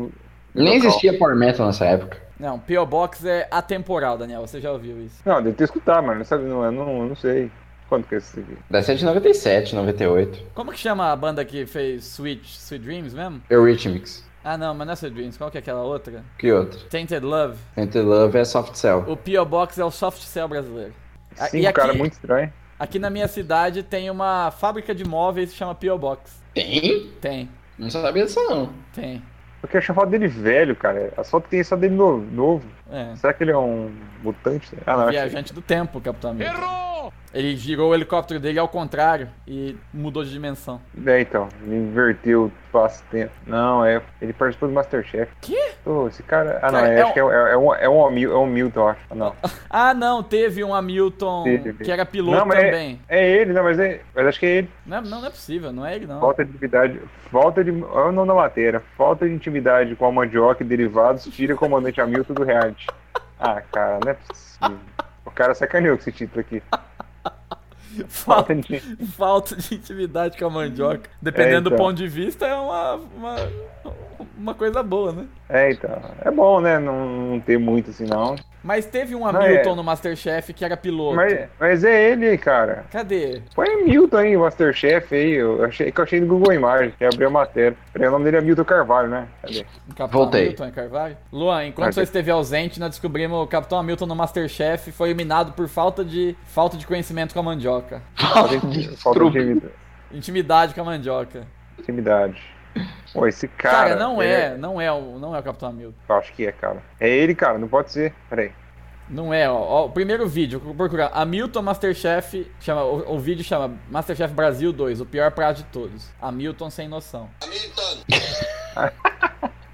Nem 0.54 0.76
existia 0.76 1.18
Power 1.18 1.36
Metal 1.36 1.66
nessa 1.66 1.84
época. 1.84 2.16
Não, 2.38 2.58
P.O. 2.58 2.86
Box 2.86 3.24
é 3.24 3.48
atemporal, 3.50 4.16
Daniel, 4.16 4.40
você 4.46 4.60
já 4.60 4.70
ouviu 4.70 5.00
isso. 5.02 5.20
Não, 5.24 5.42
deve 5.42 5.56
ter 5.56 5.64
escutado, 5.64 6.06
mas 6.06 6.18
não 6.18 6.24
sabe, 6.24 6.44
não, 6.44 6.64
eu 6.64 6.70
não, 6.72 7.02
eu 7.02 7.08
não 7.08 7.16
sei. 7.16 7.50
Quanto 7.88 8.06
que 8.06 8.14
é 8.14 8.18
esse 8.18 8.38
aqui? 8.40 8.56
Deve 8.70 8.84
ser 8.84 8.96
de 8.96 9.04
97, 9.04 9.74
98. 9.74 10.44
Como 10.54 10.70
que 10.72 10.78
chama 10.78 11.10
a 11.10 11.16
banda 11.16 11.44
que 11.44 11.64
fez 11.66 12.04
Sweet, 12.04 12.44
Sweet 12.46 12.84
Dreams 12.84 13.14
mesmo? 13.14 13.40
Eurythmics. 13.48 14.24
Ah 14.44 14.56
não, 14.58 14.74
mas 14.74 14.86
não 14.86 14.92
é 14.92 14.94
Sweet 14.94 15.14
Dreams, 15.14 15.38
qual 15.38 15.50
que 15.50 15.56
é 15.56 15.60
aquela 15.60 15.82
outra? 15.82 16.22
Que 16.38 16.52
outro? 16.52 16.78
Tainted 16.90 17.24
Love. 17.24 17.56
Enter 17.76 18.04
Love 18.06 18.36
é 18.38 18.44
Soft 18.44 18.74
Cell. 18.76 19.04
O 19.08 19.16
P.O. 19.16 19.44
Box 19.44 19.78
é 19.80 19.84
o 19.84 19.90
soft 19.90 20.20
cell 20.20 20.46
brasileiro. 20.48 20.92
Cinco 21.34 21.56
e 21.56 21.66
aqui- 21.66 21.80
cara 21.80 21.94
muito 21.94 22.12
estranho. 22.12 22.52
Aqui 22.78 22.98
na 22.98 23.10
minha 23.10 23.26
cidade 23.26 23.82
tem 23.82 24.08
uma 24.10 24.50
fábrica 24.52 24.94
de 24.94 25.04
móveis 25.04 25.50
que 25.50 25.56
chama 25.56 25.74
P.O. 25.74 25.98
Box. 25.98 26.40
Tem? 26.54 27.10
Tem, 27.20 27.48
Não 27.78 27.90
sabia 27.90 28.24
disso 28.24 28.38
não. 28.44 28.70
tem. 28.94 29.22
Eu 29.62 29.78
achei 29.78 29.92
a 29.92 29.94
foto 29.94 30.08
dele 30.08 30.28
velho, 30.28 30.76
cara. 30.76 31.12
A 31.16 31.24
foto 31.24 31.48
tem 31.48 31.62
só 31.62 31.76
dele 31.76 31.94
novo. 31.94 32.62
É. 32.90 33.14
Será 33.16 33.32
que 33.32 33.44
ele 33.44 33.50
é 33.52 33.58
um 33.58 33.90
mutante? 34.22 34.68
Ah, 34.86 34.92
não. 34.96 35.00
achei. 35.08 35.12
Viajante 35.20 35.52
do 35.52 35.60
tempo, 35.60 36.00
Capitão 36.00 36.30
América. 36.30 36.56
Errou! 36.58 37.12
Ele 37.34 37.54
girou 37.56 37.90
o 37.90 37.94
helicóptero 37.94 38.40
dele 38.40 38.58
ao 38.58 38.66
contrário 38.68 39.28
e 39.46 39.76
mudou 39.92 40.24
de 40.24 40.30
dimensão. 40.30 40.80
É, 41.06 41.20
então. 41.20 41.46
Ele 41.62 41.76
inverteu 41.76 42.44
o 42.44 42.52
espaço-tempo. 42.64 43.30
Não, 43.46 43.84
é. 43.84 44.00
Ele 44.20 44.32
participou 44.32 44.66
do 44.68 44.74
Masterchef. 44.74 45.30
Quê? 45.42 45.72
Pô, 45.84 46.08
esse 46.08 46.22
cara. 46.22 46.58
Ah, 46.62 46.72
não. 46.72 46.80
Cara, 46.80 46.92
é, 46.94 46.98
é 46.98 47.02
acho 47.02 47.12
que 47.12 47.20
é, 47.20 47.22
é, 47.22 47.52
é 47.52 47.56
um, 47.58 47.74
é, 47.74 47.88
um, 47.88 48.06
Hamil- 48.06 48.32
é 48.32 48.38
um 48.38 48.46
Milton, 48.46 48.80
eu 48.80 48.88
acho. 48.88 49.00
Ah, 49.10 49.14
não. 49.14 49.34
Ah, 49.70 49.92
não, 49.92 50.22
teve 50.22 50.64
um 50.64 50.74
Hamilton 50.74 51.44
Teve. 51.44 51.84
que 51.84 51.90
era 51.92 52.06
piloto 52.06 52.46
Não, 52.46 52.52
é- 52.54 52.64
também. 52.64 53.00
É 53.08 53.28
ele, 53.30 53.52
não, 53.52 53.62
mas, 53.62 53.78
é, 53.78 54.00
mas 54.14 54.26
acho 54.26 54.40
que 54.40 54.46
é 54.46 54.50
ele. 54.56 54.70
Não, 54.86 54.96
é- 54.96 55.00
não, 55.02 55.20
não 55.20 55.26
é 55.26 55.30
possível, 55.30 55.70
não 55.72 55.84
é 55.86 55.94
ele 55.94 56.06
não. 56.06 56.20
Falta 56.20 56.42
de 56.44 56.50
intimidade. 56.50 57.00
Falta 57.30 57.62
de. 57.62 57.70
Olha 57.70 58.08
o 58.08 58.12
nome 58.12 58.28
da 58.28 58.34
matéria. 58.34 58.82
Falta 58.96 59.28
de 59.28 59.34
intimidade 59.34 59.94
com 59.94 60.06
a 60.06 60.12
mandioca 60.12 60.62
e 60.64 60.66
derivados 60.66 61.24
tira 61.26 61.54
o 61.54 61.58
comandante 61.58 62.00
Hamilton 62.00 62.32
do 62.32 62.42
reality. 62.44 62.77
Ah, 63.38 63.60
cara, 63.72 64.00
não 64.04 64.10
é 64.10 64.14
possível. 64.14 64.78
O 65.24 65.30
cara 65.30 65.54
sacaneou 65.54 65.96
com 65.96 66.02
esse 66.02 66.12
título 66.12 66.40
aqui. 66.40 66.62
Falta, 68.08 68.54
de. 68.54 68.80
falta 69.16 69.56
de 69.56 69.74
intimidade 69.74 70.36
com 70.38 70.46
a 70.46 70.50
mandioca. 70.50 71.10
Dependendo 71.20 71.56
É, 71.58 71.60
do 71.70 71.70
então. 71.70 71.76
ponto 71.76 71.96
de 71.96 72.06
vista, 72.08 72.46
é 72.46 72.54
uma, 72.54 72.94
uma, 72.94 73.36
uma 74.36 74.54
coisa 74.54 74.82
boa, 74.82 75.12
né? 75.12 75.28
É, 75.48 75.72
então. 75.72 75.90
É 76.20 76.30
bom, 76.30 76.60
né? 76.60 76.78
Não, 76.78 77.06
não 77.32 77.40
ter 77.40 77.58
muito 77.58 77.90
assim, 77.90 78.04
não. 78.06 78.36
Mas 78.68 78.84
teve 78.84 79.14
um 79.14 79.26
Hamilton 79.26 79.72
é- 79.72 79.74
no 79.76 79.82
Masterchef 79.82 80.52
que 80.52 80.62
era 80.62 80.76
piloto. 80.76 81.16
Mas, 81.16 81.48
mas 81.58 81.84
é 81.84 82.10
ele, 82.10 82.36
cara. 82.36 82.84
Cadê? 82.90 83.40
Põe 83.54 83.66
Hamilton 83.66 84.16
aí, 84.18 84.36
Masterchef 84.36 85.14
aí. 85.14 85.32
Eu 85.32 85.64
achei 85.64 85.90
que 85.90 85.98
eu 85.98 86.04
achei 86.04 86.20
no 86.20 86.26
Google 86.26 86.52
Imagens, 86.52 86.92
que 86.98 87.02
abriu 87.02 87.28
a 87.28 87.30
matéria. 87.30 87.74
O 87.96 88.10
nome 88.10 88.26
dele 88.26 88.36
é 88.36 88.40
Hamilton 88.40 88.64
Carvalho, 88.64 89.08
né? 89.08 89.26
Cadê? 89.40 89.60
O 89.60 89.94
Capitão 89.94 90.20
Voltei. 90.20 90.42
Hamilton 90.42 90.66
em 90.66 90.70
Carvalho? 90.70 91.16
Luan, 91.32 91.64
enquanto 91.64 91.94
você 91.94 92.02
esteve 92.02 92.30
ausente, 92.30 92.78
nós 92.78 92.90
descobrimos 92.90 93.38
o 93.38 93.46
Capitão 93.46 93.78
Hamilton 93.78 94.04
no 94.04 94.14
Masterchef 94.14 94.92
foi 94.92 95.08
eliminado 95.08 95.54
por 95.54 95.66
falta 95.66 96.04
de, 96.04 96.36
falta 96.44 96.76
de 96.76 96.86
conhecimento 96.86 97.32
com 97.32 97.40
a 97.40 97.42
mandioca. 97.42 98.02
Falta 98.16 98.58
de, 98.58 98.96
falta 98.98 99.18
de 99.18 99.38
intimidade. 99.38 99.72
Intimidade 100.12 100.74
com 100.74 100.80
a 100.82 100.84
mandioca. 100.84 101.46
intimidade. 101.78 102.57
Pô, 103.12 103.26
esse 103.26 103.48
Cara, 103.48 103.90
cara. 103.90 103.96
não 103.96 104.20
é, 104.20 104.56
não 104.56 104.80
é 104.80 104.92
o, 104.92 105.18
não 105.18 105.34
é 105.34 105.38
o 105.38 105.42
Capitão 105.42 105.70
Hamilton. 105.70 105.96
Eu 106.08 106.14
acho 106.16 106.32
que 106.32 106.46
é, 106.46 106.52
cara. 106.52 106.82
É 107.00 107.08
ele, 107.08 107.34
cara, 107.34 107.58
não 107.58 107.68
pode 107.68 107.90
ser. 107.90 108.14
Peraí. 108.28 108.52
Não 109.08 109.32
é, 109.32 109.48
ó. 109.48 109.56
Ó, 109.56 109.86
o 109.86 109.90
primeiro 109.90 110.28
vídeo, 110.28 110.60
vou 110.60 110.74
procurar. 110.74 111.10
Hamilton 111.14 111.62
Masterchef, 111.62 112.50
chama, 112.60 112.82
o, 112.84 113.14
o 113.14 113.18
vídeo 113.18 113.42
chama 113.42 113.74
Masterchef 113.90 114.34
Brasil 114.34 114.72
2, 114.72 115.00
o 115.00 115.06
pior 115.06 115.30
prato 115.30 115.58
de 115.58 115.64
todos. 115.64 116.10
Hamilton 116.20 116.68
sem 116.70 116.88
noção. 116.88 117.28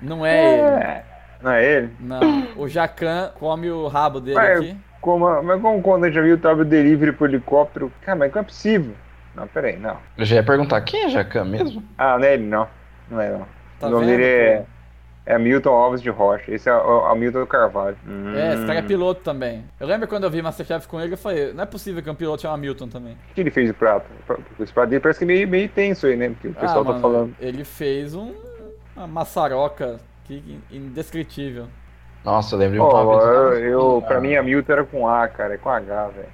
Não 0.01 0.25
é 0.25 0.55
ele. 0.55 1.03
Não 1.43 1.51
é 1.51 1.65
ele? 1.65 1.91
Não. 2.01 2.21
O 2.57 2.69
Jacan 2.69 3.33
come 3.39 3.71
o 3.71 3.89
rabo 3.89 4.21
dele 4.21 4.39
Ué, 4.39 4.55
aqui. 4.55 4.77
Como, 5.01 5.43
mas 5.43 5.61
como 5.61 5.83
quando 5.83 6.05
a 6.05 6.07
gente 6.07 6.15
já 6.15 6.23
viu 6.23 6.37
o 6.37 6.39
trabalho 6.39 6.65
delivery 6.65 7.13
pro 7.13 7.27
helicóptero? 7.27 7.93
Cara, 8.03 8.19
mas 8.19 8.33
não 8.33 8.41
é 8.41 8.45
possível. 8.45 8.95
Não, 9.35 9.47
peraí, 9.49 9.77
não. 9.77 9.99
Eu 10.17 10.25
já 10.25 10.37
ia 10.37 10.43
perguntar, 10.43 10.81
quem 10.83 11.05
é 11.05 11.09
Jacan 11.09 11.45
mesmo? 11.45 11.83
Ah, 11.99 12.17
não 12.17 12.25
é 12.25 12.35
ele, 12.35 12.45
não. 12.45 12.69
Não 13.11 13.21
é, 13.21 13.31
não. 13.31 13.47
Tá 13.79 13.87
o 13.87 13.91
nome 13.91 14.07
vendo, 14.07 14.17
dele 14.19 14.25
é, 14.25 14.67
é 15.27 15.39
Milton 15.39 15.71
Alves 15.73 16.01
de 16.03 16.11
Rocha. 16.11 16.51
Esse 16.53 16.69
é 16.69 16.75
o, 16.75 16.79
o 17.03 17.05
Hamilton 17.07 17.47
Carvalho. 17.47 17.97
É, 18.35 18.55
esse 18.55 18.67
cara 18.67 18.79
é 18.79 18.83
Hum. 18.83 18.87
piloto 18.87 19.21
também. 19.23 19.65
Eu 19.81 19.87
lembro 19.87 20.07
quando 20.09 20.25
eu 20.25 20.31
vi 20.31 20.41
Masterchef 20.43 20.87
com 20.89 21.01
ele, 21.01 21.15
eu 21.15 21.19
falei, 21.19 21.53
não 21.53 21.63
é 21.63 21.67
possível 21.67 22.03
que 22.03 22.11
um 22.11 22.15
piloto 22.15 22.43
chama 22.43 22.57
Milton 22.57 22.89
também. 22.89 23.15
O 23.31 23.35
que 23.35 23.41
ele 23.41 23.51
fez 23.51 23.67
de 23.69 23.73
prato? 23.73 24.07
Esse 24.61 24.73
prato 24.73 24.89
dele 24.91 25.01
parece 25.01 25.19
que 25.19 25.25
é 25.25 25.27
meio, 25.27 25.49
meio 25.49 25.69
tenso 25.69 26.07
aí, 26.07 26.17
né? 26.17 26.31
Porque 26.31 26.49
o 26.49 26.55
pessoal 26.55 26.83
ah, 26.83 26.85
tá 26.85 26.91
mano, 26.91 27.01
falando. 27.03 27.37
Ele 27.41 27.65
fez 27.65 28.15
um, 28.15 28.33
uma 28.97 29.07
maçaroca 29.07 29.99
que 30.25 30.61
indescritível. 30.71 31.67
Nossa, 32.25 32.55
eu 32.55 32.59
lembro 32.59 32.75
de 32.77 32.81
Ó, 32.81 33.03
uma 33.03 33.19
vez. 33.19 33.63
eu, 33.63 33.69
eu, 33.71 33.99
Ah, 34.03 34.07
pra 34.07 34.21
mim, 34.21 34.35
Hamilton 34.35 34.73
era 34.73 34.85
com 34.85 35.07
A, 35.07 35.29
cara. 35.29 35.55
É 35.55 35.59
com 35.59 35.69
H, 35.69 36.09
velho. 36.09 36.29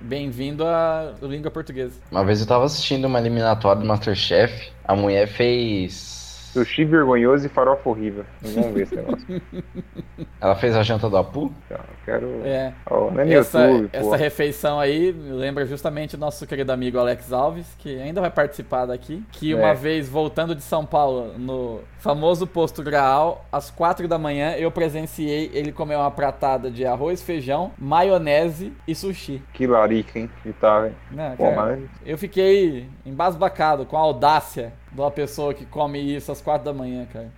Bem-vindo 0.00 0.64
à 0.66 1.14
língua 1.22 1.50
portuguesa. 1.50 1.94
Uma 2.10 2.24
vez 2.24 2.40
eu 2.40 2.46
tava 2.46 2.64
assistindo 2.64 3.06
uma 3.06 3.18
eliminatória 3.18 3.80
do 3.80 3.86
Masterchef, 3.86 4.70
a 4.84 4.94
mulher 4.94 5.26
fez. 5.26 6.23
Sushi 6.54 6.84
vergonhoso 6.84 7.46
e 7.46 7.48
farofa 7.48 7.88
horrível. 7.90 8.24
Vamos 8.40 8.72
ver 8.72 8.82
esse 8.84 8.94
negócio. 8.96 9.26
Ela 10.40 10.54
fez 10.56 10.76
a 10.76 10.82
janta 10.82 11.08
do 11.10 11.16
Apu? 11.16 11.52
Então, 11.66 11.78
eu 11.78 11.94
quero. 12.04 12.40
É. 12.44 12.72
Não 12.90 13.20
é 13.20 13.32
Essa, 13.34 13.66
YouTube, 13.66 13.90
essa 13.92 14.16
refeição 14.16 14.78
aí 14.78 15.10
lembra 15.12 15.66
justamente 15.66 16.14
o 16.16 16.18
nosso 16.18 16.46
querido 16.46 16.70
amigo 16.70 16.98
Alex 16.98 17.32
Alves, 17.32 17.74
que 17.78 18.00
ainda 18.00 18.20
vai 18.20 18.30
participar 18.30 18.86
daqui. 18.86 19.22
Que 19.32 19.54
uma 19.54 19.68
É. 19.70 19.74
vez 19.74 20.08
voltando 20.08 20.54
de 20.54 20.62
São 20.62 20.84
Paulo, 20.86 21.36
no 21.38 21.80
famoso 21.98 22.46
posto 22.46 22.82
Graal, 22.82 23.44
às 23.50 23.70
quatro 23.70 24.06
da 24.06 24.18
manhã, 24.18 24.52
eu 24.52 24.70
presenciei 24.70 25.50
ele 25.54 25.72
comer 25.72 25.96
uma 25.96 26.10
pratada 26.10 26.70
de 26.70 26.84
arroz, 26.86 27.22
feijão, 27.22 27.72
maionese 27.78 28.72
e 28.86 28.94
sushi. 28.94 29.42
Que 29.52 29.66
larica, 29.66 30.18
hein? 30.18 30.30
Que 30.42 30.52
tá. 30.52 30.88
Né, 31.10 31.34
Pô, 31.36 31.44
cara? 31.44 31.56
mas. 31.56 31.80
Eu 32.04 32.18
fiquei 32.18 32.86
embasbacado 33.06 33.86
com 33.86 33.96
a 33.96 34.00
audácia 34.00 34.72
de 34.94 35.00
uma 35.00 35.10
pessoa 35.10 35.52
que 35.52 35.66
come 35.66 35.98
isso 35.98 36.30
às 36.30 36.40
quatro 36.40 36.64
da 36.64 36.72
manhã, 36.72 37.06
cara. 37.12 37.30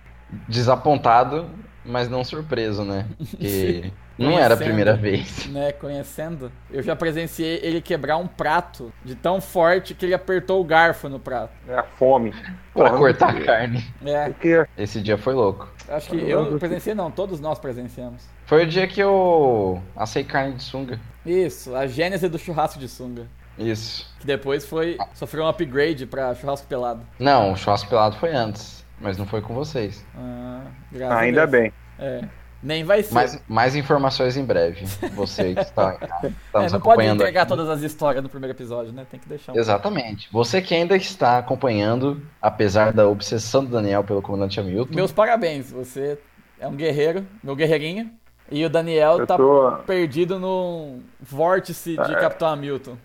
Desapontado, 0.47 1.49
mas 1.83 2.09
não 2.09 2.23
surpreso, 2.23 2.83
né? 2.83 3.05
Porque 3.17 3.91
não 4.17 4.37
era 4.37 4.53
a 4.53 4.57
primeira 4.57 4.95
vez. 4.95 5.47
Né, 5.47 5.71
conhecendo, 5.71 6.51
eu 6.69 6.83
já 6.83 6.95
presenciei 6.95 7.59
ele 7.63 7.81
quebrar 7.81 8.17
um 8.17 8.27
prato 8.27 8.93
de 9.03 9.15
tão 9.15 9.41
forte 9.41 9.95
que 9.95 10.05
ele 10.05 10.13
apertou 10.13 10.61
o 10.61 10.63
garfo 10.63 11.09
no 11.09 11.19
prato. 11.19 11.53
É 11.67 11.75
a 11.77 11.83
fome. 11.83 12.31
Pra 12.73 12.89
Porra, 12.89 12.97
cortar 12.97 13.29
a 13.35 13.41
carne. 13.43 13.83
É, 14.05 14.25
Porque 14.29 14.65
Esse 14.77 15.01
dia 15.01 15.17
foi 15.17 15.33
louco. 15.33 15.69
acho 15.87 16.09
que 16.09 16.29
eu 16.29 16.59
presenciei 16.59 16.93
não, 16.93 17.09
todos 17.09 17.39
nós 17.39 17.57
presenciamos. 17.57 18.23
Foi 18.45 18.63
o 18.63 18.67
dia 18.67 18.87
que 18.87 19.01
eu 19.01 19.81
assei 19.95 20.23
carne 20.23 20.55
de 20.55 20.63
sunga. 20.63 20.99
Isso, 21.25 21.75
a 21.75 21.87
gênese 21.87 22.29
do 22.29 22.37
churrasco 22.37 22.79
de 22.79 22.87
sunga. 22.87 23.27
Isso. 23.57 24.07
Que 24.19 24.25
depois 24.27 24.65
foi 24.65 24.97
sofreu 25.13 25.43
um 25.43 25.47
upgrade 25.47 26.05
pra 26.05 26.33
churrasco 26.35 26.67
pelado. 26.67 27.01
Não, 27.19 27.53
o 27.53 27.57
churrasco 27.57 27.89
pelado 27.89 28.15
foi 28.17 28.33
antes, 28.33 28.85
mas 28.99 29.17
não 29.17 29.25
foi 29.25 29.41
com 29.41 29.53
vocês. 29.53 30.05
Ah, 30.15 30.61
graças 30.91 31.17
a 31.17 31.19
ainda 31.19 31.47
Deus. 31.47 31.63
bem. 31.63 31.73
É. 31.99 32.21
Nem 32.61 32.83
vai 32.83 33.03
ser. 33.03 33.13
Mais, 33.13 33.43
mais 33.47 33.75
informações 33.75 34.35
em 34.35 34.43
breve. 34.43 34.83
Você 35.13 35.53
que 35.53 35.61
está, 35.61 35.93
está 35.93 36.59
É, 36.59 36.63
nos 36.63 36.73
não 36.73 36.81
pode 36.81 37.03
entregar 37.05 37.41
aqui. 37.41 37.49
todas 37.49 37.69
as 37.69 37.81
histórias 37.81 38.23
no 38.23 38.29
primeiro 38.29 38.55
episódio, 38.55 38.91
né? 38.91 39.05
Tem 39.09 39.19
que 39.19 39.29
deixar 39.29 39.53
um. 39.53 39.57
Exatamente. 39.57 40.27
Você 40.31 40.59
que 40.59 40.73
ainda 40.73 40.95
está 40.95 41.37
acompanhando, 41.37 42.19
apesar 42.41 42.91
da 42.91 43.07
obsessão 43.07 43.63
do 43.63 43.69
Daniel 43.71 44.03
pelo 44.03 44.23
comandante 44.23 44.59
Hamilton. 44.59 44.95
Meus 44.95 45.11
parabéns, 45.11 45.71
você 45.71 46.17
é 46.59 46.67
um 46.67 46.75
guerreiro, 46.75 47.25
meu 47.43 47.55
guerreirinho. 47.55 48.09
E 48.49 48.65
o 48.65 48.69
Daniel 48.69 49.19
Eu 49.19 49.27
tá 49.27 49.35
tô. 49.37 49.73
perdido 49.85 50.39
num 50.39 51.03
vórtice 51.19 51.93
de 51.95 52.11
É. 52.13 52.19
Capitão 52.19 52.47
Hamilton. 52.47 52.97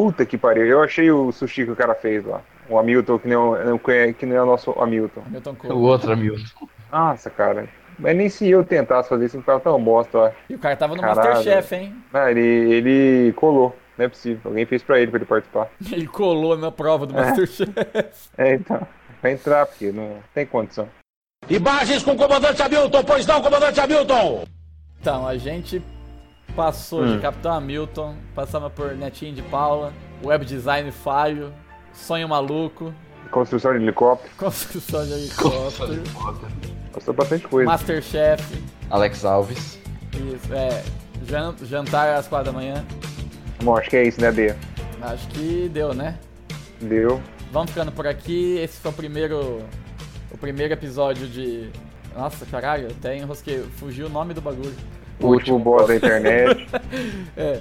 Puta 0.00 0.24
que 0.24 0.38
pariu. 0.38 0.64
Eu 0.64 0.82
achei 0.82 1.10
o 1.10 1.30
sushi 1.30 1.66
que 1.66 1.72
o 1.72 1.76
cara 1.76 1.94
fez 1.94 2.24
lá. 2.24 2.40
O 2.70 2.78
Hamilton, 2.78 3.18
que 3.18 3.28
nem 3.28 3.36
o, 3.36 3.78
que 4.16 4.24
nem 4.24 4.34
é 4.34 4.42
o 4.42 4.46
nosso 4.46 4.70
Hamilton. 4.70 5.20
Hamilton 5.26 5.50
O 5.50 5.56
Cole. 5.56 5.74
outro 5.74 6.10
Hamilton. 6.10 6.66
Nossa, 6.90 7.28
cara. 7.28 7.68
Mas 7.98 8.16
nem 8.16 8.30
se 8.30 8.48
eu 8.48 8.64
tentasse 8.64 9.10
fazer 9.10 9.26
isso, 9.26 9.36
não 9.36 9.42
ficava 9.42 9.60
tão 9.60 9.78
bosta, 9.84 10.16
ó. 10.16 10.30
E 10.48 10.54
o 10.54 10.58
cara 10.58 10.74
tava 10.74 10.94
no 10.96 11.02
Caralho. 11.02 11.34
Masterchef, 11.34 11.74
hein? 11.74 11.94
Ah, 12.14 12.30
ele, 12.30 12.40
ele 12.40 13.32
colou. 13.34 13.76
Não 13.98 14.06
é 14.06 14.08
possível. 14.08 14.40
Alguém 14.46 14.64
fez 14.64 14.82
pra 14.82 14.98
ele 14.98 15.10
pra 15.10 15.18
ele 15.18 15.26
participar. 15.26 15.68
Ele 15.92 16.06
colou 16.06 16.56
na 16.56 16.72
prova 16.72 17.04
do 17.04 17.12
Masterchef. 17.12 17.70
É, 18.38 18.54
então. 18.54 18.80
Vai 19.20 19.32
entrar, 19.32 19.66
porque 19.66 19.92
não 19.92 20.16
tem 20.32 20.46
condição. 20.46 20.88
Imagens 21.46 22.02
com 22.02 22.12
o 22.12 22.16
comandante 22.16 22.62
Hamilton, 22.62 23.04
pois 23.04 23.26
não, 23.26 23.42
comandante 23.42 23.78
Hamilton! 23.78 24.44
Então, 24.98 25.28
a 25.28 25.36
gente 25.36 25.82
passou 26.50 27.02
Hum. 27.02 27.16
de 27.16 27.22
Capitão 27.22 27.52
Hamilton, 27.52 28.14
passamos 28.34 28.72
por 28.72 28.94
Netinho 28.94 29.34
de 29.34 29.42
Paula, 29.42 29.92
web 30.24 30.44
design 30.44 30.90
falho, 30.90 31.52
sonho 31.92 32.28
maluco, 32.28 32.92
Construção 33.30 33.72
de 33.76 33.82
helicóptero. 33.82 34.34
construção 34.36 35.04
de 35.06 35.12
helicóptero, 35.14 36.02
Passou 36.92 37.14
bastante 37.14 37.46
coisa. 37.46 37.70
Masterchef, 37.70 38.62
Alex 38.90 39.24
Alves. 39.24 39.78
isso, 40.12 40.52
é, 40.52 40.82
jan- 41.24 41.54
jantar 41.62 42.14
às 42.16 42.26
quatro 42.26 42.46
da 42.52 42.58
manhã. 42.58 42.84
Bom, 43.62 43.76
acho 43.76 43.88
que 43.90 43.96
é 43.96 44.02
isso, 44.08 44.20
né, 44.20 44.32
Dê? 44.32 44.54
Acho 45.02 45.28
que 45.28 45.70
deu, 45.72 45.94
né? 45.94 46.18
Deu. 46.80 47.20
Vamos 47.52 47.70
ficando 47.70 47.92
por 47.92 48.06
aqui. 48.06 48.58
Esse 48.58 48.80
foi 48.80 48.90
o 48.90 48.94
primeiro. 48.94 49.62
O 50.32 50.36
primeiro 50.38 50.72
episódio 50.72 51.26
de. 51.28 51.70
Nossa, 52.16 52.44
caralho, 52.46 52.88
até 52.90 53.16
enrosquei. 53.16 53.62
Fugiu 53.76 54.06
o 54.06 54.08
nome 54.08 54.34
do 54.34 54.40
bagulho. 54.40 54.74
O 55.20 55.26
último 55.28 55.58
boss 55.58 55.88
da 55.88 55.96
internet. 55.96 56.66
É. 57.36 57.60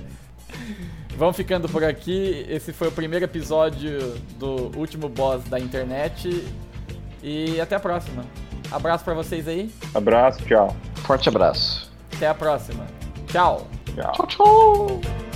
Vamos 1.16 1.36
ficando 1.36 1.68
por 1.68 1.84
aqui. 1.84 2.45
Esse 2.49 2.72
foi 2.72 2.88
o 2.88 2.91
primeiro 2.91 3.26
episódio 3.26 4.16
do 4.38 4.72
último 4.78 5.10
boss 5.10 5.43
da 5.43 5.60
internet. 5.60 6.45
E 7.22 7.60
até 7.60 7.76
a 7.76 7.80
próxima. 7.80 8.24
Abraço 8.72 9.03
pra 9.03 9.14
vocês 9.14 9.47
aí. 9.47 9.72
Abraço, 9.93 10.43
tchau. 10.45 10.76
Forte 11.03 11.28
abraço. 11.28 11.91
Até 12.16 12.28
a 12.28 12.34
próxima. 12.34 12.86
Tchau. 13.28 13.68
Tchau. 13.95 14.12
Tchau, 14.14 14.28
tchau. 14.28 15.28